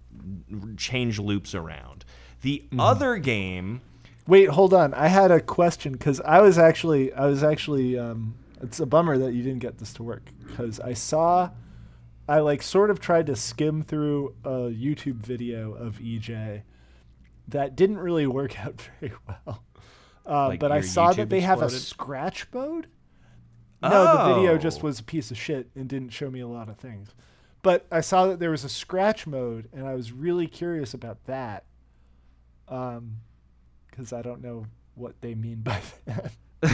change 0.77 1.19
loops 1.19 1.55
around. 1.55 2.05
The 2.41 2.63
Mm-hmm. 2.67 2.79
other 2.79 3.17
game, 3.17 3.81
Wait, 4.27 4.49
hold 4.49 4.73
on. 4.73 4.93
I 4.93 5.07
had 5.07 5.31
a 5.31 5.39
question 5.39 5.93
because 5.93 6.19
I 6.21 6.41
was 6.41 6.57
actually, 6.57 7.13
I 7.13 7.25
was 7.27 7.43
actually, 7.43 7.97
um, 7.97 8.35
it's 8.61 8.79
a 8.81 8.85
bummer 8.85 9.17
that 9.17 9.33
you 9.33 9.41
didn't 9.41 9.59
get 9.59 9.77
this 9.77 9.93
to 9.93 10.03
work 10.03 10.29
because 10.45 10.79
I 10.81 10.93
saw, 10.93 11.49
I 12.27 12.39
like 12.39 12.61
sort 12.61 12.89
of 12.91 12.99
tried 12.99 13.25
to 13.27 13.35
skim 13.37 13.81
through 13.83 14.35
a 14.43 14.69
YouTube 14.69 15.15
video 15.15 15.73
of 15.73 15.99
eJay 15.99 16.63
that 17.47 17.75
didn't 17.77 17.99
really 17.99 18.27
work 18.27 18.59
out 18.65 18.75
very 18.99 19.13
well. 19.27 19.63
Uh, 20.25 20.47
Like 20.49 20.59
but 20.59 20.71
I 20.73 20.81
saw 20.81 21.11
YouTube 21.13 21.15
that 21.15 21.29
they 21.29 21.39
have 21.41 21.61
a 21.61 21.69
scratch 21.69 22.47
mode. 22.53 22.87
No, 23.81 23.89
the 24.29 24.33
video 24.35 24.57
just 24.57 24.79
Oh. 24.81 24.87
was 24.87 24.99
a 24.99 25.03
piece 25.03 25.29
of 25.31 25.37
shit 25.37 25.69
and 25.75 25.87
didn't 25.87 26.09
show 26.09 26.29
me 26.31 26.39
a 26.39 26.47
lot 26.47 26.67
of 26.69 26.77
things. 26.77 27.09
But 27.61 27.85
I 27.91 28.01
saw 28.01 28.27
that 28.27 28.39
there 28.39 28.51
was 28.51 28.63
a 28.63 28.69
scratch 28.69 29.27
mode, 29.27 29.67
and 29.73 29.87
I 29.87 29.93
was 29.93 30.11
really 30.11 30.47
curious 30.47 30.93
about 30.93 31.25
that. 31.25 31.65
Um, 32.67 33.17
because 33.89 34.13
I 34.13 34.21
don't 34.21 34.41
know 34.41 34.65
what 34.95 35.19
they 35.21 35.33
mean 35.35 35.61
by 35.61 35.79
that. 36.05 36.31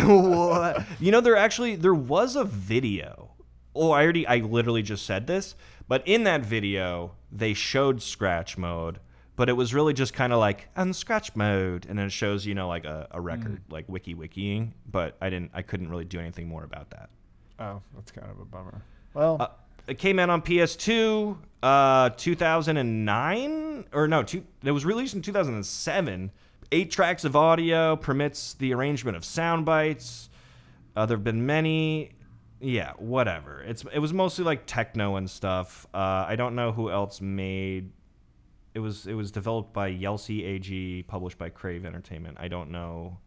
What? 0.08 0.84
you 1.00 1.12
know, 1.12 1.22
there 1.22 1.36
actually 1.36 1.76
there 1.76 1.94
was 1.94 2.36
a 2.36 2.44
video. 2.44 3.32
Oh, 3.76 3.92
I 3.92 4.04
already, 4.04 4.26
I 4.28 4.38
literally 4.38 4.82
just 4.84 5.06
said 5.06 5.26
this, 5.28 5.56
but 5.88 6.04
in 6.08 6.24
that 6.26 6.42
video 6.42 7.13
they 7.32 7.54
showed 7.54 8.02
scratch 8.02 8.58
mode, 8.58 9.00
but 9.36 9.50
it 9.50 9.54
was 9.54 9.74
really 9.74 9.93
just 9.93 10.13
kind 10.13 10.32
of 10.34 10.39
like 10.39 10.69
on 10.78 10.93
scratch 10.93 11.36
mode, 11.36 11.86
and 11.89 11.98
then 11.98 12.06
it 12.08 12.12
shows 12.12 12.46
you 12.46 12.54
know 12.56 12.67
like 12.67 12.86
a, 12.86 13.08
a 13.12 13.19
record 13.22 13.62
like 13.69 13.86
wiki 13.89 14.15
wikiing, 14.15 14.72
but 14.91 15.15
I 15.22 15.30
didn't, 15.30 15.52
I 15.54 15.62
couldn't 15.62 15.89
really 15.89 16.06
do 16.06 16.19
anything 16.19 16.48
more 16.48 16.63
about 16.63 16.90
that. 16.92 17.10
Oh, 17.60 17.81
that's 17.96 18.12
kind 18.12 18.29
of 18.29 18.40
a 18.40 18.46
bummer. 18.46 18.81
Well, 19.13 19.38
Uh, 19.40 19.48
it 19.88 20.00
came 20.00 20.17
out 20.17 20.29
on 20.29 20.42
PS2, 20.42 21.38
uh, 21.62 22.10
2009, 22.12 23.86
or 23.94 24.08
no, 24.08 24.23
two, 24.23 24.44
it 24.63 24.71
was 24.71 24.86
released 24.86 25.13
in 25.13 25.21
2007. 25.21 26.31
Eight 26.71 26.90
tracks 26.92 27.23
of 27.23 27.36
audio 27.36 27.96
permits 27.96 28.56
the 28.56 28.73
arrangement 28.73 29.15
of 29.17 29.23
sound 29.23 29.65
bites. 29.65 30.29
Uh, 30.96 31.06
there 31.06 31.17
have 31.17 31.23
been 31.23 31.46
many. 31.46 32.12
Yeah, 32.60 32.94
whatever. 32.98 33.62
It's 33.62 33.84
it 33.94 34.00
was 34.00 34.13
mostly 34.13 34.46
like 34.46 34.65
techno 34.65 35.17
and 35.17 35.29
stuff. 35.29 35.86
Uh, 35.94 36.25
I 36.27 36.36
don't 36.36 36.56
know 36.56 36.71
who 36.71 36.90
else 36.90 37.19
made. 37.21 37.92
It 38.74 38.80
was 38.80 39.08
it 39.08 39.13
was 39.13 39.32
developed 39.32 39.74
by 39.74 39.90
Yelsey 39.90 40.44
AG, 40.44 41.04
published 41.08 41.38
by 41.38 41.50
Crave 41.50 41.86
Entertainment. 41.86 42.38
I 42.40 42.48
don't 42.48 42.71
know 42.71 43.17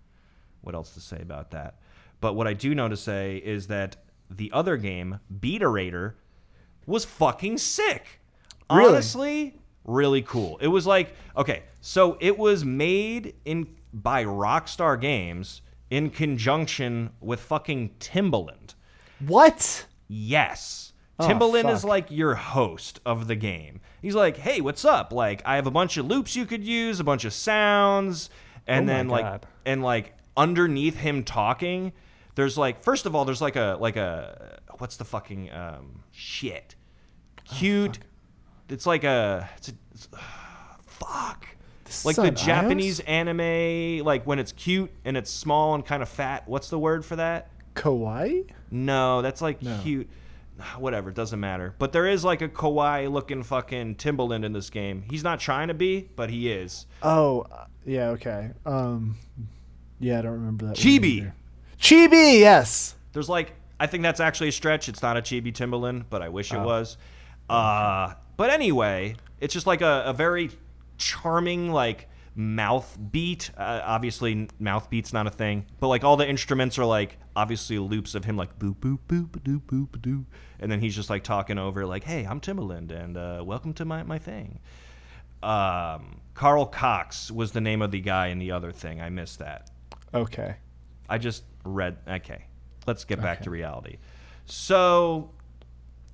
what 0.63 0.75
else 0.75 0.95
to 0.95 1.01
say 1.01 1.19
about 1.21 1.53
that. 1.53 1.79
But 2.21 2.35
what 2.35 2.47
I 2.47 2.53
do 2.53 2.75
know 2.75 2.89
to 2.89 2.97
say 2.97 3.37
is 3.37 3.69
that 3.69 3.97
the 4.31 4.51
other 4.53 4.77
game, 4.77 5.21
Beaterator, 5.41 6.15
was 6.87 7.05
fucking 7.05 7.59
sick. 7.59 8.21
Really? 8.71 8.89
Honestly, 8.89 9.59
really 9.85 10.23
cool. 10.23 10.59
It 10.61 10.69
was 10.69 10.87
like 10.87 11.15
okay, 11.37 11.63
so 11.81 12.17
it 12.21 12.37
was 12.37 12.65
made 12.65 13.35
in 13.45 13.69
by 13.93 14.25
Rockstar 14.25 15.01
Games 15.01 15.63
in 15.91 16.11
conjunction 16.11 17.11
with 17.21 17.41
fucking 17.41 17.91
Timbaland. 18.01 18.75
What? 19.21 19.87
Yes. 20.09 20.93
Oh, 21.19 21.27
Timbaland 21.27 21.73
is 21.73 21.85
like 21.85 22.11
your 22.11 22.35
host 22.35 23.01
of 23.07 23.27
the 23.27 23.37
game. 23.37 23.81
He's 24.07 24.15
like, 24.15 24.37
"Hey, 24.37 24.61
what's 24.61 24.85
up? 24.85 25.13
Like, 25.13 25.43
I 25.45 25.57
have 25.57 25.67
a 25.67 25.71
bunch 25.73 25.97
of 25.97 26.07
loops 26.07 26.37
you 26.37 26.47
could 26.47 26.63
use, 26.63 27.01
a 27.01 27.05
bunch 27.05 27.25
of 27.25 27.33
sounds, 27.33 28.31
and 28.65 28.89
Oh 28.89 28.93
then 28.93 29.09
like, 29.09 29.25
God. 29.25 29.47
and 29.65 29.83
like 29.83 30.15
underneath 30.37 30.99
him 30.99 31.25
talking, 31.25 31.93
there's 32.37 32.57
like, 32.57 32.85
first 32.85 33.05
of 33.05 33.17
all, 33.17 33.25
there's 33.25 33.43
like 33.43 33.57
a 33.57 33.77
like 33.81 33.97
a 33.97 34.61
what's 34.79 34.97
the 34.97 35.05
fucking 35.05 35.51
um 35.53 36.05
shit, 36.13 36.77
Oh, 37.51 37.55
cute. 37.57 37.99
it's 38.69 38.87
like 38.87 39.03
a 39.03 39.49
it's 39.57 39.71
a 39.71 39.73
it's, 39.93 40.09
fuck. 40.87 41.49
This 41.85 42.05
Like 42.05 42.15
the 42.17 42.31
Japanese 42.31 43.01
iOS? 43.01 43.09
anime, 43.09 44.05
like 44.07 44.25
when 44.25 44.39
it's 44.39 44.53
cute 44.53 44.91
and 45.05 45.17
it's 45.17 45.31
small 45.33 45.75
and 45.75 45.85
kind 45.85 46.01
of 46.03 46.09
fat. 46.09 46.45
What's 46.47 46.71
the 46.71 46.79
word 46.79 47.05
for 47.05 47.17
that? 47.17 47.51
Kawaii? 47.75 48.49
No, 48.71 49.21
that's 49.23 49.41
like 49.43 49.63
No. 49.63 49.79
cute. 49.83 50.09
Whatever, 50.79 51.11
it 51.11 51.15
doesn't 51.17 51.39
matter. 51.41 51.75
But 51.79 51.93
there 51.93 52.07
is 52.07 52.25
like 52.25 52.41
a 52.43 52.49
kawaii 52.49 53.11
looking 53.13 53.43
fucking 53.43 53.97
Timbaland 53.97 54.45
in 54.45 54.53
this 54.53 54.71
game. 54.71 55.05
He's 55.11 55.23
not 55.23 55.39
trying 55.41 55.69
to 55.69 55.75
be, 55.75 56.09
but 56.17 56.31
he 56.31 56.51
is. 56.51 56.87
Oh, 57.03 57.47
uh, 57.51 57.67
yeah, 57.85 58.09
okay. 58.11 58.53
Um, 58.65 59.17
yeah, 60.01 60.19
I 60.19 60.23
don't 60.23 60.33
remember 60.33 60.67
that. 60.67 60.77
Chibi. 60.77 61.31
Chibi, 61.79 62.41
yes. 62.41 62.95
There's 63.13 63.29
like, 63.29 63.55
I 63.79 63.87
think 63.87 64.03
that's 64.03 64.21
actually 64.21 64.49
a 64.49 64.53
stretch. 64.53 64.89
It's 64.89 65.03
not 65.03 65.17
a 65.17 65.21
chibi 65.23 65.53
Timbaland, 65.53 66.05
but 66.09 66.23
I 66.23 66.31
wish 66.31 66.53
it 66.53 66.57
Oh. 66.57 66.65
was. 66.65 66.97
Uh, 67.51 68.15
but 68.37 68.51
anyway, 68.51 69.17
it's 69.41 69.53
just 69.53 69.67
like 69.67 69.83
a, 69.83 70.05
a 70.07 70.13
very 70.13 70.51
charming 70.99 71.71
like 71.71 72.09
mouth 72.37 72.97
beat. 73.11 73.51
Uh, 73.57 73.81
obviously, 73.85 74.49
mouth 74.61 74.89
beat's 74.91 75.13
not 75.13 75.27
a 75.27 75.31
thing, 75.31 75.67
but 75.81 75.89
like 75.89 76.05
all 76.05 76.17
the 76.17 76.29
instruments 76.29 76.79
are 76.79 76.85
like 76.85 77.19
obviously 77.35 77.79
loops 77.79 78.15
of 78.15 78.25
him 78.25 78.37
like 78.37 78.59
boop 78.59 78.77
boop 78.77 78.99
boop 79.09 79.43
doo 79.43 79.61
boop 79.61 80.01
doo, 80.03 80.27
and 80.61 80.71
then 80.71 80.81
he's 80.81 80.95
just 80.95 81.11
like 81.11 81.25
talking 81.25 81.59
over 81.59 81.87
like, 81.87 82.05
"Hey, 82.05 82.25
I'm 82.25 82.41
Timbaland, 82.41 82.93
and 82.93 83.17
uh, 83.17 83.43
welcome 83.45 83.73
to 83.75 83.85
my 83.85 84.03
my 84.03 84.19
thing." 84.19 84.61
Um, 85.43 86.21
Carl 86.35 86.67
Cox 86.67 87.31
was 87.31 87.53
the 87.53 87.61
name 87.61 87.83
of 87.83 87.91
the 87.91 88.01
guy 88.01 88.29
in 88.29 88.39
the 88.39 88.53
other 88.53 88.73
thing. 88.73 89.01
I 89.01 89.11
missed 89.11 89.39
that. 89.39 89.71
Okay. 90.15 90.57
I 91.09 91.19
just 91.19 91.45
read. 91.65 91.97
Okay, 92.09 92.45
let's 92.87 93.05
get 93.05 93.21
back 93.21 93.39
Okay. 93.39 93.45
to 93.45 93.51
reality. 93.51 93.97
So, 94.47 95.31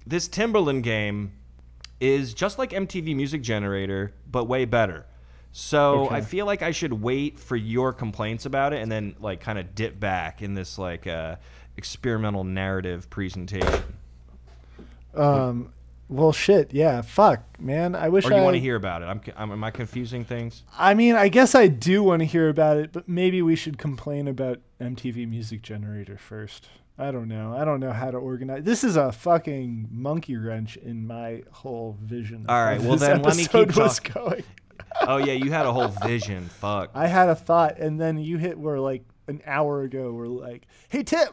this 0.06 0.28
Timbaland 0.28 0.82
game 0.82 1.32
is 2.00 2.34
just 2.34 2.58
like 2.58 2.70
MTV 2.70 3.14
Music 3.14 3.42
Generator, 3.42 4.14
but 4.30 4.44
way 4.48 4.64
better. 4.64 5.06
So 5.52 6.06
Okay. 6.06 6.16
I 6.16 6.20
feel 6.22 6.46
like 6.46 6.62
I 6.62 6.70
should 6.70 6.94
wait 6.94 7.38
for 7.38 7.56
your 7.56 7.92
complaints 7.92 8.46
about 8.46 8.72
it 8.72 8.82
and 8.82 8.90
then 8.90 9.14
like 9.20 9.40
kind 9.40 9.58
of 9.58 9.74
dip 9.74 10.00
back 10.00 10.40
in 10.42 10.54
this 10.54 10.78
like 10.78 11.06
uh, 11.06 11.36
experimental 11.76 12.42
narrative 12.44 13.10
presentation. 13.10 13.82
Um, 15.14 15.72
well, 16.08 16.32
shit, 16.32 16.72
yeah, 16.72 17.00
fuck, 17.02 17.42
man. 17.60 17.94
I 17.94 18.08
wish 18.08 18.26
Or 18.26 18.30
you 18.30 18.36
I 18.36 18.40
want 18.42 18.54
to 18.54 18.60
hear 18.60 18.76
about 18.76 19.02
it? 19.02 19.06
I'm, 19.06 19.20
I'm. 19.36 19.52
Am 19.52 19.64
I 19.64 19.70
confusing 19.70 20.24
things? 20.24 20.62
I 20.78 20.94
mean, 20.94 21.14
I 21.16 21.28
guess 21.28 21.54
I 21.54 21.68
do 21.68 22.02
want 22.02 22.20
to 22.20 22.26
hear 22.26 22.48
about 22.48 22.76
it, 22.76 22.92
but 22.92 23.08
maybe 23.08 23.40
we 23.42 23.56
should 23.56 23.78
complain 23.78 24.28
about 24.28 24.60
MTV 24.80 25.28
Music 25.28 25.62
Generator 25.62 26.16
first. 26.18 26.68
I 26.98 27.10
don't 27.10 27.28
know. 27.28 27.56
I 27.56 27.64
don't 27.64 27.80
know 27.80 27.92
how 27.92 28.10
to 28.10 28.18
organize. 28.18 28.64
This 28.64 28.84
is 28.84 28.96
a 28.96 29.10
fucking 29.10 29.88
monkey 29.90 30.36
wrench 30.36 30.76
in 30.76 31.06
my 31.06 31.42
whole 31.50 31.96
vision. 32.00 32.44
All 32.48 32.62
right, 32.62 32.80
well 32.80 32.96
then 32.96 33.22
let 33.22 33.36
me 33.36 33.46
keep 33.46 33.72
talking. 33.72 34.44
Oh 35.02 35.16
yeah, 35.16 35.32
you 35.32 35.50
had 35.50 35.66
a 35.66 35.72
whole 35.72 35.88
vision. 35.88 36.48
Fuck. 36.48 36.90
I 36.94 37.06
had 37.06 37.28
a 37.28 37.34
thought, 37.34 37.78
and 37.78 38.00
then 38.00 38.18
you 38.18 38.38
hit 38.38 38.58
where 38.58 38.78
like 38.78 39.04
an 39.28 39.40
hour 39.46 39.82
ago. 39.82 40.12
We're 40.12 40.26
like, 40.28 40.66
"Hey 40.88 41.02
Tim, 41.02 41.28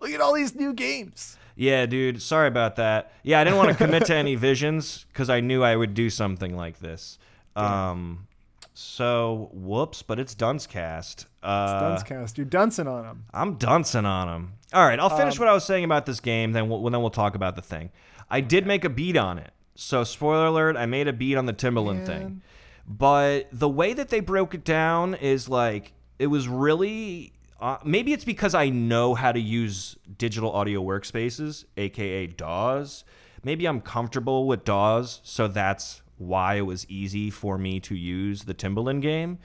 look 0.00 0.10
at 0.10 0.20
all 0.20 0.32
these 0.34 0.54
new 0.54 0.72
games." 0.72 1.36
Yeah, 1.56 1.86
dude. 1.86 2.20
Sorry 2.22 2.48
about 2.48 2.76
that. 2.76 3.12
Yeah, 3.22 3.40
I 3.40 3.44
didn't 3.44 3.56
want 3.58 3.70
to 3.70 3.74
commit 3.76 4.04
to 4.06 4.14
any 4.14 4.34
visions 4.48 5.06
because 5.12 5.30
I 5.30 5.40
knew 5.40 5.62
I 5.62 5.74
would 5.76 5.94
do 5.94 6.10
something 6.10 6.54
like 6.56 6.80
this. 6.80 7.18
Um, 7.56 8.26
so 8.74 9.48
whoops, 9.52 10.02
but 10.02 10.18
it's 10.18 10.34
Duncecast. 10.34 11.24
Uh, 11.42 11.80
Duncecast, 11.96 12.36
you're 12.36 12.46
duncing 12.46 12.86
on 12.86 13.04
them. 13.04 13.24
I'm 13.32 13.56
duncing 13.56 14.04
on 14.04 14.28
him. 14.28 14.52
All 14.74 14.84
right, 14.86 14.98
I'll 15.00 15.08
finish 15.16 15.34
Um, 15.36 15.40
what 15.40 15.48
I 15.48 15.54
was 15.54 15.64
saying 15.64 15.84
about 15.84 16.04
this 16.06 16.20
game. 16.20 16.52
Then 16.52 16.68
we'll 16.68 16.82
then 16.82 17.00
we'll 17.00 17.10
talk 17.10 17.34
about 17.34 17.56
the 17.56 17.62
thing. 17.62 17.90
I 18.30 18.40
did 18.42 18.66
make 18.66 18.84
a 18.84 18.90
beat 18.90 19.16
on 19.16 19.38
it. 19.38 19.52
So 19.76 20.04
spoiler 20.04 20.46
alert, 20.46 20.76
I 20.76 20.86
made 20.86 21.06
a 21.08 21.12
beat 21.12 21.36
on 21.36 21.46
the 21.46 21.52
Timbaland 21.52 22.04
thing. 22.06 22.42
But 22.88 23.48
the 23.52 23.68
way 23.68 23.92
that 23.94 24.08
they 24.10 24.20
broke 24.20 24.54
it 24.54 24.64
down 24.64 25.14
is 25.14 25.48
like 25.48 25.92
it 26.18 26.28
was 26.28 26.48
really 26.48 27.32
uh, 27.60 27.78
maybe 27.84 28.12
it's 28.12 28.24
because 28.24 28.54
I 28.54 28.68
know 28.68 29.14
how 29.14 29.32
to 29.32 29.40
use 29.40 29.96
digital 30.18 30.52
audio 30.52 30.82
workspaces, 30.82 31.64
aka 31.76 32.26
DAWs. 32.26 33.04
Maybe 33.42 33.66
I'm 33.66 33.80
comfortable 33.80 34.46
with 34.46 34.64
DAWs, 34.64 35.20
so 35.24 35.48
that's 35.48 36.02
why 36.18 36.54
it 36.54 36.62
was 36.62 36.88
easy 36.88 37.30
for 37.30 37.58
me 37.58 37.80
to 37.80 37.94
use 37.94 38.44
the 38.44 38.54
Timbaland 38.54 39.02
game. 39.02 39.38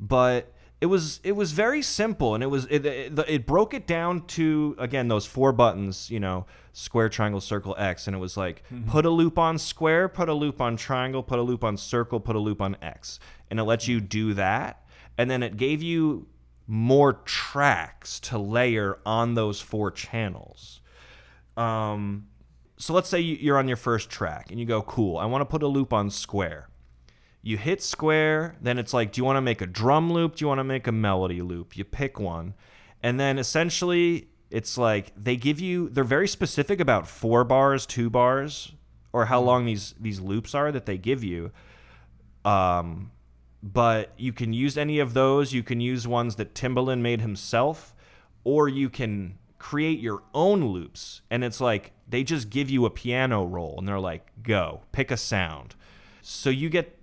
But 0.00 0.52
it 0.80 0.86
was 0.86 1.20
it 1.24 1.32
was 1.32 1.52
very 1.52 1.82
simple, 1.82 2.34
and 2.34 2.42
it 2.42 2.46
was 2.46 2.66
it, 2.70 2.86
it, 2.86 3.18
it 3.28 3.46
broke 3.46 3.74
it 3.74 3.86
down 3.86 4.26
to 4.28 4.74
again 4.78 5.08
those 5.08 5.26
four 5.26 5.52
buttons, 5.52 6.10
you 6.10 6.20
know, 6.20 6.46
square, 6.78 7.08
triangle, 7.08 7.40
circle, 7.40 7.74
X, 7.76 8.06
and 8.06 8.14
it 8.14 8.20
was 8.20 8.36
like 8.36 8.62
put 8.86 9.04
a 9.04 9.10
loop 9.10 9.36
on 9.36 9.58
square, 9.58 10.08
put 10.08 10.28
a 10.28 10.32
loop 10.32 10.60
on 10.60 10.76
triangle, 10.76 11.24
put 11.24 11.40
a 11.40 11.42
loop 11.42 11.64
on 11.64 11.76
circle, 11.76 12.20
put 12.20 12.36
a 12.36 12.38
loop 12.38 12.62
on 12.62 12.76
X, 12.80 13.18
and 13.50 13.58
it 13.58 13.64
lets 13.64 13.88
you 13.88 14.00
do 14.00 14.32
that, 14.34 14.86
and 15.16 15.28
then 15.28 15.42
it 15.42 15.56
gave 15.56 15.82
you 15.82 16.28
more 16.68 17.14
tracks 17.24 18.20
to 18.20 18.38
layer 18.38 18.98
on 19.04 19.34
those 19.34 19.60
four 19.60 19.90
channels. 19.90 20.80
Um, 21.56 22.28
so 22.76 22.94
let's 22.94 23.08
say 23.08 23.18
you're 23.18 23.58
on 23.58 23.66
your 23.66 23.76
first 23.76 24.08
track 24.08 24.50
and 24.50 24.60
you 24.60 24.66
go, 24.66 24.82
cool, 24.82 25.18
I 25.18 25.24
want 25.24 25.40
to 25.40 25.46
put 25.46 25.64
a 25.64 25.66
loop 25.66 25.92
on 25.92 26.10
square. 26.10 26.68
You 27.42 27.56
hit 27.56 27.82
square, 27.82 28.56
then 28.60 28.78
it's 28.78 28.94
like, 28.94 29.10
do 29.10 29.20
you 29.20 29.24
want 29.24 29.38
to 29.38 29.40
make 29.40 29.60
a 29.60 29.66
drum 29.66 30.12
loop? 30.12 30.36
Do 30.36 30.44
you 30.44 30.46
want 30.48 30.58
to 30.58 30.64
make 30.64 30.86
a 30.86 30.92
melody 30.92 31.42
loop? 31.42 31.76
You 31.76 31.84
pick 31.84 32.20
one. 32.20 32.54
And 33.02 33.18
then 33.18 33.38
essentially, 33.38 34.28
it's 34.50 34.78
like 34.78 35.12
they 35.16 35.36
give 35.36 35.60
you, 35.60 35.88
they're 35.88 36.04
very 36.04 36.28
specific 36.28 36.80
about 36.80 37.06
four 37.06 37.44
bars, 37.44 37.86
two 37.86 38.08
bars, 38.10 38.72
or 39.12 39.26
how 39.26 39.40
long 39.40 39.66
these, 39.66 39.94
these 40.00 40.20
loops 40.20 40.54
are 40.54 40.72
that 40.72 40.86
they 40.86 40.98
give 40.98 41.22
you. 41.22 41.50
Um, 42.44 43.10
but 43.62 44.12
you 44.16 44.32
can 44.32 44.52
use 44.52 44.78
any 44.78 44.98
of 44.98 45.14
those. 45.14 45.52
You 45.52 45.62
can 45.62 45.80
use 45.80 46.06
ones 46.06 46.36
that 46.36 46.54
Timbaland 46.54 47.00
made 47.00 47.20
himself, 47.20 47.94
or 48.44 48.68
you 48.68 48.88
can 48.88 49.38
create 49.58 49.98
your 49.98 50.22
own 50.32 50.64
loops. 50.66 51.22
And 51.30 51.44
it's 51.44 51.60
like 51.60 51.92
they 52.08 52.22
just 52.22 52.48
give 52.48 52.70
you 52.70 52.86
a 52.86 52.90
piano 52.90 53.44
roll 53.44 53.74
and 53.78 53.86
they're 53.86 54.00
like, 54.00 54.30
go, 54.42 54.82
pick 54.92 55.10
a 55.10 55.16
sound. 55.16 55.74
So 56.22 56.50
you 56.50 56.68
get 56.68 56.96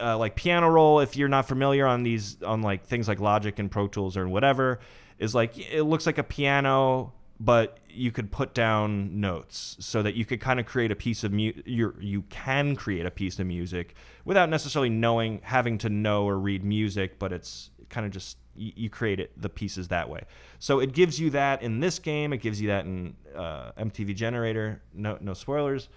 uh, 0.00 0.16
like 0.16 0.34
piano 0.34 0.68
roll 0.68 1.00
if 1.00 1.16
you're 1.16 1.28
not 1.28 1.46
familiar 1.46 1.86
on 1.86 2.02
these 2.02 2.42
on 2.42 2.62
like 2.62 2.84
things 2.84 3.06
like 3.06 3.20
Logic 3.20 3.58
and 3.58 3.70
Pro 3.70 3.86
Tools 3.86 4.16
or 4.16 4.28
whatever 4.28 4.80
is 5.20 5.34
like 5.34 5.56
it 5.72 5.84
looks 5.84 6.06
like 6.06 6.18
a 6.18 6.24
piano 6.24 7.12
but 7.42 7.78
you 7.88 8.12
could 8.12 8.30
put 8.30 8.52
down 8.52 9.18
notes 9.18 9.76
so 9.80 10.02
that 10.02 10.14
you 10.14 10.26
could 10.26 10.40
kind 10.40 10.60
of 10.60 10.66
create 10.66 10.90
a 10.90 10.96
piece 10.96 11.22
of 11.22 11.32
mu- 11.32 11.52
you 11.64 11.94
you 12.00 12.22
can 12.22 12.74
create 12.74 13.06
a 13.06 13.10
piece 13.10 13.38
of 13.38 13.46
music 13.46 13.94
without 14.24 14.48
necessarily 14.48 14.90
knowing 14.90 15.40
having 15.44 15.78
to 15.78 15.88
know 15.88 16.24
or 16.24 16.38
read 16.38 16.64
music 16.64 17.18
but 17.18 17.32
it's 17.32 17.70
kind 17.88 18.04
of 18.04 18.12
just 18.12 18.36
you, 18.54 18.72
you 18.76 18.90
create 18.90 19.20
it 19.20 19.32
the 19.40 19.48
pieces 19.48 19.88
that 19.88 20.08
way. 20.08 20.22
So 20.58 20.80
it 20.80 20.92
gives 20.92 21.20
you 21.20 21.30
that 21.30 21.62
in 21.62 21.80
this 21.80 21.98
game 21.98 22.32
it 22.32 22.38
gives 22.38 22.60
you 22.60 22.68
that 22.68 22.84
in 22.84 23.14
uh, 23.36 23.72
MTV 23.72 24.14
Generator 24.14 24.82
no 24.94 25.18
no 25.20 25.34
spoilers. 25.34 25.88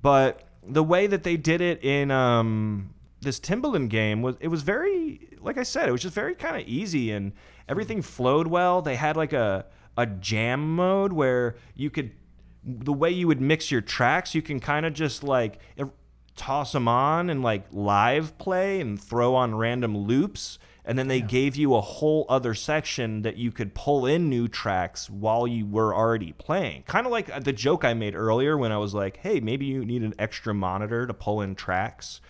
But 0.00 0.44
the 0.62 0.82
way 0.82 1.06
that 1.06 1.22
they 1.22 1.36
did 1.36 1.60
it 1.60 1.82
in 1.82 2.10
um, 2.10 2.94
this 3.20 3.40
Timbaland 3.40 3.88
game 3.88 4.22
was 4.22 4.36
it 4.40 4.48
was 4.48 4.62
very 4.62 5.28
like 5.40 5.58
I 5.58 5.62
said 5.62 5.88
it 5.88 5.92
was 5.92 6.02
just 6.02 6.14
very 6.14 6.34
kind 6.34 6.60
of 6.60 6.66
easy 6.68 7.10
and 7.10 7.32
everything 7.68 8.02
flowed 8.02 8.46
well. 8.46 8.82
They 8.82 8.96
had 8.96 9.16
like 9.16 9.32
a 9.32 9.66
a 9.96 10.06
jam 10.06 10.76
mode 10.76 11.12
where 11.12 11.56
you 11.74 11.90
could 11.90 12.12
the 12.64 12.92
way 12.92 13.10
you 13.10 13.26
would 13.26 13.40
mix 13.40 13.70
your 13.70 13.80
tracks 13.80 14.34
you 14.34 14.40
can 14.40 14.60
kind 14.60 14.86
of 14.86 14.92
just 14.92 15.24
like 15.24 15.58
toss 16.36 16.72
them 16.72 16.86
on 16.86 17.28
and 17.28 17.42
like 17.42 17.66
live 17.72 18.38
play 18.38 18.80
and 18.80 19.00
throw 19.02 19.34
on 19.34 19.56
random 19.56 19.96
loops 19.96 20.58
and 20.84 20.98
then 20.98 21.08
they 21.08 21.20
gave 21.20 21.56
you 21.56 21.74
a 21.74 21.80
whole 21.80 22.24
other 22.28 22.54
section 22.54 23.22
that 23.22 23.36
you 23.36 23.50
could 23.50 23.74
pull 23.74 24.06
in 24.06 24.30
new 24.30 24.46
tracks 24.46 25.10
while 25.10 25.48
you 25.48 25.66
were 25.66 25.92
already 25.92 26.32
playing 26.32 26.84
kind 26.84 27.04
of 27.04 27.10
like 27.10 27.28
uh, 27.34 27.40
the 27.40 27.52
joke 27.52 27.84
i 27.84 27.92
made 27.92 28.14
earlier 28.14 28.56
when 28.56 28.70
i 28.70 28.78
was 28.78 28.94
like 28.94 29.16
hey 29.18 29.40
maybe 29.40 29.66
you 29.66 29.84
need 29.84 30.02
an 30.02 30.14
extra 30.16 30.54
monitor 30.54 31.08
to 31.08 31.14
pull 31.14 31.40
in 31.40 31.56
tracks 31.56 32.20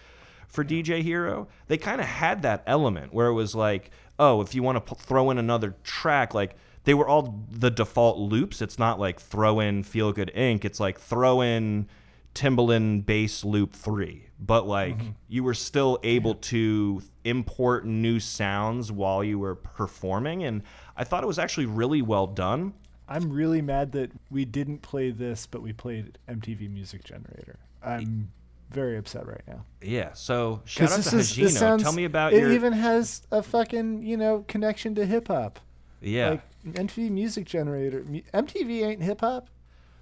for 0.48 0.64
DJ 0.64 1.02
Hero. 1.02 1.46
They 1.68 1.76
kind 1.76 2.00
of 2.00 2.06
had 2.06 2.42
that 2.42 2.62
element 2.66 3.12
where 3.12 3.28
it 3.28 3.34
was 3.34 3.54
like, 3.54 3.90
oh, 4.18 4.40
if 4.40 4.54
you 4.54 4.62
want 4.62 4.84
to 4.84 4.94
p- 4.94 5.00
throw 5.00 5.30
in 5.30 5.38
another 5.38 5.76
track, 5.84 6.34
like 6.34 6.56
they 6.84 6.94
were 6.94 7.08
all 7.08 7.44
the 7.50 7.70
default 7.70 8.18
loops. 8.18 8.62
It's 8.62 8.78
not 8.78 8.98
like 8.98 9.20
throw 9.20 9.60
in 9.60 9.82
Feel 9.82 10.12
Good 10.12 10.32
Inc. 10.34 10.64
It's 10.64 10.80
like 10.80 10.98
throw 10.98 11.40
in 11.40 11.88
Timbaland 12.34 13.04
bass 13.04 13.44
loop 13.44 13.72
three, 13.72 14.26
but 14.38 14.66
like 14.66 14.98
mm-hmm. 14.98 15.10
you 15.28 15.42
were 15.44 15.54
still 15.54 15.98
able 16.02 16.34
to 16.34 17.02
import 17.24 17.84
new 17.84 18.20
sounds 18.20 18.92
while 18.92 19.24
you 19.24 19.38
were 19.38 19.54
performing, 19.54 20.44
and 20.44 20.62
I 20.96 21.04
thought 21.04 21.22
it 21.22 21.26
was 21.26 21.38
actually 21.38 21.66
really 21.66 22.02
well 22.02 22.26
done. 22.26 22.74
I'm 23.08 23.32
really 23.32 23.62
mad 23.62 23.92
that 23.92 24.12
we 24.30 24.44
didn't 24.44 24.82
play 24.82 25.10
this, 25.10 25.46
but 25.46 25.62
we 25.62 25.72
played 25.72 26.18
MTV 26.28 26.70
Music 26.70 27.04
Generator. 27.04 27.58
I'm 27.82 28.30
very 28.70 28.96
upset 28.98 29.26
right 29.26 29.42
now. 29.46 29.64
Yeah. 29.82 30.12
So 30.12 30.62
shout 30.64 30.92
out 30.92 31.02
to 31.02 31.16
is- 31.18 31.32
Hajino. 31.32 31.48
sounds- 31.50 31.82
Tell 31.82 31.92
me 31.92 32.04
about 32.04 32.32
it 32.32 32.40
your 32.40 32.50
It 32.50 32.54
even 32.54 32.72
has 32.74 33.22
a 33.30 33.42
fucking 33.42 34.02
you 34.02 34.16
know 34.16 34.44
connection 34.48 34.94
to 34.96 35.06
hip 35.06 35.28
hop. 35.28 35.58
yeah. 36.00 36.30
Like 36.30 36.42
MTV 36.74 37.10
Music 37.10 37.46
Generator. 37.46 38.04
MTV 38.34 38.82
ain't 38.84 39.02
hip 39.02 39.20
hop. 39.20 39.48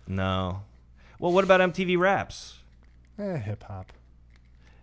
no. 0.07 0.63
Well, 1.19 1.33
what 1.33 1.45
about 1.45 1.61
MTV 1.61 1.97
Raps? 1.99 2.59
Eh, 3.19 3.39
hip 3.39 3.63
hop. 3.65 3.91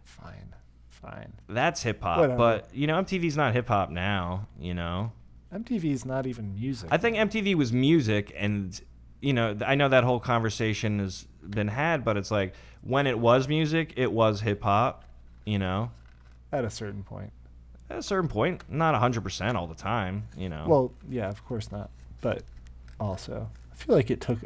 Fine, 0.03 0.55
fine. 0.89 1.33
That's 1.47 1.83
hip 1.83 2.01
hop, 2.01 2.37
but 2.37 2.69
you 2.73 2.87
know 2.87 2.95
MTV's 3.03 3.37
not 3.37 3.53
hip 3.53 3.67
hop 3.67 3.89
now. 3.91 4.47
You 4.59 4.73
know. 4.73 5.11
MTV 5.53 5.91
is 5.91 6.05
not 6.05 6.25
even 6.25 6.55
music. 6.55 6.89
I 6.91 6.97
think 6.97 7.15
MTV 7.17 7.53
was 7.53 7.71
music, 7.71 8.33
and 8.35 8.81
you 9.23 9.31
know, 9.31 9.57
I 9.65 9.75
know 9.75 9.87
that 9.87 10.03
whole 10.03 10.19
conversation 10.19 10.99
has 10.99 11.25
been 11.49 11.69
had, 11.69 12.03
but 12.03 12.17
it's 12.17 12.29
like 12.29 12.53
when 12.81 13.07
it 13.07 13.17
was 13.17 13.47
music, 13.47 13.93
it 13.95 14.11
was 14.11 14.41
hip 14.41 14.61
hop. 14.63 15.05
You 15.45 15.59
know, 15.59 15.91
at 16.51 16.63
a 16.65 16.69
certain 16.69 17.03
point. 17.03 17.31
at 17.89 17.97
a 17.97 18.03
certain 18.03 18.29
point, 18.29 18.63
not 18.69 18.95
hundred 18.95 19.21
percent 19.21 19.57
all 19.57 19.67
the 19.67 19.75
time. 19.75 20.27
You 20.37 20.49
know. 20.49 20.65
Well, 20.67 20.93
yeah, 21.09 21.29
of 21.29 21.43
course 21.45 21.71
not. 21.71 21.89
But 22.21 22.43
also, 22.99 23.49
I 23.71 23.75
feel 23.75 23.95
like 23.95 24.11
it 24.11 24.19
took 24.21 24.39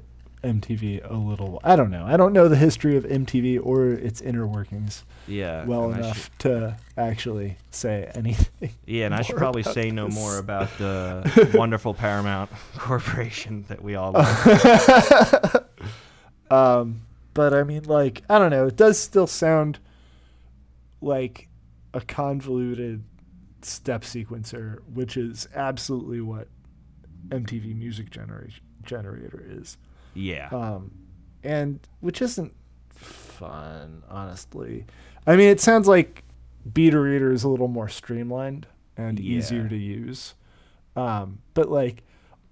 MTV 0.47 1.09
a 1.09 1.13
little. 1.15 1.59
I 1.63 1.75
don't 1.75 1.91
know. 1.91 2.05
I 2.05 2.17
don't 2.17 2.33
know 2.33 2.47
the 2.47 2.55
history 2.55 2.95
of 2.95 3.03
MTV 3.03 3.59
or 3.61 3.89
its 3.91 4.21
inner 4.21 4.47
workings 4.47 5.03
yeah. 5.27 5.65
well 5.65 5.91
enough 5.91 6.25
should- 6.25 6.39
to 6.39 6.77
actually 6.97 7.57
say 7.71 8.09
anything. 8.15 8.71
yeah, 8.85 9.05
and 9.05 9.15
I 9.15 9.21
should 9.21 9.37
probably 9.37 9.63
say 9.63 9.91
no 9.91 10.07
more 10.07 10.37
about 10.37 10.75
the 10.77 11.51
wonderful 11.53 11.93
Paramount 11.93 12.49
Corporation 12.77 13.65
that 13.67 13.83
we 13.83 13.95
all 13.95 14.13
love. 14.13 15.63
Um, 16.49 17.01
but 17.33 17.53
I 17.53 17.63
mean, 17.63 17.83
like, 17.83 18.23
I 18.29 18.39
don't 18.39 18.51
know. 18.51 18.67
It 18.67 18.75
does 18.75 18.97
still 18.97 19.27
sound 19.27 19.79
like 21.01 21.47
a 21.93 22.01
convoluted 22.01 23.03
step 23.61 24.03
sequencer, 24.03 24.79
which 24.91 25.17
is 25.17 25.47
absolutely 25.53 26.21
what 26.21 26.47
MTV 27.29 27.75
Music 27.75 28.09
Generation 28.09 28.63
Generator 28.83 29.43
is. 29.47 29.77
Yeah. 30.17 30.49
Um, 30.51 30.91
and 31.43 31.79
which 31.99 32.21
isn't 32.21 32.53
fun, 32.89 34.03
honestly. 34.09 34.85
I 35.25 35.35
mean, 35.35 35.49
it 35.49 35.59
sounds 35.61 35.87
like 35.87 36.23
Beaterator 36.71 37.31
is 37.31 37.43
a 37.43 37.49
little 37.49 37.67
more 37.67 37.87
streamlined 37.89 38.67
and 38.97 39.19
Yeah. 39.19 39.37
easier 39.37 39.67
to 39.69 39.77
use. 39.77 40.35
Um, 40.95 41.39
but 41.53 41.69
like 41.69 42.03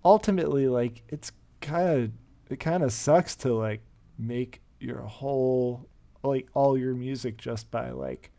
ultimately, 0.03 0.67
like 0.67 1.01
it's 1.09 1.31
kind 1.61 1.89
of 2.03 2.11
it 2.49 2.59
kind 2.59 2.83
of 2.83 2.93
sucks 2.93 3.35
to 3.37 3.53
like 3.53 3.81
make 4.19 4.61
your 4.79 4.99
whole 5.01 5.87
like 6.23 6.47
all 6.53 6.77
your 6.77 6.93
music 6.93 7.37
just 7.37 7.71
by 7.71 7.89
like 7.91 8.29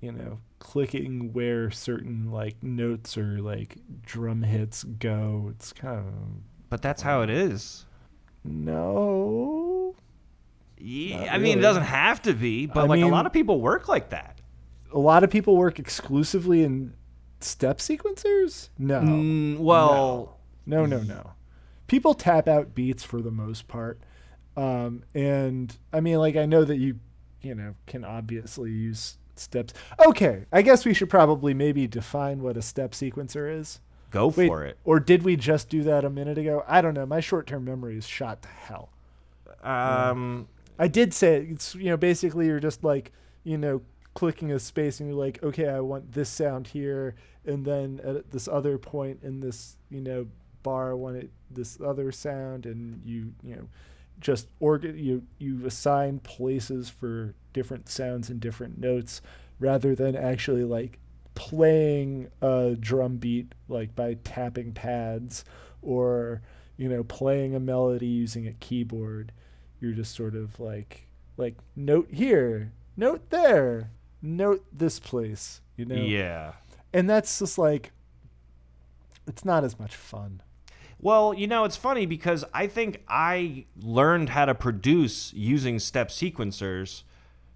you 0.00 0.12
know 0.12 0.38
clicking 0.60 1.32
where 1.32 1.70
certain 1.70 2.30
like 2.30 2.62
notes 2.62 3.18
or 3.18 3.40
like 3.40 3.78
drum 4.06 4.42
hits 4.44 4.84
go. 4.84 5.48
It's 5.50 5.72
kind 5.72 5.98
of 5.98 6.14
but 6.70 6.80
that's 6.82 7.02
how 7.02 7.22
it 7.22 7.30
is. 7.30 7.84
No. 8.44 9.94
Yeah, 10.78 11.28
I 11.32 11.38
mean, 11.38 11.58
it 11.58 11.62
doesn't 11.62 11.84
have 11.84 12.22
to 12.22 12.32
be, 12.32 12.66
but 12.66 12.84
I 12.84 12.86
like 12.86 13.02
a 13.02 13.06
lot 13.06 13.24
of 13.26 13.32
people 13.32 13.60
work 13.60 13.88
like 13.88 14.10
that. 14.10 14.40
A 14.92 14.98
lot 14.98 15.22
of 15.22 15.30
people 15.30 15.56
work 15.56 15.78
exclusively 15.78 16.64
in 16.64 16.94
step 17.40 17.78
sequencers? 17.78 18.68
No. 18.78 19.00
Mm, 19.00 19.58
well, 19.58 20.38
No, 20.66 20.86
no, 20.86 21.00
no. 21.00 21.32
People 21.86 22.14
tap 22.14 22.48
out 22.48 22.74
beats 22.74 23.04
for 23.04 23.20
the 23.20 23.30
most 23.30 23.68
part. 23.68 24.00
Um, 24.56 25.04
and 25.14 25.76
I 25.92 26.00
mean, 26.00 26.18
like, 26.18 26.36
I 26.36 26.46
know 26.46 26.64
that 26.64 26.76
you, 26.76 26.98
you 27.42 27.54
know, 27.54 27.74
can 27.86 28.04
obviously 28.04 28.70
use 28.70 29.18
steps. 29.34 29.72
Okay, 30.06 30.46
I 30.52 30.62
guess 30.62 30.84
we 30.84 30.94
should 30.94 31.10
probably 31.10 31.54
maybe 31.54 31.86
define 31.86 32.42
what 32.42 32.56
a 32.56 32.62
step 32.62 32.92
sequencer 32.92 33.58
is. 33.58 33.80
Go 34.12 34.28
Wait, 34.28 34.46
for 34.46 34.64
it. 34.64 34.78
Or 34.84 35.00
did 35.00 35.24
we 35.24 35.34
just 35.34 35.68
do 35.68 35.82
that 35.82 36.04
a 36.04 36.10
minute 36.10 36.38
ago? 36.38 36.64
I 36.68 36.80
don't 36.80 36.94
know. 36.94 37.06
My 37.06 37.20
short 37.20 37.46
term 37.46 37.64
memory 37.64 37.96
is 37.96 38.06
shot 38.06 38.42
to 38.42 38.48
hell. 38.48 38.90
Um, 39.62 40.48
I 40.78 40.88
did 40.88 41.14
say 41.14 41.36
it. 41.36 41.50
It's 41.50 41.74
you 41.74 41.86
know 41.86 41.96
basically 41.96 42.46
you're 42.46 42.60
just 42.60 42.84
like 42.84 43.12
you 43.42 43.58
know 43.58 43.82
clicking 44.14 44.52
a 44.52 44.58
space 44.58 45.00
and 45.00 45.08
you're 45.08 45.18
like 45.18 45.42
okay 45.42 45.68
I 45.68 45.80
want 45.80 46.12
this 46.12 46.28
sound 46.28 46.68
here 46.68 47.14
and 47.46 47.64
then 47.64 48.00
at 48.04 48.30
this 48.30 48.46
other 48.46 48.76
point 48.76 49.20
in 49.22 49.40
this 49.40 49.76
you 49.90 50.00
know 50.00 50.26
bar 50.62 50.90
I 50.90 50.94
want 50.94 51.16
it 51.16 51.30
this 51.50 51.78
other 51.80 52.12
sound 52.12 52.66
and 52.66 53.00
you 53.06 53.32
you 53.42 53.56
know 53.56 53.68
just 54.20 54.48
organ 54.60 54.98
you 54.98 55.22
you 55.38 55.64
assign 55.66 56.18
places 56.18 56.90
for 56.90 57.34
different 57.52 57.88
sounds 57.88 58.28
and 58.28 58.38
different 58.38 58.78
notes 58.78 59.22
rather 59.58 59.94
than 59.94 60.14
actually 60.14 60.64
like 60.64 60.98
playing 61.34 62.28
a 62.40 62.76
drum 62.78 63.16
beat 63.16 63.54
like 63.68 63.94
by 63.94 64.14
tapping 64.24 64.72
pads 64.72 65.44
or 65.80 66.42
you 66.76 66.88
know 66.88 67.02
playing 67.02 67.54
a 67.54 67.60
melody 67.60 68.06
using 68.06 68.46
a 68.46 68.52
keyboard 68.54 69.32
you're 69.80 69.92
just 69.92 70.14
sort 70.14 70.34
of 70.34 70.60
like 70.60 71.08
like 71.36 71.56
note 71.74 72.08
here 72.10 72.72
note 72.96 73.30
there 73.30 73.90
note 74.20 74.64
this 74.72 75.00
place 75.00 75.60
you 75.76 75.84
know 75.84 75.94
yeah. 75.94 76.52
and 76.92 77.08
that's 77.08 77.38
just 77.38 77.56
like 77.56 77.92
it's 79.26 79.44
not 79.44 79.64
as 79.64 79.78
much 79.78 79.94
fun 79.94 80.42
Well, 81.02 81.34
you 81.34 81.48
know, 81.48 81.64
it's 81.64 81.76
funny 81.76 82.06
because 82.06 82.44
I 82.54 82.68
think 82.68 83.02
I 83.08 83.66
learned 83.76 84.28
how 84.28 84.44
to 84.44 84.54
produce 84.54 85.32
using 85.34 85.80
step 85.80 86.10
sequencers. 86.10 87.02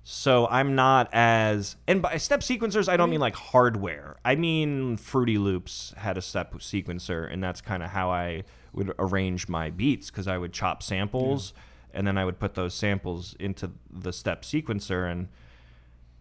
So 0.09 0.47
I'm 0.47 0.77
not 0.77 1.09
as 1.13 1.75
and 1.89 2.01
by 2.01 2.17
step 2.19 2.39
sequencers 2.39 2.89
I 2.89 2.97
don't 2.97 3.11
mean 3.11 3.19
like 3.19 3.35
hardware. 3.35 4.15
I 4.25 4.37
mean 4.37 4.99
Fruity 4.99 5.37
Loops 5.37 5.95
had 5.97 6.17
a 6.17 6.23
step 6.23 6.55
sequencer 6.59 7.29
and 7.29 7.43
that's 7.43 7.61
kind 7.61 7.83
of 7.83 7.91
how 7.91 8.13
I 8.13 8.45
would 8.73 8.95
arrange 9.01 9.49
my 9.49 9.69
beats 9.69 10.09
cuz 10.13 10.29
I 10.29 10.39
would 10.39 10.53
chop 10.53 10.85
samples 10.85 11.53
and 11.93 12.07
then 12.07 12.17
I 12.17 12.25
would 12.25 12.39
put 12.39 12.55
those 12.55 12.73
samples 12.73 13.35
into 13.41 13.73
the 13.91 14.13
step 14.13 14.43
sequencer 14.43 15.11
and 15.11 15.27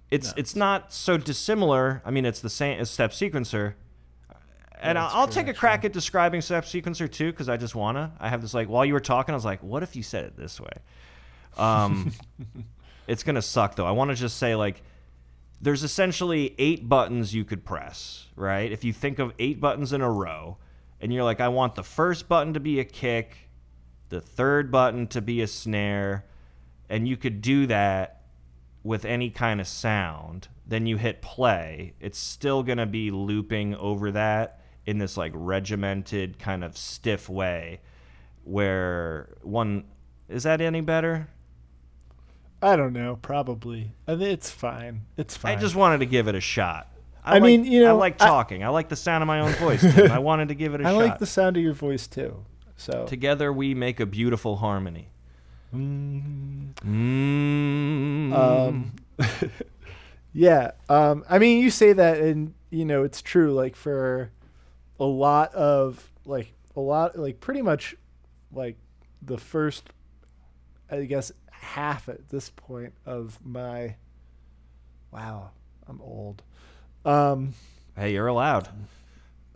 it's 0.10 0.34
it's 0.36 0.56
not 0.56 0.92
so 0.92 1.18
dissimilar. 1.18 2.02
I 2.04 2.10
mean, 2.10 2.26
it's 2.26 2.40
the 2.40 2.50
same 2.50 2.80
as 2.80 2.90
step 2.90 3.12
sequencer. 3.12 3.76
And 4.82 4.98
that's 4.98 5.14
I'll, 5.14 5.22
I'll 5.22 5.28
take 5.28 5.48
a 5.48 5.54
crack 5.54 5.86
at 5.86 5.94
describing 5.94 6.42
step 6.42 6.66
sequencer 6.66 7.12
too, 7.12 7.30
because 7.30 7.50
I 7.50 7.58
just 7.58 7.76
wanna. 7.76 8.14
I 8.20 8.30
have 8.30 8.42
this 8.42 8.56
like 8.56 8.68
while 8.68 8.84
you 8.84 8.94
were 8.94 9.00
talking, 9.00 9.34
I 9.34 9.36
was 9.36 9.46
like, 9.46 9.62
what 9.62 9.84
if 9.84 9.96
you 9.96 10.02
said 10.02 10.26
it 10.26 10.36
this 10.36 10.60
way? 10.60 10.74
Um, 11.58 12.12
it's 13.08 13.24
gonna 13.24 13.42
suck 13.42 13.76
though. 13.76 13.86
I 13.86 13.92
want 13.92 14.12
to 14.12 14.16
just 14.16 14.38
say 14.38 14.56
like, 14.56 14.82
there's 15.62 15.84
essentially 15.84 16.56
eight 16.58 16.88
buttons 16.88 17.34
you 17.34 17.46
could 17.46 17.66
press, 17.66 18.28
right? 18.36 18.72
If 18.72 18.84
you 18.84 18.94
think 18.94 19.20
of 19.20 19.34
eight 19.40 19.60
buttons 19.60 19.94
in 19.94 20.02
a 20.02 20.12
row, 20.12 20.58
and 21.00 21.14
you're 21.14 21.24
like, 21.24 21.40
I 21.40 21.48
want 21.48 21.76
the 21.76 21.84
first 21.84 22.28
button 22.28 22.54
to 22.54 22.60
be 22.60 22.80
a 22.80 22.86
kick, 22.86 23.50
the 24.10 24.22
third 24.22 24.72
button 24.72 25.08
to 25.08 25.22
be 25.22 25.42
a 25.42 25.48
snare, 25.48 26.26
and 26.90 27.08
you 27.08 27.18
could 27.18 27.42
do 27.42 27.68
that 27.68 28.22
with 28.84 29.06
any 29.06 29.30
kind 29.30 29.60
of 29.60 29.68
sound, 29.68 30.48
then 30.68 30.86
you 30.86 30.98
hit 30.98 31.22
play, 31.22 31.94
it's 32.00 32.20
still 32.20 32.64
to 32.64 32.86
be 32.86 33.10
looping 33.10 33.76
over 33.76 34.12
that 34.12 34.62
in 34.86 35.00
this 35.00 35.18
like 35.18 35.32
regimented 35.34 36.38
kind 36.38 36.64
of 36.64 36.78
stiff 36.78 37.28
way 37.28 37.80
where 38.46 39.36
one 39.42 39.84
is 40.30 40.44
that 40.44 40.62
any 40.62 40.82
better? 40.82 41.28
I 42.66 42.76
don't 42.76 42.94
know 42.94 43.18
probably 43.22 43.92
i 44.08 44.12
think 44.12 44.30
it's 44.30 44.50
fine 44.50 45.02
it's 45.18 45.38
fine 45.38 45.58
I 45.58 45.62
just 45.62 45.76
wanted 45.76 46.00
to 46.00 46.06
give 46.06 46.28
it 46.28 46.36
a 46.36 46.42
shot. 46.42 46.90
I 47.24 47.34
like- 47.34 47.44
mean, 47.44 47.66
you 47.66 47.82
know, 47.82 47.90
I 47.90 48.00
like 48.00 48.22
I- 48.22 48.28
talking. 48.28 48.64
I, 48.64 48.68
like 48.70 48.88
the 48.90 48.96
sound 48.96 49.24
of 49.24 49.28
my 49.28 49.40
own 49.40 49.52
voice. 49.54 49.82
Tim. 49.82 50.12
I 50.12 50.20
wanted 50.20 50.50
to 50.50 50.54
give 50.56 50.76
it 50.76 50.82
a 50.82 50.84
i 50.84 50.92
shot. 50.92 51.02
I 51.02 51.06
like 51.06 51.18
the 51.20 51.26
sound 51.26 51.58
of 51.58 51.64
your 51.64 51.74
voice 51.74 52.06
too 52.08 52.46
so 52.78 53.06
Together 53.08 53.52
we 53.54 53.74
make 53.74 54.00
a 54.00 54.06
beautiful 54.06 54.58
harmony. 54.58 55.10
Mm. 55.74 56.74
Mm. 56.86 58.34
um 58.34 58.94
yeah 60.34 60.72
um 60.90 61.24
i 61.30 61.38
mean 61.40 61.62
you 61.62 61.70
say 61.70 61.94
that 61.94 62.20
and 62.20 62.54
you 62.70 62.86
know 62.86 63.04
it's 63.04 63.22
true 63.22 63.54
like 63.54 63.76
for 63.76 64.32
a 65.00 65.06
lot 65.06 65.54
of 65.56 66.12
like 66.26 66.54
a 66.76 66.80
lot 66.80 67.18
like 67.18 67.40
pretty 67.40 67.62
much 67.62 67.96
like 68.54 68.78
the 69.22 69.38
first 69.38 69.90
i 70.92 71.04
guess 71.04 71.32
half 71.66 72.08
at 72.10 72.30
this 72.30 72.50
point 72.50 72.94
of 73.06 73.40
my 73.44 73.96
wow 75.12 75.50
I'm 75.88 76.02
old. 76.02 76.42
Um, 77.04 77.54
Hey, 77.96 78.14
you're 78.14 78.28
allowed. 78.28 78.68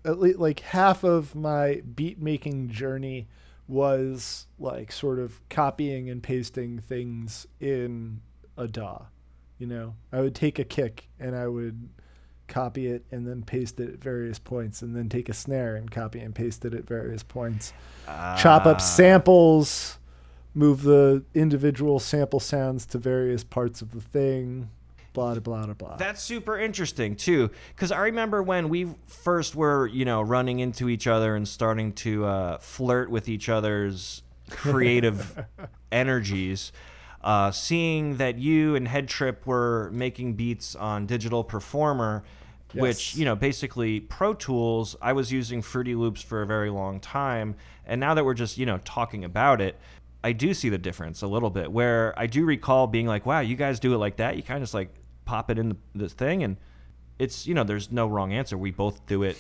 at 0.05 0.19
least 0.19 0.39
like 0.39 0.59
half 0.61 1.03
of 1.03 1.35
my 1.35 1.81
beat 1.95 2.21
making 2.21 2.69
journey 2.69 3.27
was 3.67 4.47
like 4.57 4.91
sort 4.91 5.19
of 5.19 5.39
copying 5.49 6.09
and 6.09 6.23
pasting 6.23 6.79
things 6.79 7.45
in 7.59 8.21
a 8.57 8.67
DAW. 8.67 9.05
You 9.57 9.67
know, 9.67 9.95
I 10.11 10.21
would 10.21 10.35
take 10.35 10.57
a 10.59 10.63
kick 10.63 11.09
and 11.19 11.35
I 11.35 11.47
would 11.47 11.89
copy 12.47 12.87
it 12.87 13.03
and 13.11 13.27
then 13.27 13.43
paste 13.43 13.79
it 13.79 13.89
at 13.93 13.99
various 14.01 14.39
points, 14.39 14.81
and 14.81 14.95
then 14.95 15.07
take 15.09 15.29
a 15.29 15.33
snare 15.33 15.75
and 15.75 15.91
copy 15.91 16.19
and 16.19 16.33
paste 16.33 16.63
it 16.65 16.73
at 16.73 16.87
various 16.87 17.21
points. 17.23 17.73
Chop 18.07 18.65
Ah. 18.65 18.69
up 18.71 18.81
samples, 18.81 19.99
move 20.53 20.83
the 20.83 21.23
individual 21.33 21.99
sample 21.99 22.39
sounds 22.39 22.85
to 22.87 22.97
various 22.97 23.43
parts 23.43 23.81
of 23.81 23.91
the 23.91 24.01
thing. 24.01 24.69
Blah 25.13 25.35
blah 25.35 25.65
blah 25.65 25.73
blah. 25.73 25.95
That's 25.97 26.21
super 26.21 26.57
interesting 26.57 27.15
too, 27.15 27.49
because 27.75 27.91
I 27.91 28.01
remember 28.01 28.43
when 28.43 28.69
we 28.69 28.89
first 29.07 29.55
were, 29.55 29.87
you 29.87 30.05
know, 30.05 30.21
running 30.21 30.59
into 30.59 30.87
each 30.87 31.07
other 31.07 31.35
and 31.35 31.47
starting 31.47 31.93
to 31.93 32.25
uh, 32.25 32.57
flirt 32.59 33.09
with 33.09 33.27
each 33.27 33.49
other's 33.49 34.21
creative 34.49 35.45
energies. 35.91 36.71
Uh, 37.21 37.51
seeing 37.51 38.15
that 38.15 38.37
you 38.37 38.75
and 38.75 38.87
Head 38.87 39.09
Trip 39.09 39.45
were 39.45 39.89
making 39.91 40.35
beats 40.35 40.73
on 40.75 41.05
Digital 41.05 41.43
Performer, 41.43 42.23
which 42.73 43.15
you 43.15 43.25
know 43.25 43.35
basically 43.35 43.99
Pro 43.99 44.33
Tools. 44.33 44.95
I 45.01 45.13
was 45.13 45.31
using 45.31 45.61
Fruity 45.61 45.95
Loops 45.95 46.21
for 46.21 46.41
a 46.41 46.45
very 46.45 46.69
long 46.69 46.99
time, 46.99 47.55
and 47.85 47.99
now 47.99 48.13
that 48.13 48.23
we're 48.23 48.35
just 48.35 48.57
you 48.57 48.65
know 48.65 48.79
talking 48.85 49.25
about 49.25 49.59
it, 49.59 49.77
I 50.23 50.33
do 50.33 50.53
see 50.53 50.69
the 50.69 50.77
difference 50.77 51.21
a 51.21 51.27
little 51.27 51.49
bit. 51.49 51.71
Where 51.71 52.13
I 52.17 52.27
do 52.27 52.45
recall 52.45 52.87
being 52.87 53.07
like, 53.07 53.25
"Wow, 53.25 53.39
you 53.39 53.55
guys 53.55 53.79
do 53.79 53.93
it 53.93 53.97
like 53.97 54.17
that." 54.17 54.35
You 54.35 54.43
kind 54.43 54.57
of 54.57 54.63
just 54.63 54.73
like 54.73 54.93
pop 55.25 55.49
it 55.49 55.57
in 55.57 55.69
the, 55.69 55.77
this 55.95 56.13
thing, 56.13 56.43
and 56.43 56.57
it's 57.17 57.47
you 57.47 57.53
know 57.53 57.63
there's 57.63 57.91
no 57.91 58.07
wrong 58.07 58.33
answer. 58.33 58.57
We 58.57 58.71
both 58.71 59.05
do 59.05 59.23
it 59.23 59.37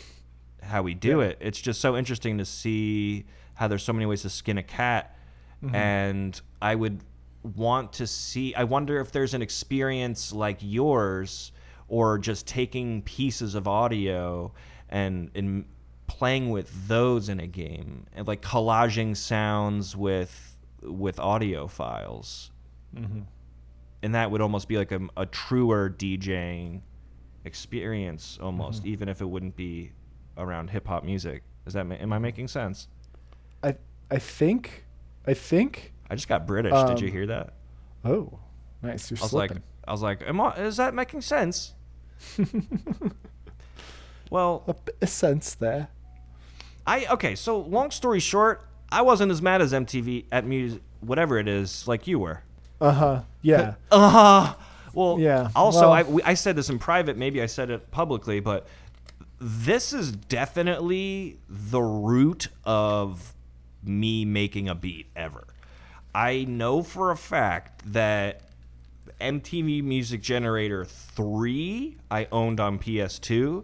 how 0.61 0.81
we 0.81 0.93
do 0.93 1.21
it. 1.21 1.37
It's 1.39 1.59
just 1.59 1.81
so 1.81 1.97
interesting 1.97 2.37
to 2.37 2.45
see 2.45 3.25
how 3.55 3.67
there's 3.67 3.83
so 3.83 3.93
many 3.93 4.05
ways 4.05 4.21
to 4.21 4.29
skin 4.29 4.57
a 4.57 4.63
cat, 4.63 5.17
mm-hmm. 5.63 5.75
and 5.75 6.39
I 6.61 6.75
would 6.75 7.01
want 7.43 7.93
to 7.93 8.07
see. 8.07 8.53
I 8.55 8.63
wonder 8.63 8.99
if 8.99 9.11
there's 9.11 9.33
an 9.33 9.41
experience 9.41 10.31
like 10.31 10.59
yours, 10.61 11.51
or 11.87 12.17
just 12.17 12.47
taking 12.47 13.01
pieces 13.01 13.55
of 13.55 13.67
audio 13.67 14.53
and 14.89 15.31
and 15.35 15.65
playing 16.07 16.49
with 16.49 16.87
those 16.87 17.29
in 17.29 17.39
a 17.39 17.47
game, 17.47 18.05
and 18.13 18.27
like 18.27 18.41
collaging 18.41 19.15
sounds 19.15 19.95
with 19.95 20.48
with 20.81 21.19
audio 21.19 21.67
files, 21.67 22.51
and 22.95 24.15
that 24.15 24.31
would 24.31 24.41
almost 24.41 24.67
be 24.67 24.77
like 24.77 24.91
a, 24.91 25.01
a 25.17 25.25
truer 25.25 25.89
DJing 25.89 26.81
experience 27.45 28.37
almost, 28.41 28.85
even 28.85 29.07
if 29.09 29.21
it 29.21 29.25
wouldn't 29.25 29.55
be 29.55 29.91
around 30.37 30.69
hip 30.69 30.87
hop 30.87 31.03
music. 31.03 31.43
Is 31.65 31.73
that 31.73 31.85
am 31.91 32.13
I 32.13 32.19
making 32.19 32.47
sense? 32.47 32.87
I 33.63 33.75
I 34.09 34.17
think 34.19 34.85
I 35.27 35.33
think. 35.33 35.93
I 36.09 36.15
just 36.15 36.27
got 36.27 36.47
British. 36.47 36.73
Did 36.87 37.01
you 37.01 37.07
Um, 37.07 37.13
hear 37.13 37.27
that? 37.27 37.53
Oh, 38.03 38.39
nice. 38.81 39.11
You're 39.11 39.19
I 39.19 39.21
was 39.21 39.29
slipping. 39.31 39.57
like, 39.57 39.63
I 39.87 39.91
was 39.91 40.01
like, 40.01 40.21
am 40.27 40.41
I, 40.41 40.55
is 40.55 40.77
that 40.77 40.93
making 40.95 41.21
sense? 41.21 41.73
well, 44.29 44.63
a, 44.67 44.73
b- 44.73 44.91
a 45.01 45.07
sense 45.07 45.55
there. 45.55 45.89
I 46.85 47.05
okay. 47.07 47.35
So 47.35 47.59
long 47.59 47.91
story 47.91 48.19
short, 48.19 48.67
I 48.91 49.01
wasn't 49.01 49.31
as 49.31 49.41
mad 49.41 49.61
as 49.61 49.73
MTV 49.73 50.25
at 50.31 50.45
music, 50.45 50.81
whatever 51.01 51.37
it 51.37 51.47
is, 51.47 51.87
like 51.87 52.07
you 52.07 52.19
were. 52.19 52.41
Uh 52.81 52.91
huh. 52.91 53.21
Yeah. 53.41 53.75
Uh 53.91 54.09
huh. 54.09 54.55
well, 54.93 55.19
Yeah, 55.19 55.49
Also, 55.55 55.81
well- 55.81 55.91
I, 55.93 56.03
we, 56.03 56.23
I 56.23 56.33
said 56.33 56.55
this 56.55 56.69
in 56.69 56.79
private. 56.79 57.17
Maybe 57.17 57.41
I 57.41 57.45
said 57.45 57.69
it 57.69 57.91
publicly, 57.91 58.39
but 58.39 58.67
this 59.39 59.93
is 59.93 60.11
definitely 60.11 61.37
the 61.47 61.81
root 61.81 62.47
of 62.65 63.33
me 63.83 64.25
making 64.25 64.67
a 64.67 64.75
beat 64.75 65.07
ever. 65.15 65.45
I 66.13 66.43
know 66.45 66.81
for 66.83 67.11
a 67.11 67.17
fact 67.17 67.93
that 67.93 68.41
MTV 69.21 69.83
Music 69.83 70.21
Generator 70.21 70.83
3 70.85 71.97
I 72.09 72.27
owned 72.31 72.59
on 72.59 72.79
PS2 72.79 73.63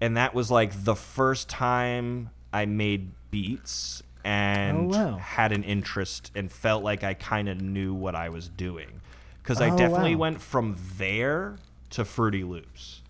and 0.00 0.16
that 0.16 0.34
was 0.34 0.50
like 0.50 0.84
the 0.84 0.94
first 0.94 1.48
time 1.48 2.30
I 2.52 2.66
made 2.66 3.10
beats 3.30 4.02
and 4.24 4.92
Oh, 4.94 4.98
wow. 4.98 5.16
had 5.18 5.52
an 5.52 5.62
interest 5.64 6.30
and 6.34 6.50
felt 6.50 6.82
like 6.82 7.04
I 7.04 7.14
kind 7.14 7.48
of 7.48 7.60
knew 7.60 7.94
what 7.94 8.14
I 8.14 8.28
was 8.28 8.48
doing 8.48 9.00
cuz 9.42 9.60
I 9.60 9.70
Oh, 9.70 9.76
definitely 9.76 10.14
wow. 10.14 10.20
went 10.22 10.40
from 10.40 10.76
there 10.96 11.56
to 11.90 12.04
Fruity 12.04 12.44
Loops. 12.44 13.02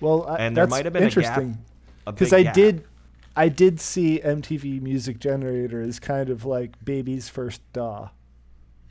Well, 0.00 0.26
I, 0.28 0.36
And 0.38 0.56
there 0.56 0.66
might 0.66 0.84
have 0.84 0.92
been 0.92 1.04
interesting 1.04 1.58
because 2.04 2.32
I 2.32 2.42
gap. 2.42 2.54
did, 2.54 2.84
I 3.36 3.48
did 3.48 3.80
see 3.80 4.20
MTV 4.20 4.80
Music 4.80 5.18
Generator 5.18 5.80
as 5.80 5.98
kind 5.98 6.28
of 6.30 6.44
like 6.44 6.82
baby's 6.84 7.28
first 7.28 7.60
DAW. 7.72 8.10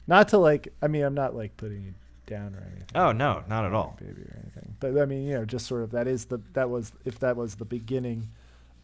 Not 0.07 0.27
to 0.29 0.37
like, 0.37 0.73
I 0.81 0.87
mean, 0.87 1.03
I'm 1.03 1.13
not 1.13 1.35
like 1.35 1.55
putting 1.57 1.83
you 1.83 1.93
down 2.25 2.55
or 2.55 2.61
anything. 2.61 2.85
Oh 2.95 3.11
no, 3.11 3.43
not 3.47 3.65
at 3.65 3.73
all. 3.73 3.97
baby 3.99 4.21
or 4.21 4.39
anything. 4.41 4.75
But 4.79 4.97
I 4.97 5.05
mean, 5.05 5.23
you 5.27 5.33
know, 5.35 5.45
just 5.45 5.65
sort 5.65 5.83
of 5.83 5.91
that 5.91 6.07
is 6.07 6.25
the 6.25 6.39
that 6.53 6.69
was 6.69 6.93
if 7.05 7.19
that 7.19 7.35
was 7.37 7.55
the 7.55 7.65
beginning 7.65 8.29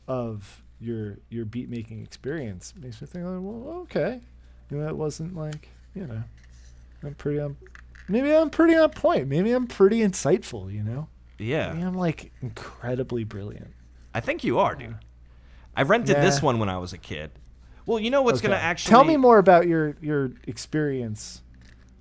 of 0.07 0.63
your 0.79 1.17
your 1.29 1.45
beat 1.45 1.69
making 1.69 2.01
experience, 2.03 2.73
makes 2.79 3.01
me 3.01 3.07
think, 3.07 3.25
like, 3.25 3.39
well, 3.41 3.79
okay, 3.83 4.21
you 4.69 4.77
know, 4.77 4.87
it 4.87 4.95
wasn't 4.95 5.35
like 5.35 5.69
you 5.95 6.05
know, 6.05 6.23
I'm 7.03 7.15
pretty 7.15 7.39
on, 7.39 7.57
maybe 8.07 8.33
I'm 8.33 8.49
pretty 8.49 8.75
on 8.75 8.89
point, 8.91 9.27
maybe 9.27 9.51
I'm 9.51 9.67
pretty 9.67 9.99
insightful, 9.99 10.71
you 10.71 10.83
know, 10.83 11.07
maybe 11.37 11.51
Yeah. 11.51 11.71
I'm 11.71 11.95
like 11.95 12.31
incredibly 12.41 13.23
brilliant. 13.23 13.73
I 14.13 14.19
think 14.19 14.43
you 14.43 14.59
are, 14.59 14.75
dude. 14.75 14.97
I 15.75 15.83
rented 15.83 16.17
this 16.17 16.41
one 16.41 16.59
when 16.59 16.69
I 16.69 16.77
was 16.77 16.93
a 16.93 16.97
kid. 16.97 17.31
Well, 17.85 17.99
you 17.99 18.11
know 18.11 18.21
what's 18.21 18.41
going 18.41 18.51
to 18.51 18.57
actually 18.57 18.91
tell 18.91 19.03
me 19.03 19.17
more 19.17 19.39
about 19.39 19.67
your 19.67 19.95
your 20.01 20.31
experience. 20.45 21.41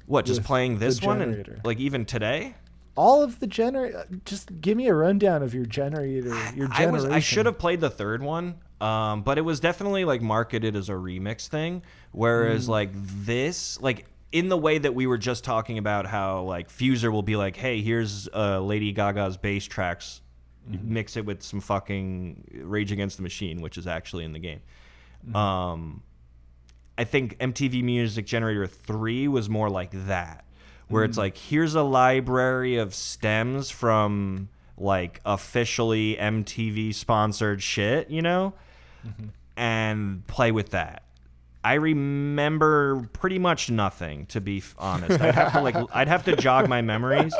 What, 0.06 0.24
just 0.26 0.42
playing 0.42 0.78
this 0.78 1.02
one 1.02 1.20
and 1.20 1.60
like 1.64 1.78
even 1.78 2.04
today? 2.04 2.54
All 2.94 3.22
of 3.22 3.38
the 3.40 3.46
gener, 3.46 4.22
just 4.24 4.60
give 4.60 4.76
me 4.76 4.88
a 4.88 4.94
rundown 4.94 5.42
of 5.42 5.54
your 5.54 5.64
generator. 5.66 6.36
Your 6.56 6.68
I 6.72 6.86
was. 6.86 7.04
I 7.04 7.20
should 7.20 7.46
have 7.46 7.58
played 7.58 7.80
the 7.80 7.90
third 7.90 8.22
one. 8.22 8.56
Um, 8.80 9.22
but 9.22 9.38
it 9.38 9.42
was 9.42 9.58
definitely 9.60 10.04
like 10.04 10.22
marketed 10.22 10.76
as 10.76 10.88
a 10.88 10.92
remix 10.92 11.48
thing 11.48 11.82
whereas 12.12 12.66
Mm. 12.66 12.70
like 12.70 12.90
this 12.94 13.80
like 13.80 14.06
in 14.30 14.48
the 14.48 14.56
way 14.56 14.78
that 14.78 14.94
we 14.94 15.06
were 15.06 15.18
just 15.18 15.42
talking 15.42 15.78
about 15.78 16.06
how 16.06 16.42
like 16.42 16.68
Fuser 16.70 17.10
will 17.10 17.22
be 17.22 17.34
like, 17.36 17.56
"Hey, 17.56 17.80
here's 17.82 18.28
uh, 18.34 18.60
Lady 18.60 18.92
Gaga's 18.92 19.36
bass 19.36 19.64
tracks. 19.66 20.20
Mm-hmm. 20.70 20.92
Mix 20.94 21.16
it 21.16 21.24
with 21.24 21.42
some 21.42 21.60
fucking 21.60 22.44
Rage 22.62 22.92
Against 22.92 23.16
the 23.16 23.22
Machine, 23.22 23.60
which 23.62 23.76
is 23.78 23.86
actually 23.86 24.24
in 24.24 24.32
the 24.32 24.38
game." 24.38 24.60
Mm-hmm. 25.26 25.34
Um 25.36 26.02
I 26.96 27.04
think 27.04 27.38
MTV 27.38 27.82
Music 27.84 28.26
Generator 28.26 28.66
3 28.66 29.28
was 29.28 29.48
more 29.48 29.70
like 29.70 29.90
that, 30.06 30.44
where 30.88 31.04
Mm. 31.04 31.08
it's 31.08 31.18
like, 31.18 31.36
here's 31.36 31.74
a 31.76 31.82
library 31.82 32.76
of 32.76 32.92
stems 32.94 33.70
from 33.70 34.48
like 34.76 35.20
officially 35.24 36.16
MTV 36.16 36.92
sponsored 36.94 37.62
shit, 37.62 38.10
you 38.10 38.20
know? 38.22 38.52
Mm-hmm. 39.06 39.26
And 39.56 40.26
play 40.26 40.52
with 40.52 40.70
that. 40.70 41.02
I 41.64 41.74
remember 41.74 43.08
pretty 43.12 43.38
much 43.38 43.70
nothing, 43.70 44.26
to 44.26 44.40
be 44.40 44.62
honest. 44.78 45.20
I'd 45.20 45.34
have 45.34 45.52
to 45.52 45.60
like, 45.60 45.76
I'd 45.92 46.08
have 46.08 46.24
to 46.26 46.36
jog 46.36 46.68
my 46.68 46.82
memories. 46.82 47.34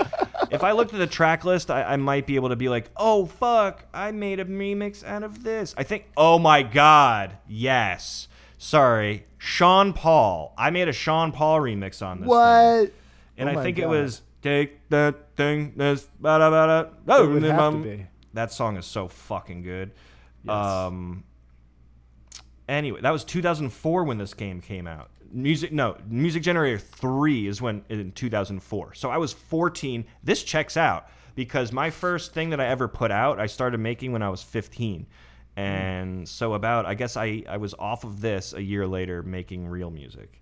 If 0.51 0.65
I 0.65 0.73
looked 0.73 0.93
at 0.93 0.99
the 0.99 1.07
track 1.07 1.45
list, 1.45 1.71
I, 1.71 1.85
I 1.85 1.97
might 1.97 2.27
be 2.27 2.35
able 2.35 2.49
to 2.49 2.57
be 2.57 2.69
like, 2.69 2.91
oh 2.97 3.27
fuck, 3.27 3.85
I 3.95 4.11
made 4.11 4.41
a 4.41 4.45
remix 4.45 5.05
out 5.05 5.23
of 5.23 5.45
this. 5.45 5.75
I 5.79 5.85
think, 5.85 6.07
oh 6.17 6.39
my 6.39 6.63
god, 6.63 7.39
yes. 7.47 8.29
Sorry, 8.59 9.25
Sean 9.39 9.93
Paul. 9.93 10.53
I 10.59 10.71
made 10.71 10.89
a 10.89 10.93
Sean 10.93 11.31
Paul 11.31 11.61
remix 11.61 12.05
on 12.05 12.21
this. 12.21 12.23
thing. 12.23 12.29
what? 12.29 12.93
And 13.39 13.49
Oh 13.49 13.61
I 13.61 13.63
think 13.63 13.79
it 13.79 13.89
was 13.89 14.23
take 14.43 14.89
that 14.89 15.37
thing 15.37 15.75
this 15.77 16.09
bada 16.21 16.51
bada. 16.51 16.91
Oh, 17.07 17.25
It 17.25 17.33
would 17.35 17.43
have 17.45 17.57
to 17.57 17.63
um, 17.63 17.83
be. 17.83 18.07
That 18.35 18.53
song 18.53 18.77
is 18.77 18.85
so 18.85 19.09
fucking 19.09 19.63
good. 19.63 19.93
Yes. 20.43 20.55
Um. 20.55 21.25
Anyway, 22.69 23.01
that 23.01 23.11
was 23.11 23.25
2004 23.25 24.05
when 24.05 24.19
this 24.19 24.35
game 24.35 24.61
came 24.61 24.87
out. 24.87 25.11
Music 25.31 25.73
no, 25.73 25.97
Music 26.07 26.43
Generator 26.43 26.79
3 26.79 27.47
is 27.47 27.61
when 27.61 27.85
in 27.89 28.13
2004. 28.13 28.95
So 28.95 29.11
I 29.11 29.19
was 29.19 29.33
14. 29.33 30.05
This 30.23 30.43
checks 30.43 30.77
out 30.77 31.09
because 31.35 31.73
my 31.73 31.91
first 31.91 32.33
thing 32.35 32.51
that 32.51 32.61
I 32.61 32.67
ever 32.67 32.89
put 32.89 33.11
out, 33.11 33.41
I 33.41 33.47
started 33.47 33.79
making 33.79 34.13
when 34.13 34.23
I 34.23 34.29
was 34.29 34.43
15. 34.43 35.07
And 35.57 36.29
so 36.29 36.55
about 36.55 36.87
I 36.87 36.95
guess 36.95 37.17
I 37.17 37.43
I 37.49 37.57
was 37.57 37.75
off 37.79 38.05
of 38.05 38.21
this 38.21 38.53
a 38.53 38.63
year 38.63 38.87
later 38.87 39.23
making 39.23 39.67
real 39.67 39.91
music. 39.91 40.41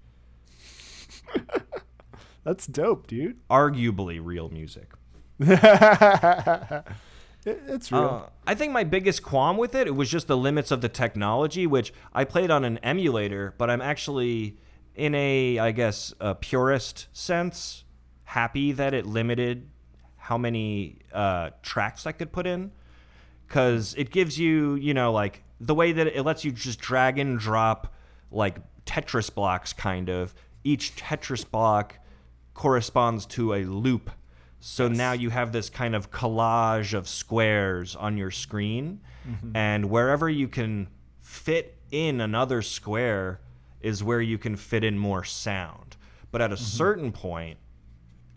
That's 2.45 2.67
dope, 2.67 3.07
dude. 3.07 3.39
Arguably 3.49 4.21
real 4.23 4.51
music. 4.51 4.93
It- 7.47 7.63
it's 7.69 7.91
real. 7.93 8.27
Uh, 8.27 8.31
I 8.47 8.55
think 8.55 8.73
my 8.73 8.85
biggest 8.85 9.23
qualm 9.23 9.57
with 9.57 9.75
it, 9.75 9.87
it 9.87 9.95
was 9.95 10.11
just 10.11 10.27
the 10.27 10.37
limits 10.37 10.71
of 10.71 10.81
the 10.81 10.89
technology, 10.89 11.67
which 11.67 11.93
I 12.13 12.25
played 12.25 12.51
on 12.51 12.65
an 12.65 12.79
emulator, 12.79 13.55
but 13.57 13.71
I'm 13.71 13.81
actually, 13.81 14.57
in 14.95 15.15
a, 15.15 15.59
I 15.59 15.71
guess, 15.73 16.13
a 16.21 16.35
purist 16.35 17.07
sense, 17.13 17.85
happy 18.25 18.73
that 18.73 18.93
it 18.93 19.07
limited 19.07 19.71
how 20.17 20.37
many 20.37 20.99
uh, 21.13 21.51
tracks 21.63 22.05
I 22.07 22.13
could 22.13 22.33
put 22.33 22.47
in 22.49 22.73
because 23.47 23.95
it 23.97 24.11
gives 24.11 24.39
you, 24.39 24.75
you 24.75 24.93
know, 24.93 25.13
like 25.13 25.45
the 25.61 25.75
way 25.75 25.93
that 25.93 26.09
it 26.09 26.23
lets 26.25 26.45
you 26.45 26.51
just 26.51 26.81
drag 26.81 27.19
and 27.19 27.39
drop 27.39 27.95
like 28.33 28.59
Tetris 28.85 29.33
blocks, 29.33 29.73
kind 29.73 30.09
of. 30.09 30.35
Each 30.65 30.97
Tetris 30.97 31.49
block 31.49 31.99
corresponds 32.55 33.25
to 33.27 33.55
a 33.55 33.63
loop. 33.65 34.11
So 34.69 34.89
now 34.89 35.13
you 35.13 35.31
have 35.31 35.53
this 35.53 35.71
kind 35.71 35.95
of 35.95 36.11
collage 36.11 36.93
of 36.93 37.07
squares 37.07 37.95
on 37.95 38.19
your 38.19 38.33
screen, 38.33 39.01
mm-hmm. 39.25 39.57
and 39.57 39.89
wherever 39.89 40.29
you 40.29 40.49
can 40.49 40.89
fit 41.21 41.79
in 41.93 42.21
another 42.21 42.63
square 42.63 43.39
is 43.81 44.03
where 44.03 44.21
you 44.21 44.39
can 44.39 44.57
fit 44.57 44.83
in 44.83 44.99
more 44.99 45.23
sound. 45.23 45.97
But 46.33 46.41
at 46.41 46.51
a 46.51 46.57
mm-hmm. 46.57 46.65
certain 46.65 47.13
point, 47.13 47.59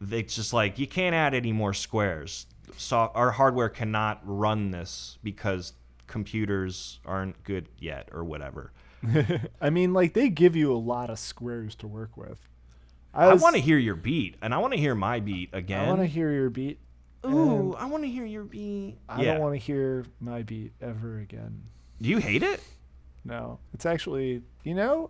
it's 0.08 0.36
just 0.36 0.54
like 0.54 0.78
you 0.78 0.86
can't 0.86 1.16
add 1.16 1.34
any 1.34 1.52
more 1.52 1.74
squares. 1.74 2.46
So 2.78 3.12
our 3.16 3.32
hardware 3.32 3.70
cannot 3.70 4.22
run 4.24 4.70
this 4.70 5.18
because 5.24 5.74
computers 6.06 7.00
aren't 7.08 7.44
good 7.44 7.70
yet 7.80 8.08
or 8.12 8.24
whatever. 8.24 8.72
I 9.60 9.72
mean, 9.72 9.94
like 9.94 10.14
they 10.14 10.30
give 10.30 10.56
you 10.56 10.72
a 10.72 10.78
lot 10.78 11.10
of 11.10 11.18
squares 11.18 11.74
to 11.78 11.88
work 11.88 12.16
with. 12.16 12.48
I 13.14 13.34
was- 13.34 13.42
want 13.42 13.56
to 13.56 13.62
hear 13.62 13.78
your 13.78 13.96
beat, 13.96 14.36
and 14.42 14.54
I 14.54 14.58
want 14.60 14.74
to 14.74 14.80
hear 14.80 14.96
my 14.96 15.20
beat 15.20 15.50
again. 15.54 15.86
I 15.86 15.88
want 15.90 16.02
to 16.02 16.06
hear 16.08 16.32
your 16.32 16.50
beat. 16.50 16.80
Ooh, 17.26 17.74
I 17.74 17.86
want 17.86 18.04
to 18.04 18.10
hear 18.10 18.26
your 18.26 18.44
beat. 18.46 18.96
I 19.10 19.22
yeah. 19.24 19.34
don't 19.34 19.42
want 19.42 19.54
to 19.56 19.60
hear 19.60 20.06
my 20.22 20.42
beat 20.44 20.72
ever 20.82 21.20
again. 21.20 21.64
Do 22.02 22.08
you 22.10 22.20
hate 22.20 22.44
it? 22.44 22.62
No, 23.26 23.60
it's 23.74 23.86
actually, 23.86 24.42
you 24.64 24.74
know, 24.74 25.10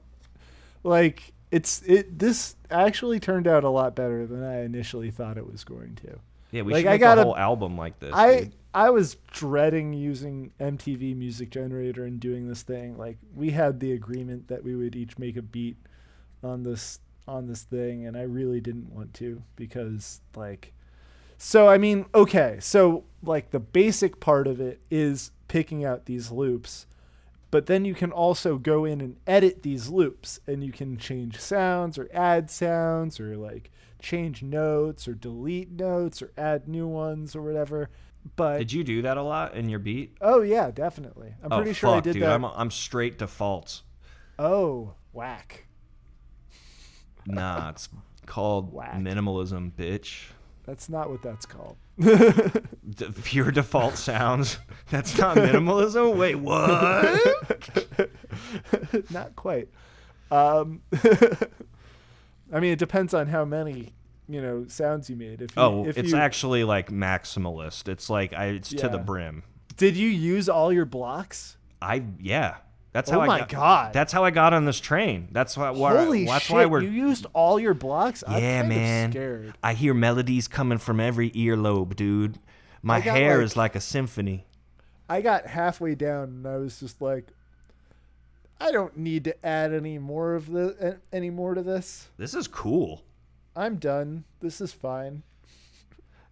like 0.84 1.34
it's 1.52 1.82
it. 1.84 2.18
This 2.18 2.56
actually 2.72 3.20
turned 3.20 3.48
out 3.48 3.64
a 3.64 3.70
lot 3.70 3.96
better 3.96 4.26
than 4.26 4.44
I 4.44 4.64
initially 4.64 5.12
thought 5.12 5.38
it 5.38 5.46
was 5.50 5.64
going 5.64 5.96
to. 6.04 6.20
Yeah, 6.52 6.64
we 6.64 6.74
Like, 6.74 6.82
should 6.82 6.88
I 6.90 6.94
make 6.94 7.02
gotta- 7.02 7.22
a 7.22 7.24
whole 7.26 7.38
album 7.38 7.78
like 7.78 8.00
this. 8.00 8.14
I 8.14 8.40
dude. 8.40 8.54
I 8.74 8.90
was 8.90 9.18
dreading 9.32 9.94
using 9.94 10.52
MTV 10.60 11.16
Music 11.16 11.50
Generator 11.52 12.06
and 12.06 12.20
doing 12.20 12.48
this 12.48 12.64
thing. 12.64 12.98
Like 12.98 13.18
we 13.36 13.52
had 13.52 13.80
the 13.80 13.92
agreement 13.92 14.48
that 14.48 14.64
we 14.64 14.76
would 14.76 14.96
each 14.96 15.18
make 15.20 15.38
a 15.38 15.42
beat 15.44 15.78
on 16.44 16.64
this 16.64 17.00
on 17.30 17.48
this 17.48 17.64
thing, 17.64 18.06
and 18.06 18.18
I 18.18 18.24
really 18.24 18.60
didn't 18.62 18.92
want 18.94 19.14
to 19.16 19.42
because 19.56 20.22
like. 20.36 20.74
So 21.38 21.70
I 21.70 21.78
mean, 21.78 22.06
okay, 22.14 22.58
so 22.60 23.06
like 23.24 23.52
the 23.52 23.60
basic 23.60 24.20
part 24.20 24.48
of 24.48 24.60
it 24.60 24.82
is 24.92 25.32
picking 25.48 25.86
out 25.86 26.06
these 26.06 26.32
loops, 26.32 26.86
but 27.50 27.66
then 27.68 27.86
you 27.86 27.96
can 27.96 28.12
also 28.12 28.58
go 28.58 28.84
in 28.84 29.00
and 29.00 29.16
edit 29.26 29.64
these 29.64 29.88
loops, 29.90 30.40
and 30.48 30.64
you 30.64 30.72
can 30.72 30.98
change 30.98 31.40
sounds 31.40 31.98
or 31.98 32.10
add 32.14 32.50
sounds 32.52 33.20
or 33.20 33.38
like 33.38 33.72
change 34.02 34.44
notes 34.44 35.08
or 35.08 35.14
delete 35.14 35.72
notes 35.72 36.22
or 36.22 36.32
add 36.38 36.68
new 36.68 36.88
ones 36.88 37.36
or 37.36 37.42
whatever. 37.42 37.90
But 38.36 38.58
Did 38.60 38.74
you 38.74 38.84
do 38.84 39.02
that 39.04 39.16
a 39.18 39.24
lot 39.24 39.56
in 39.56 39.70
your 39.70 39.80
beat? 39.80 40.18
oh 40.20 40.42
yeah, 40.42 40.72
definitely. 40.72 41.36
I'm 41.42 41.54
oh, 41.54 41.58
pretty 41.58 41.74
sure 41.74 41.90
fuck, 41.92 41.98
I 41.98 42.02
did 42.02 42.14
dude. 42.14 42.24
that. 42.24 42.32
I'm, 42.32 42.44
I'm 42.44 42.70
straight 42.72 43.18
defaults. 43.18 43.84
oh, 44.38 44.94
whack. 45.14 45.66
Nah, 47.26 47.70
it's 47.70 47.90
called 48.26 48.74
Whack. 48.74 48.96
minimalism, 48.96 49.72
bitch. 49.72 50.26
That's 50.66 50.88
not 50.90 51.10
what 51.10 51.22
that's 51.24 51.46
called. 51.46 51.78
D- 52.00 53.06
pure 53.24 53.52
default 53.52 53.98
sounds. 53.98 54.58
That's 54.92 55.18
not 55.18 55.36
minimalism. 55.36 56.16
Wait, 56.16 56.36
what? 56.36 58.10
not 59.12 59.36
quite. 59.36 59.68
Um, 60.32 60.82
I 62.54 62.60
mean, 62.60 62.72
it 62.74 62.80
depends 62.80 63.14
on 63.14 63.28
how 63.28 63.46
many 63.46 63.94
you 64.28 64.42
know 64.42 64.66
sounds 64.68 65.10
you 65.10 65.16
made. 65.16 65.42
If 65.42 65.56
you, 65.56 65.62
Oh, 65.62 65.86
if 65.88 65.98
it's 65.98 66.12
you, 66.12 66.18
actually 66.18 66.64
like 66.64 66.90
maximalist. 66.92 67.88
It's 67.88 68.10
like 68.10 68.34
I, 68.34 68.46
it's 68.46 68.70
to 68.70 68.88
the 68.90 69.00
brim. 69.00 69.44
did 69.76 69.98
you 69.98 70.08
use 70.08 70.48
all 70.50 70.72
your 70.72 70.86
blocks? 70.86 71.58
I 71.82 72.04
yeah. 72.20 72.58
That's 72.92 73.10
Oh 73.12 73.14
how 73.14 73.22
I 73.22 73.28
my 73.28 73.40
got, 73.40 73.50
God. 73.50 73.94
That's 73.94 74.12
how 74.12 74.24
I 74.24 74.32
got 74.32 74.54
on 74.54 74.66
this 74.66 74.80
train. 74.80 75.28
That's 75.32 75.56
why. 75.56 75.70
why 75.72 75.96
Holy 76.04 76.26
that's 76.26 76.46
shit! 76.46 76.54
why 76.54 76.66
we're. 76.66 76.82
you 76.82 76.90
used 76.90 77.28
all 77.34 77.60
your 77.60 77.74
blocks. 77.76 78.24
I'm 78.28 78.42
yeah, 78.42 78.64
man. 78.64 79.12
scared. 79.12 79.54
I 79.64 79.74
hear 79.74 79.94
melodies 79.94 80.48
coming 80.48 80.80
from 80.80 81.00
every 81.00 81.30
earlobe, 81.32 81.96
dude. 81.96 82.40
My 82.82 83.00
hair 83.00 83.38
like- 83.38 83.46
is 83.46 83.56
like 83.58 83.76
a 83.76 83.82
symphony. 83.82 84.46
I 85.08 85.22
got 85.22 85.48
halfway 85.48 85.96
down 85.96 86.24
and 86.30 86.48
I 86.48 86.58
was 86.58 86.80
just 86.80 87.02
like, 87.02 87.28
I 88.62 88.72
don't 88.72 88.98
need 88.98 89.24
to 89.26 89.46
add 89.46 89.74
any 89.74 89.98
more 89.98 90.36
of 90.36 90.52
the 90.52 91.00
any 91.14 91.30
more 91.30 91.54
to 91.56 91.62
this. 91.62 92.10
This 92.18 92.34
is 92.34 92.48
cool. 92.48 93.04
I'm 93.56 93.78
done. 93.78 94.24
This 94.40 94.62
is 94.62 94.72
fine. 94.74 95.24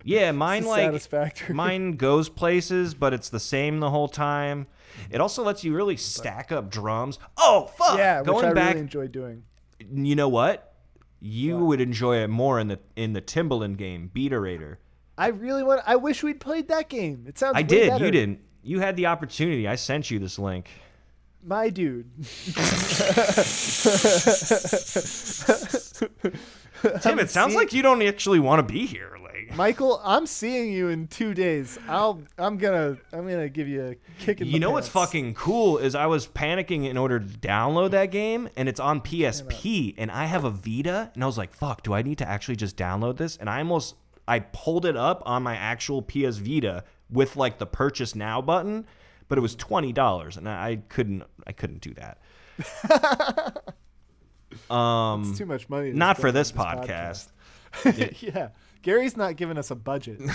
Yeah, 0.07 0.31
mine 0.31 0.65
like 0.65 0.85
satisfactory. 0.85 1.53
mine 1.53 1.97
goes 1.97 2.29
places, 2.29 2.93
but 2.93 3.13
it's 3.13 3.29
the 3.29 3.39
same 3.39 3.79
the 3.79 3.89
whole 3.89 4.07
time. 4.07 4.67
It 5.09 5.19
also 5.19 5.43
lets 5.43 5.63
you 5.63 5.75
really 5.75 5.97
stack 5.97 6.51
up 6.51 6.71
drums. 6.71 7.19
Oh 7.37 7.69
fuck! 7.77 7.97
Yeah, 7.97 8.19
which 8.21 8.27
going 8.27 8.45
I 8.45 8.53
back, 8.53 8.69
really 8.69 8.79
enjoy 8.81 9.07
doing. 9.07 9.43
you 9.79 10.15
know 10.15 10.29
what? 10.29 10.73
You 11.19 11.57
would 11.57 11.81
enjoy 11.81 12.17
it 12.17 12.29
more 12.29 12.59
in 12.59 12.67
the 12.69 12.79
in 12.95 13.13
the 13.13 13.21
Timbaland 13.21 13.77
game, 13.77 14.09
Beaterator. 14.15 14.77
I 15.17 15.27
really 15.27 15.63
want. 15.63 15.81
I 15.85 15.95
wish 15.97 16.23
we'd 16.23 16.39
played 16.39 16.67
that 16.69 16.89
game. 16.89 17.25
It 17.27 17.37
sounds. 17.37 17.57
I 17.57 17.63
did. 17.63 17.89
better. 17.89 18.05
You 18.05 18.11
didn't. 18.11 18.39
You 18.63 18.79
had 18.79 18.95
the 18.95 19.07
opportunity. 19.07 19.67
I 19.67 19.75
sent 19.75 20.09
you 20.11 20.19
this 20.19 20.39
link. 20.39 20.69
My 21.43 21.69
dude. 21.69 22.11
Tim, 27.01 27.19
it 27.19 27.29
sounds 27.29 27.55
like 27.55 27.73
you 27.73 27.81
don't 27.81 28.01
actually 28.01 28.39
want 28.39 28.59
to 28.59 28.73
be 28.73 28.85
here. 28.85 29.16
Michael, 29.55 30.01
I'm 30.03 30.25
seeing 30.25 30.71
you 30.71 30.89
in 30.89 31.07
two 31.07 31.33
days. 31.33 31.77
I'll. 31.87 32.21
I'm 32.37 32.57
gonna. 32.57 32.97
I'm 33.11 33.27
gonna 33.27 33.49
give 33.49 33.67
you 33.67 33.85
a 33.87 33.95
kick 34.19 34.41
in 34.41 34.47
the 34.47 34.53
you 34.53 34.59
know 34.59 34.71
what's 34.71 34.87
fucking 34.89 35.33
cool 35.35 35.77
is 35.77 35.95
I 35.95 36.05
was 36.05 36.27
panicking 36.27 36.85
in 36.87 36.97
order 36.97 37.19
to 37.19 37.25
download 37.25 37.91
that 37.91 38.11
game, 38.11 38.49
and 38.55 38.67
it's 38.69 38.79
on 38.79 39.01
PSP, 39.01 39.95
and 39.97 40.11
I 40.11 40.25
have 40.25 40.43
a 40.43 40.49
Vita, 40.49 41.11
and 41.13 41.23
I 41.23 41.27
was 41.27 41.37
like, 41.37 41.53
"Fuck, 41.53 41.83
do 41.83 41.93
I 41.93 42.01
need 42.01 42.17
to 42.19 42.27
actually 42.27 42.55
just 42.55 42.77
download 42.77 43.17
this?" 43.17 43.37
And 43.37 43.49
I 43.49 43.59
almost 43.59 43.95
I 44.27 44.39
pulled 44.39 44.85
it 44.85 44.97
up 44.97 45.23
on 45.25 45.43
my 45.43 45.55
actual 45.55 46.01
PS 46.01 46.37
Vita 46.37 46.83
with 47.09 47.35
like 47.35 47.57
the 47.59 47.65
purchase 47.65 48.15
now 48.15 48.41
button, 48.41 48.85
but 49.27 49.37
it 49.37 49.41
was 49.41 49.55
twenty 49.55 49.93
dollars, 49.93 50.37
and 50.37 50.47
I 50.49 50.81
couldn't 50.89 51.23
I 51.45 51.51
couldn't 51.53 51.81
do 51.81 51.93
that. 51.95 52.17
um, 54.73 55.29
It's 55.29 55.37
too 55.37 55.45
much 55.45 55.69
money. 55.69 55.91
not 55.91 56.17
for 56.17 56.29
spend 56.29 56.35
this 56.37 56.51
podcast. 56.51 57.27
podcast. 57.71 58.21
yeah, 58.35 58.49
Gary's 58.81 59.17
not 59.17 59.35
giving 59.35 59.57
us 59.57 59.71
a 59.71 59.75
budget. 59.75 60.21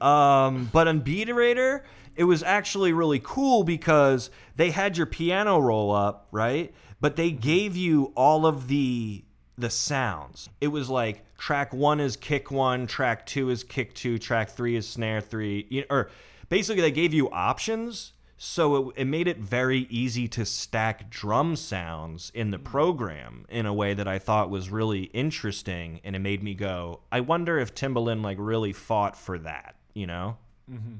Um, 0.00 0.70
but 0.72 0.88
on 0.88 1.02
Beaterator, 1.02 1.82
it 2.16 2.24
was 2.24 2.42
actually 2.42 2.92
really 2.92 3.20
cool 3.22 3.62
because 3.64 4.30
they 4.56 4.70
had 4.70 4.96
your 4.96 5.06
piano 5.06 5.58
roll 5.58 5.92
up, 5.92 6.28
right? 6.32 6.72
But 7.00 7.16
they 7.16 7.30
gave 7.30 7.76
you 7.76 8.12
all 8.16 8.46
of 8.46 8.68
the 8.68 9.24
the 9.58 9.68
sounds. 9.68 10.48
It 10.62 10.68
was 10.68 10.88
like 10.88 11.24
track 11.36 11.74
one 11.74 12.00
is 12.00 12.16
kick 12.16 12.50
one, 12.50 12.86
track 12.86 13.26
two 13.26 13.50
is 13.50 13.62
kick 13.64 13.94
two, 13.94 14.18
track 14.18 14.48
three 14.50 14.76
is 14.76 14.88
snare 14.88 15.20
three, 15.20 15.66
you- 15.68 15.84
or 15.90 16.10
basically 16.48 16.80
they 16.80 16.90
gave 16.90 17.12
you 17.12 17.30
options. 17.30 18.11
So 18.44 18.88
it, 18.88 19.02
it 19.02 19.04
made 19.04 19.28
it 19.28 19.38
very 19.38 19.86
easy 19.88 20.26
to 20.26 20.44
stack 20.44 21.08
drum 21.08 21.54
sounds 21.54 22.32
in 22.34 22.50
the 22.50 22.58
hmm. 22.58 22.64
program 22.64 23.46
in 23.48 23.66
a 23.66 23.72
way 23.72 23.94
that 23.94 24.08
I 24.08 24.18
thought 24.18 24.50
was 24.50 24.68
really 24.68 25.02
interesting, 25.14 26.00
and 26.02 26.16
it 26.16 26.18
made 26.18 26.42
me 26.42 26.54
go, 26.54 27.02
I 27.12 27.20
wonder 27.20 27.56
if 27.60 27.72
Timbaland 27.72 28.24
like 28.24 28.38
really 28.40 28.72
fought 28.72 29.16
for 29.16 29.38
that, 29.38 29.76
you 29.94 30.08
know? 30.08 30.38
Mm-hmm. 30.68 30.96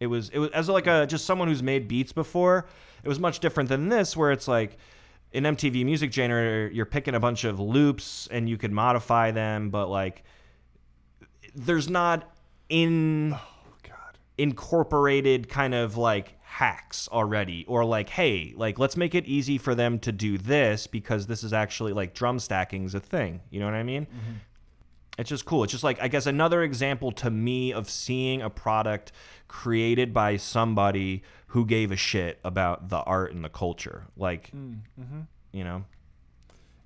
It 0.00 0.06
was 0.06 0.30
it 0.30 0.38
was 0.38 0.50
as 0.52 0.70
like 0.70 0.86
a 0.86 1.06
just 1.06 1.26
someone 1.26 1.48
who's 1.48 1.62
made 1.62 1.86
beats 1.86 2.12
before. 2.12 2.66
It 3.02 3.08
was 3.08 3.20
much 3.20 3.40
different 3.40 3.68
than 3.68 3.90
this, 3.90 4.16
where 4.16 4.32
it's 4.32 4.48
like 4.48 4.78
in 5.32 5.44
MTV 5.44 5.84
Music 5.84 6.10
Generator, 6.10 6.70
you're 6.72 6.86
picking 6.86 7.14
a 7.14 7.20
bunch 7.20 7.44
of 7.44 7.60
loops 7.60 8.26
and 8.30 8.48
you 8.48 8.56
could 8.56 8.72
modify 8.72 9.32
them, 9.32 9.68
but 9.68 9.90
like 9.90 10.24
there's 11.54 11.90
not 11.90 12.34
in 12.70 13.34
oh 13.34 13.76
God. 13.82 14.18
incorporated 14.38 15.50
kind 15.50 15.74
of 15.74 15.98
like 15.98 16.38
hacks 16.54 17.08
already 17.10 17.64
or 17.66 17.84
like 17.84 18.08
hey 18.10 18.54
like 18.56 18.78
let's 18.78 18.96
make 18.96 19.12
it 19.12 19.26
easy 19.26 19.58
for 19.58 19.74
them 19.74 19.98
to 19.98 20.12
do 20.12 20.38
this 20.38 20.86
because 20.86 21.26
this 21.26 21.42
is 21.42 21.52
actually 21.52 21.92
like 21.92 22.14
drum 22.14 22.38
stacking's 22.38 22.94
a 22.94 23.00
thing. 23.00 23.40
You 23.50 23.58
know 23.58 23.66
what 23.66 23.74
i 23.74 23.82
mean? 23.82 24.06
Mm-hmm. 24.06 24.34
It's 25.18 25.28
just 25.28 25.44
cool. 25.44 25.64
It's 25.64 25.72
just 25.72 25.82
like 25.82 26.00
i 26.00 26.06
guess 26.06 26.26
another 26.26 26.62
example 26.62 27.10
to 27.10 27.28
me 27.28 27.72
of 27.72 27.90
seeing 27.90 28.40
a 28.40 28.50
product 28.50 29.10
created 29.48 30.14
by 30.14 30.36
somebody 30.36 31.24
who 31.48 31.66
gave 31.66 31.90
a 31.90 31.96
shit 31.96 32.38
about 32.44 32.88
the 32.88 32.98
art 32.98 33.32
and 33.32 33.44
the 33.44 33.48
culture. 33.48 34.06
Like 34.16 34.52
mm, 34.52 34.78
mm-hmm. 35.00 35.20
you 35.50 35.64
know? 35.64 35.84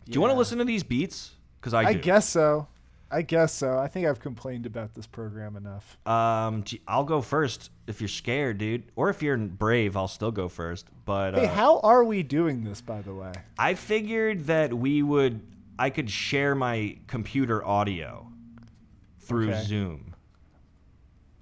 Do 0.07 0.13
you 0.13 0.23
want 0.23 0.33
to 0.33 0.39
listen 0.39 0.57
to 0.57 0.65
these 0.65 0.83
beats? 0.83 1.33
Because 1.61 1.75
i, 1.75 1.83
I 1.83 1.93
do. 1.93 1.99
guess 1.99 2.27
so. 2.27 2.69
I 3.11 3.23
guess 3.23 3.55
so. 3.55 3.79
I 3.79 3.89
think 3.89 4.07
I've 4.07 4.21
complained 4.21 4.67
about 4.67 4.95
this 4.95 5.07
program 5.07 5.57
enough. 5.57 5.97
Um, 6.07 6.63
gee, 6.65 6.83
I'll 6.87 7.05
go 7.05 7.23
first 7.23 7.71
if 7.87 8.01
you're 8.03 8.09
scared, 8.09 8.59
dude, 8.59 8.85
or 8.97 9.09
if 9.09 9.23
you're 9.23 9.37
brave, 9.39 9.97
I'll 9.97 10.09
still 10.09 10.31
go 10.31 10.49
first. 10.49 10.87
But 11.07 11.35
Hey, 11.35 11.47
uh, 11.47 11.49
how 11.55 11.81
are 11.81 12.05
we 12.05 12.23
doing 12.23 12.65
this, 12.65 12.83
by 12.83 13.01
the 13.01 13.15
way? 13.15 13.33
I 13.59 13.75
figured 13.75 14.47
that 14.49 14.75
we 14.75 15.03
would, 15.03 15.41
I 15.79 15.89
could 15.89 16.11
share 16.11 16.55
my 16.55 16.99
computer 17.07 17.65
audio 17.65 18.31
through 19.21 19.51
Okay. 19.53 19.63
Zoom. 19.63 20.15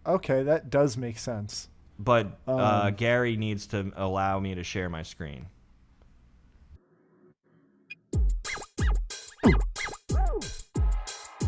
Okay, 0.07 0.45
that 0.45 0.71
does 0.71 0.97
make 0.97 1.19
sense. 1.19 1.69
But 1.99 2.39
uh, 2.47 2.85
Um, 2.87 2.95
Gary 2.95 3.37
needs 3.37 3.67
to 3.69 3.91
allow 3.97 4.39
me 4.39 4.55
to 4.55 4.63
share 4.63 4.89
my 4.89 5.03
screen. 5.03 5.47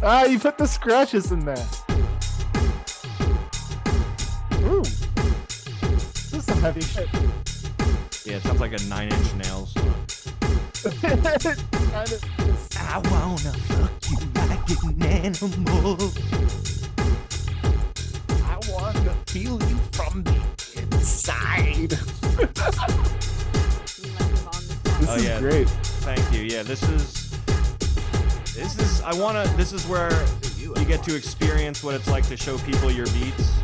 Ah, 0.03 0.24
you 0.24 0.38
put 0.38 0.57
the 0.59 0.66
scratches 0.66 1.32
in 1.32 1.44
there. 1.44 1.66
Ooh. 4.62 4.82
This 4.82 6.32
is 6.34 6.44
some 6.44 6.61
heavy 6.61 6.80
shit. 6.80 7.09
Yeah, 8.24 8.36
it 8.36 8.42
sounds 8.42 8.61
like 8.61 8.72
a 8.78 8.82
Nine 8.84 9.09
Inch 9.11 9.34
Nails 9.34 9.72
song. 9.72 9.94
Kind 11.01 11.26
of- 12.12 12.64
I 12.80 12.99
wanna 13.11 13.53
fuck 13.53 13.92
you 14.11 14.18
like 14.34 14.70
an 14.84 15.03
animal. 15.03 15.99
I 18.44 18.59
want 18.70 18.96
to 18.96 19.32
feel 19.32 19.61
you 19.62 19.76
from 19.92 20.22
the 20.22 20.40
inside. 20.76 21.99
This 24.99 25.09
Oh, 25.11 25.14
is 25.14 25.24
yeah. 25.24 25.38
great. 25.40 25.68
Thank 26.03 26.32
you. 26.32 26.40
Yeah, 26.42 26.64
this 26.64 26.82
is. 26.82 27.27
This 28.59 28.76
is. 28.80 29.00
I 29.02 29.14
wanna. 29.14 29.46
This 29.56 29.72
is 29.72 29.86
where 29.86 30.11
you 30.56 30.84
get 30.84 31.04
to 31.04 31.14
experience 31.14 31.84
what 31.84 31.94
it's 31.94 32.11
like 32.11 32.26
to 32.26 32.36
show 32.36 32.59
people 32.59 32.90
your 32.90 33.06
beats, 33.06 33.61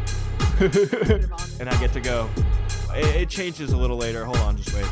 and 1.59 1.69
I 1.69 1.77
get 1.81 1.93
to 1.95 2.01
go. 2.01 2.31
It, 2.95 3.23
it 3.23 3.29
changes 3.29 3.73
a 3.73 3.77
little 3.77 3.97
later. 3.97 4.25
Hold 4.25 4.39
on, 4.39 4.57
just 4.57 4.73
wait. 4.73 4.87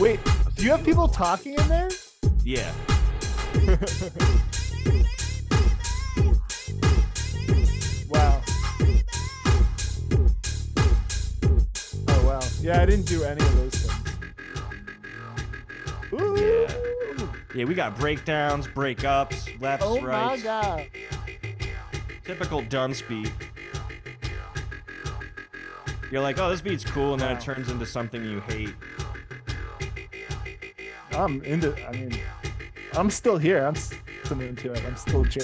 Wait, 0.00 0.20
do 0.56 0.64
you 0.64 0.70
have 0.70 0.82
people 0.82 1.06
talking 1.06 1.52
in 1.52 1.68
there? 1.68 1.90
Yeah. 2.42 2.72
Wow. 8.08 8.42
Oh 12.08 12.26
wow. 12.26 12.40
Yeah, 12.60 12.80
I 12.80 12.86
didn't 12.86 13.06
do 13.06 13.24
any 13.24 13.40
of 13.44 13.56
those 13.56 13.74
things. 13.74 14.20
Ooh. 16.12 16.36
Yeah. 16.38 16.93
Yeah, 17.54 17.64
we 17.66 17.74
got 17.74 17.96
breakdowns, 17.98 18.66
breakups, 18.66 19.60
lefts, 19.60 19.84
Oh 19.86 20.00
my 20.00 20.36
god. 20.38 20.86
Typical 22.24 22.62
dunce 22.62 23.00
beat. 23.02 23.30
You're 26.10 26.22
like, 26.22 26.38
oh, 26.38 26.48
this 26.50 26.60
beat's 26.60 26.84
cool, 26.84 27.12
and 27.12 27.22
then 27.22 27.36
it 27.36 27.40
turns 27.40 27.70
into 27.70 27.86
something 27.86 28.24
you 28.24 28.40
hate. 28.40 28.74
I'm 31.12 31.42
into 31.42 31.74
I 31.88 31.92
mean 31.92 32.18
I'm 32.94 33.08
still 33.10 33.36
here. 33.38 33.64
I'm 33.66 33.76
still 33.76 34.40
into 34.40 34.72
it. 34.72 34.82
I'm 34.84 34.96
still 34.96 35.24
j- 35.24 35.40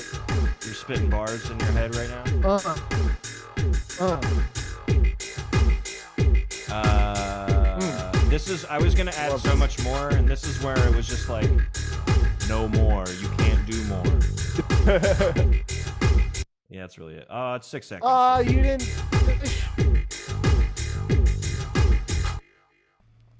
You're 0.65 0.75
spitting 0.75 1.09
bars 1.11 1.49
in 1.49 1.59
your 1.61 1.71
head 1.73 1.95
right 1.95 2.09
now. 2.43 2.49
uh, 2.49 2.77
uh. 4.01 4.21
Uh, 6.71 8.13
This 8.29 8.49
is. 8.49 8.65
I 8.67 8.79
was 8.79 8.95
gonna 8.95 9.11
add 9.13 9.39
so 9.41 9.55
much 9.57 9.83
more, 9.83 10.09
and 10.11 10.29
this 10.29 10.45
is 10.45 10.63
where 10.63 10.79
it 10.87 10.95
was 10.95 11.07
just 11.07 11.29
like, 11.29 11.51
no 12.51 12.67
more. 12.69 13.05
You 13.21 13.29
can't 13.39 13.65
do 13.65 13.85
more. 13.85 14.05
Yeah, 16.73 16.83
that's 16.83 16.99
really 16.99 17.15
it. 17.15 17.27
Oh, 17.29 17.55
it's 17.55 17.67
six 17.67 17.89
seconds. 17.89 18.05
Ah, 18.07 18.39
you 18.39 18.63
didn't 18.63 18.83
finish. 18.83 19.65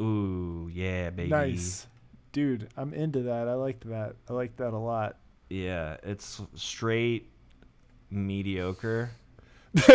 Ooh, 0.01 0.69
yeah, 0.73 1.11
baby. 1.11 1.29
Nice. 1.31 1.87
Dude, 2.33 2.71
I'm 2.77 2.93
into 2.93 3.23
that. 3.23 3.47
I 3.47 3.55
liked 3.55 3.89
that. 3.89 4.17
I 4.29 4.33
liked 4.33 4.57
that 4.57 4.73
a 4.73 4.79
lot. 4.79 5.17
Yeah, 5.49 5.99
it's 6.03 6.43
straight 6.57 7.31
mediocre. 8.11 9.13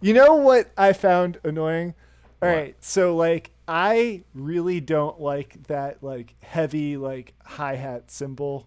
you 0.00 0.12
know 0.12 0.34
what 0.34 0.72
I 0.76 0.92
found 0.94 1.38
annoying? 1.44 1.94
All 2.42 2.48
What? 2.48 2.56
right, 2.56 2.76
so 2.80 3.14
like 3.14 3.52
I 3.68 4.22
really 4.34 4.80
don't 4.80 5.20
like 5.20 5.62
that 5.68 6.02
like 6.02 6.34
heavy 6.40 6.96
like 6.96 7.34
hi-hat 7.44 8.10
cymbal 8.10 8.66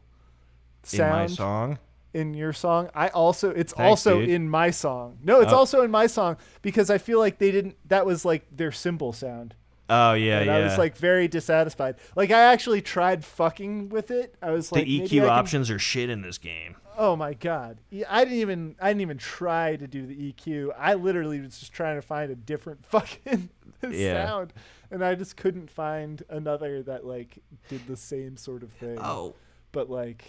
sound 0.84 1.12
In 1.14 1.20
my 1.22 1.28
song. 1.28 1.80
in 2.14 2.34
your 2.34 2.54
song. 2.54 2.90
I 2.94 3.08
also 3.10 3.50
it's 3.52 3.74
Thanks, 3.74 3.90
also 3.90 4.20
dude. 4.20 4.30
in 4.30 4.50
my 4.50 4.70
song. 4.72 5.18
No, 5.24 5.42
it's 5.42 5.52
Oh. 5.54 5.58
also 5.58 5.82
in 5.84 5.92
my 5.92 6.08
song 6.08 6.38
because 6.62 6.90
I 6.90 6.98
feel 6.98 7.20
like 7.20 7.38
they 7.40 7.52
didn't 7.52 7.78
that 7.88 8.06
was 8.06 8.24
like 8.26 8.46
their 8.56 8.72
cymbal 8.72 9.14
sound. 9.14 9.56
Oh 9.90 10.14
yeah, 10.14 10.38
and 10.38 10.46
yeah. 10.46 10.56
I 10.56 10.60
was 10.64 10.78
like 10.78 10.96
very 10.96 11.28
dissatisfied. 11.28 11.96
Like 12.16 12.32
I 12.32 12.42
actually 12.54 12.82
tried 12.82 13.26
fucking 13.26 13.90
with 13.90 14.10
it. 14.12 14.36
I 14.42 14.52
was 14.52 14.70
the 14.70 14.76
like 14.76 14.88
maybe 14.88 15.02
EQ 15.02 15.18
I 15.24 15.26
can- 15.26 15.30
options 15.30 15.70
are 15.72 15.80
shit 15.80 16.10
in 16.10 16.22
this 16.22 16.38
game. 16.38 16.76
Oh 16.98 17.16
my 17.16 17.34
god. 17.34 17.80
Yeah, 17.90 18.06
I 18.10 18.24
didn't 18.24 18.40
even 18.40 18.76
I 18.82 18.90
didn't 18.90 19.02
even 19.02 19.18
try 19.18 19.76
to 19.78 19.88
do 19.88 20.06
the 20.06 20.32
EQ. 20.34 20.72
I 20.78 20.94
literally 20.94 21.40
was 21.42 21.58
just 21.60 21.74
trying 21.74 21.96
to 21.96 22.02
find 22.02 22.32
a 22.32 22.36
different 22.36 22.86
fucking 22.90 23.50
Yeah. 23.90 24.26
sound 24.28 24.54
and 24.92 25.04
I 25.04 25.16
just 25.16 25.38
couldn't 25.38 25.70
find 25.72 26.22
another 26.30 26.84
that 26.84 27.06
like 27.06 27.40
did 27.70 27.88
the 27.88 27.98
same 27.98 28.38
sort 28.38 28.62
of 28.64 28.72
thing. 28.74 28.98
Oh, 29.02 29.34
But 29.72 29.90
like, 29.90 30.26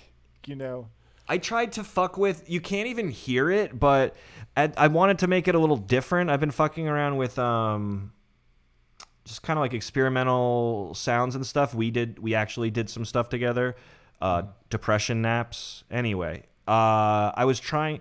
you 0.46 0.54
know, 0.54 0.88
I 1.28 1.38
tried 1.38 1.72
to 1.72 1.84
fuck 1.84 2.16
with. 2.16 2.48
You 2.48 2.60
can't 2.60 2.88
even 2.88 3.08
hear 3.08 3.50
it, 3.50 3.78
but 3.78 4.16
I, 4.56 4.72
I 4.76 4.88
wanted 4.88 5.18
to 5.20 5.26
make 5.26 5.48
it 5.48 5.54
a 5.54 5.58
little 5.58 5.76
different. 5.76 6.30
I've 6.30 6.40
been 6.40 6.50
fucking 6.50 6.88
around 6.88 7.16
with 7.16 7.38
um, 7.38 8.12
just 9.24 9.42
kind 9.42 9.58
of 9.58 9.62
like 9.62 9.74
experimental 9.74 10.94
sounds 10.94 11.34
and 11.34 11.46
stuff. 11.46 11.74
We 11.74 11.90
did. 11.90 12.18
We 12.18 12.34
actually 12.34 12.70
did 12.70 12.88
some 12.90 13.04
stuff 13.04 13.28
together. 13.28 13.76
Uh, 14.20 14.42
depression 14.70 15.22
naps. 15.22 15.84
Anyway, 15.90 16.44
uh, 16.68 17.32
I 17.34 17.44
was 17.44 17.58
trying. 17.60 18.00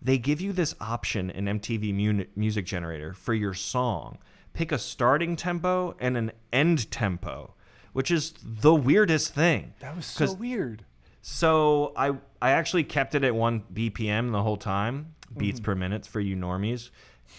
They 0.00 0.16
give 0.16 0.40
you 0.40 0.52
this 0.52 0.74
option 0.80 1.28
in 1.30 1.46
MTV 1.46 1.92
Mu- 1.94 2.24
Music 2.36 2.64
Generator 2.66 3.14
for 3.14 3.34
your 3.34 3.52
song. 3.52 4.18
Pick 4.52 4.72
a 4.72 4.78
starting 4.78 5.36
tempo 5.36 5.94
and 6.00 6.16
an 6.16 6.32
end 6.52 6.90
tempo, 6.90 7.54
which 7.92 8.10
is 8.10 8.34
the 8.42 8.74
weirdest 8.74 9.34
thing. 9.34 9.74
that 9.80 9.94
was 9.94 10.06
so 10.06 10.32
weird. 10.34 10.84
so 11.22 11.92
I 11.96 12.16
I 12.40 12.50
actually 12.50 12.84
kept 12.84 13.14
it 13.14 13.24
at 13.24 13.34
one 13.34 13.62
BPM 13.72 14.32
the 14.32 14.42
whole 14.42 14.56
time, 14.56 15.14
beats 15.36 15.58
mm-hmm. 15.60 15.64
per 15.64 15.74
minute 15.74 16.06
for 16.06 16.20
you 16.20 16.36
normies, 16.36 16.90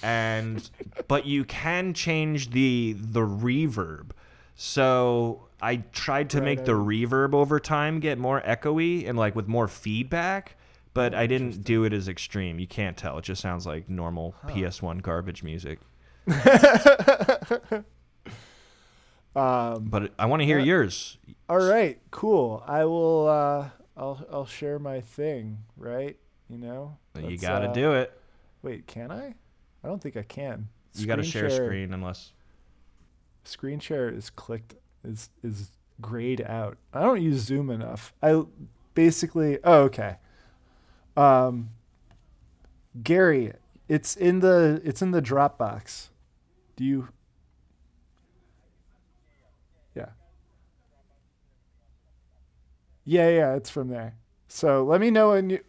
and 0.02 0.70
but 1.08 1.26
you 1.26 1.44
can 1.46 1.94
change 1.94 2.52
the 2.52 2.96
the 2.98 3.22
reverb. 3.22 4.12
So 4.56 5.48
I 5.62 5.78
tried 5.94 6.30
to 6.32 6.38
Right, 6.40 6.46
make 6.46 6.66
the 6.66 6.74
reverb 6.74 7.34
over 7.34 7.60
time 7.60 8.00
get 8.00 8.18
more 8.18 8.42
echoey 8.42 9.08
and 9.08 9.18
like 9.18 9.36
with 9.36 9.48
more 9.48 9.68
feedback, 9.68 10.56
but 10.94 11.14
I 11.14 11.28
didn't 11.28 11.64
do 11.64 11.86
it 11.86 11.94
as 11.94 12.08
extreme. 12.10 12.60
You 12.60 12.68
can't 12.68 12.98
tell; 12.98 13.18
it 13.18 13.24
just 13.24 13.42
sounds 13.42 13.66
like 13.66 13.90
normal 13.90 14.36
PS1 14.48 15.02
garbage 15.02 15.44
music. 15.44 15.80
Um 19.36 19.86
But 19.90 20.12
I 20.18 20.26
want 20.26 20.42
to 20.42 20.46
hear 20.46 20.58
Yeah. 20.60 20.66
yours. 20.66 21.18
all 21.48 21.60
right, 21.60 22.00
cool. 22.12 22.64
I 22.68 22.86
will 22.86 23.28
uh 23.28 23.70
I'll 23.96 24.26
I'll 24.32 24.46
share 24.46 24.80
my 24.80 25.02
thing, 25.02 25.60
right? 25.78 26.18
You 26.50 26.58
know? 26.58 26.98
You 27.20 27.38
got 27.38 27.60
to 27.60 27.68
uh, 27.70 27.74
do 27.74 27.94
it. 27.94 28.12
Wait, 28.64 28.88
can 28.88 29.12
I? 29.12 29.36
I 29.84 29.88
don't 29.88 30.02
think 30.02 30.18
I 30.18 30.24
can. 30.24 30.70
You 30.96 31.06
got 31.06 31.18
to 31.18 31.24
Screen 31.24 31.50
share 31.50 31.50
screen 31.52 31.94
unless. 31.94 32.34
screen 33.44 33.80
share 33.80 34.10
is 34.10 34.30
clicked 34.30 34.76
is 35.04 35.30
is 35.44 35.72
grayed 36.02 36.42
out. 36.42 36.78
I 36.94 37.02
don't 37.02 37.22
use 37.22 37.42
Zoom 37.42 37.70
enough. 37.70 38.14
I 38.24 38.44
basically 38.96 39.60
oh 39.64 39.84
okay. 39.84 40.16
Um 41.16 41.70
Gary, 43.04 43.54
it's 43.88 44.16
in 44.16 44.40
the 44.40 44.82
it's 44.84 45.02
in 45.04 45.12
the 45.12 45.22
Dropbox. 45.22 46.10
Do 46.80 46.86
you 46.86 47.10
Yeah. 49.94 50.12
Yeah, 53.04 53.28
yeah, 53.28 53.56
it's 53.56 53.70
from 53.70 53.90
there. 53.90 54.16
So 54.48 54.86
let 54.86 55.02
me 55.02 55.12
know 55.12 55.32
when 55.32 55.50
you 55.50 55.60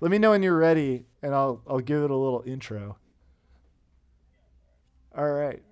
let 0.00 0.10
me 0.10 0.18
know 0.18 0.30
when 0.30 0.42
you're 0.42 0.58
ready 0.58 1.06
and 1.22 1.32
I'll 1.32 1.62
I'll 1.68 1.78
give 1.78 2.02
it 2.02 2.10
a 2.10 2.16
little 2.16 2.42
intro. 2.44 2.96
All 5.16 5.30
right. 5.30 5.62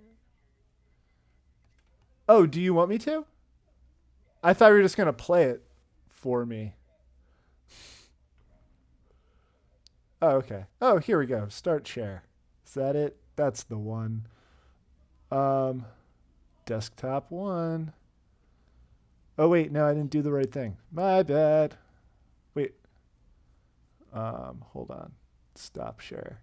Oh, 2.29 2.47
do 2.47 2.61
you 2.61 2.73
want 2.73 2.89
me 2.89 2.99
to? 2.99 3.27
I 4.45 4.53
thought 4.53 4.69
you 4.69 4.75
were 4.75 4.83
just 4.83 4.97
gonna 4.97 5.13
play 5.13 5.47
it 5.47 5.65
for 6.09 6.47
me. 6.47 6.75
Oh, 10.23 10.37
okay. 10.37 10.67
Oh, 10.81 10.99
here 10.99 11.19
we 11.19 11.27
go. 11.27 11.49
Start 11.49 11.85
share. 11.85 12.23
Is 12.65 12.75
that 12.75 12.95
it? 12.95 13.17
That's 13.35 13.65
the 13.65 13.77
one. 13.77 14.29
Um, 15.35 15.85
desktop 16.64 17.32
one. 17.32 17.93
Oh 19.37 19.49
wait, 19.49 19.72
no, 19.72 19.85
I 19.85 19.93
didn't 19.93 20.11
do 20.11 20.22
the 20.22 20.30
right 20.30 20.51
thing. 20.51 20.76
My 20.93 21.24
bad. 21.24 21.74
Wait. 22.55 22.74
Um, 24.12 24.64
hold 24.68 24.93
on. 24.93 25.11
Stop 25.57 25.99
share. 25.99 26.41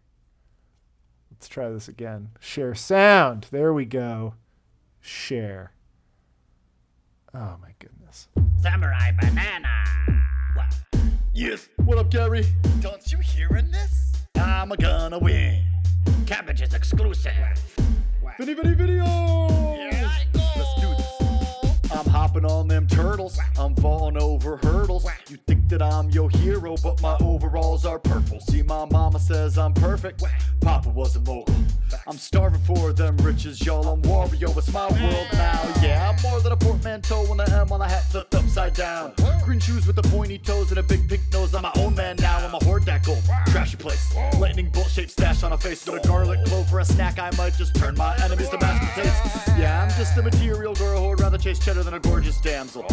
Let's 1.32 1.48
try 1.48 1.70
this 1.70 1.88
again. 1.88 2.32
Share 2.42 2.76
sound. 2.76 3.48
There 3.50 3.72
we 3.72 3.86
go. 3.86 4.34
Share. 5.00 5.72
Oh 7.34 7.56
my 7.62 7.72
goodness. 7.80 8.28
Samurai 8.62 9.12
banana. 9.22 9.86
What? 10.54 10.76
Yes, 11.34 11.70
what 11.86 11.98
up, 11.98 12.12
Gary? 12.12 12.46
Don't 12.82 13.10
you 13.10 13.20
hearing 13.20 13.72
this? 13.72 14.12
I'm 14.36 14.74
a 14.74 14.76
gonna 14.76 15.18
win. 15.18 15.64
Cabbage 16.26 16.62
is 16.62 16.74
exclusive. 16.74 17.32
Vinny 18.38 18.54
Vinny 18.54 18.74
Video! 18.74 19.06
Here 19.76 20.06
I 20.06 20.26
go. 20.34 20.40
Let's 20.56 20.74
do 20.82 20.88
this. 20.96 21.92
I'm 21.92 22.06
hopping 22.32 22.50
on 22.50 22.68
them 22.68 22.88
turtles. 22.88 23.38
I'm 23.60 23.76
falling 23.76 24.16
over 24.16 24.56
hurdles. 24.58 25.06
You 25.28 25.38
think 25.48 25.68
that 25.68 25.82
I'm 25.82 26.10
your 26.12 26.30
hero, 26.30 26.76
but 26.82 27.02
my 27.02 27.18
overalls 27.20 27.86
are 27.86 28.00
purple. 28.00 28.40
See, 28.40 28.62
my 28.62 28.86
mama 28.86 29.20
says 29.20 29.58
I'm 29.58 29.74
perfect. 29.74 30.24
Papa 30.62 30.90
was 30.90 31.18
a 31.18 31.20
mogul. 31.20 31.54
I'm 32.08 32.18
starving 32.18 32.62
for 32.62 32.94
them 32.94 33.18
riches, 33.18 33.66
y'all. 33.66 33.86
I'm 33.88 34.02
Wario. 34.04 34.56
It's 34.58 34.72
my 34.72 34.88
world 34.88 35.28
now. 35.34 35.74
Yeah, 35.82 36.10
I'm 36.10 36.22
more 36.22 36.40
than 36.40 36.54
a 36.54 36.58
portmanteau 36.58 37.26
when 37.26 37.38
the 37.38 37.52
M 37.52 37.72
on 37.72 37.80
the 37.80 37.88
hat 37.88 38.04
flipped 38.06 38.34
upside 38.34 38.76
down. 38.76 39.14
Green 39.44 39.60
shoes 39.60 39.86
with 39.86 39.98
the 39.98 40.04
pointy 40.04 40.38
toes 40.38 40.70
and 40.70 40.80
a 40.80 40.84
big 40.84 41.10
pink 41.10 41.22
nose. 41.34 41.54
I'm 41.54 41.64
my 41.64 41.72
own 41.76 41.96
man 41.96 42.16
now. 42.20 42.38
I'm 42.38 42.54
a 42.54 42.64
hoard 42.64 42.86
that 42.86 43.04
gold. 43.04 43.24
Trashy 43.48 43.76
place. 43.76 44.16
Lightning 44.40 44.70
bolt 44.70 44.90
shaped 44.90 45.12
stash 45.12 45.44
on 45.44 45.52
a 45.52 45.58
face 45.58 45.86
with 45.86 46.04
a 46.04 46.08
garlic 46.08 46.46
clove 46.46 46.70
for 46.70 46.80
a 46.80 46.86
snack. 46.86 47.20
I 47.20 47.30
might 47.38 47.56
just 47.56 47.76
turn 47.76 47.96
my 47.96 48.16
enemies 48.24 48.48
to 48.50 48.58
mashed 48.60 48.94
potatoes. 48.94 49.58
Yeah, 49.60 49.84
I'm 49.84 49.90
just 49.98 50.18
a 50.18 50.22
material 50.22 50.74
girl 50.76 51.10
who'd 51.10 51.20
rather 51.20 51.38
chase 51.38 51.60
cheddar 51.60 51.84
than 51.84 51.96
a 51.96 52.00
gorgeous 52.22 52.40
damsel. 52.40 52.86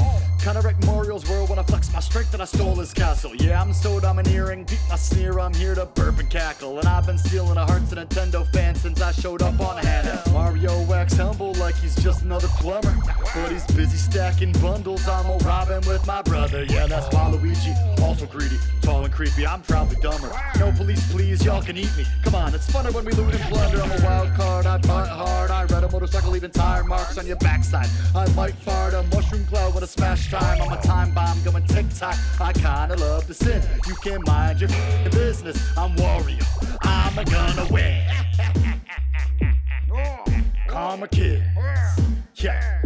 Kinda 0.43 0.63
wreck 0.63 0.83
Mario's 0.87 1.29
world 1.29 1.51
when 1.51 1.59
I 1.59 1.63
flex 1.63 1.93
my 1.93 2.01
strength 2.01 2.33
and 2.33 2.41
I 2.41 2.47
stole 2.47 2.77
his 2.77 2.95
castle. 2.95 3.35
Yeah, 3.37 3.61
I'm 3.61 3.75
so 3.75 4.01
domineering, 4.01 4.65
beat 4.65 4.81
my 4.89 4.97
sneer, 4.97 5.39
I'm 5.39 5.53
here 5.53 5.75
to 5.75 5.85
burp 5.85 6.19
and 6.19 6.31
cackle. 6.31 6.79
And 6.79 6.89
I've 6.89 7.05
been 7.05 7.19
stealing 7.19 7.57
the 7.57 7.67
hearts 7.67 7.93
of 7.93 7.99
Nintendo 7.99 8.51
fans 8.55 8.81
since 8.81 9.03
I 9.03 9.13
showed 9.13 9.43
up 9.43 9.61
on 9.61 9.83
handheld. 9.83 10.33
Mario 10.33 10.83
wax 10.87 11.15
humble 11.15 11.53
like 11.55 11.75
he's 11.77 11.95
just 11.97 12.23
another 12.23 12.49
plumber. 12.57 12.97
But 13.35 13.53
he's 13.53 13.67
busy 13.67 13.99
stacking 13.99 14.53
bundles, 14.63 15.07
I'm 15.07 15.27
a 15.27 15.37
Robin 15.45 15.87
with 15.87 16.07
my 16.07 16.23
brother. 16.23 16.65
Yeah, 16.65 16.87
that's 16.87 17.15
Waluigi, 17.15 18.01
also 18.01 18.25
greedy, 18.25 18.57
tall 18.81 19.05
and 19.05 19.13
creepy. 19.13 19.47
I'm 19.47 19.61
probably 19.61 19.97
dumber. 19.97 20.33
No 20.59 20.73
police, 20.73 21.13
please, 21.13 21.45
y'all 21.45 21.61
can 21.61 21.77
eat 21.77 21.95
me. 21.99 22.07
Come 22.25 22.35
on, 22.35 22.55
it's 22.55 22.71
funner 22.71 22.95
when 22.95 23.05
we 23.05 23.13
loot 23.13 23.35
and 23.35 23.45
plunder. 23.53 23.83
I'm 23.83 23.91
a 23.91 24.03
wild 24.03 24.31
card, 24.39 24.65
I 24.65 24.79
butt 24.79 25.09
hard. 25.09 25.51
I 25.51 25.65
ride 25.65 25.85
a 25.85 25.91
motorcycle, 25.91 26.31
leaving 26.31 26.51
tire 26.51 26.85
marks 26.85 27.19
on 27.19 27.27
your 27.27 27.37
backside. 27.37 27.89
I 28.15 28.27
might 28.33 28.55
fart 28.55 28.95
a 28.95 29.03
mushroom 29.19 29.45
cloud 29.47 29.75
with 29.75 29.83
a 29.83 29.87
smash 29.87 30.31
time. 30.31 30.63
I'm 30.63 30.73
a 30.73 30.81
time 30.81 31.13
bomb 31.13 31.43
going 31.43 31.67
tick 31.67 31.87
tock. 31.93 32.17
I 32.41 32.53
kinda 32.53 32.95
love 32.97 33.27
to 33.27 33.35
sin. 33.35 33.61
You 33.89 33.97
can 33.97 34.23
mind 34.25 34.61
your 34.61 34.71
business. 35.11 35.59
I'm 35.77 35.97
Wario. 35.97 36.45
I'm 36.83 37.19
a 37.19 37.25
gonna 37.25 37.67
win. 37.73 38.01
Karma 40.69 41.09
kid. 41.09 41.43
Yeah, 42.37 42.83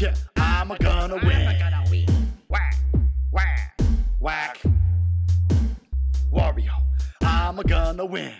yeah. 0.00 0.14
I'm 0.36 0.72
a 0.72 0.78
gonna 0.78 1.18
win. 1.22 1.56
Gonna 1.56 1.84
win. 1.88 2.06
Whack, 2.48 2.76
whack. 3.30 3.80
Whack. 4.18 4.58
Wario. 6.32 6.82
I'm 7.22 7.60
a 7.60 7.62
gonna 7.62 8.06
win. 8.06 8.32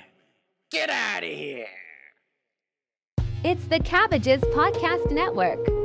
Get 0.72 0.90
out 0.90 1.22
of 1.22 1.28
here. 1.28 1.68
It's 3.44 3.64
the 3.66 3.78
Cabbages 3.78 4.40
Podcast 4.40 5.12
Network. 5.12 5.75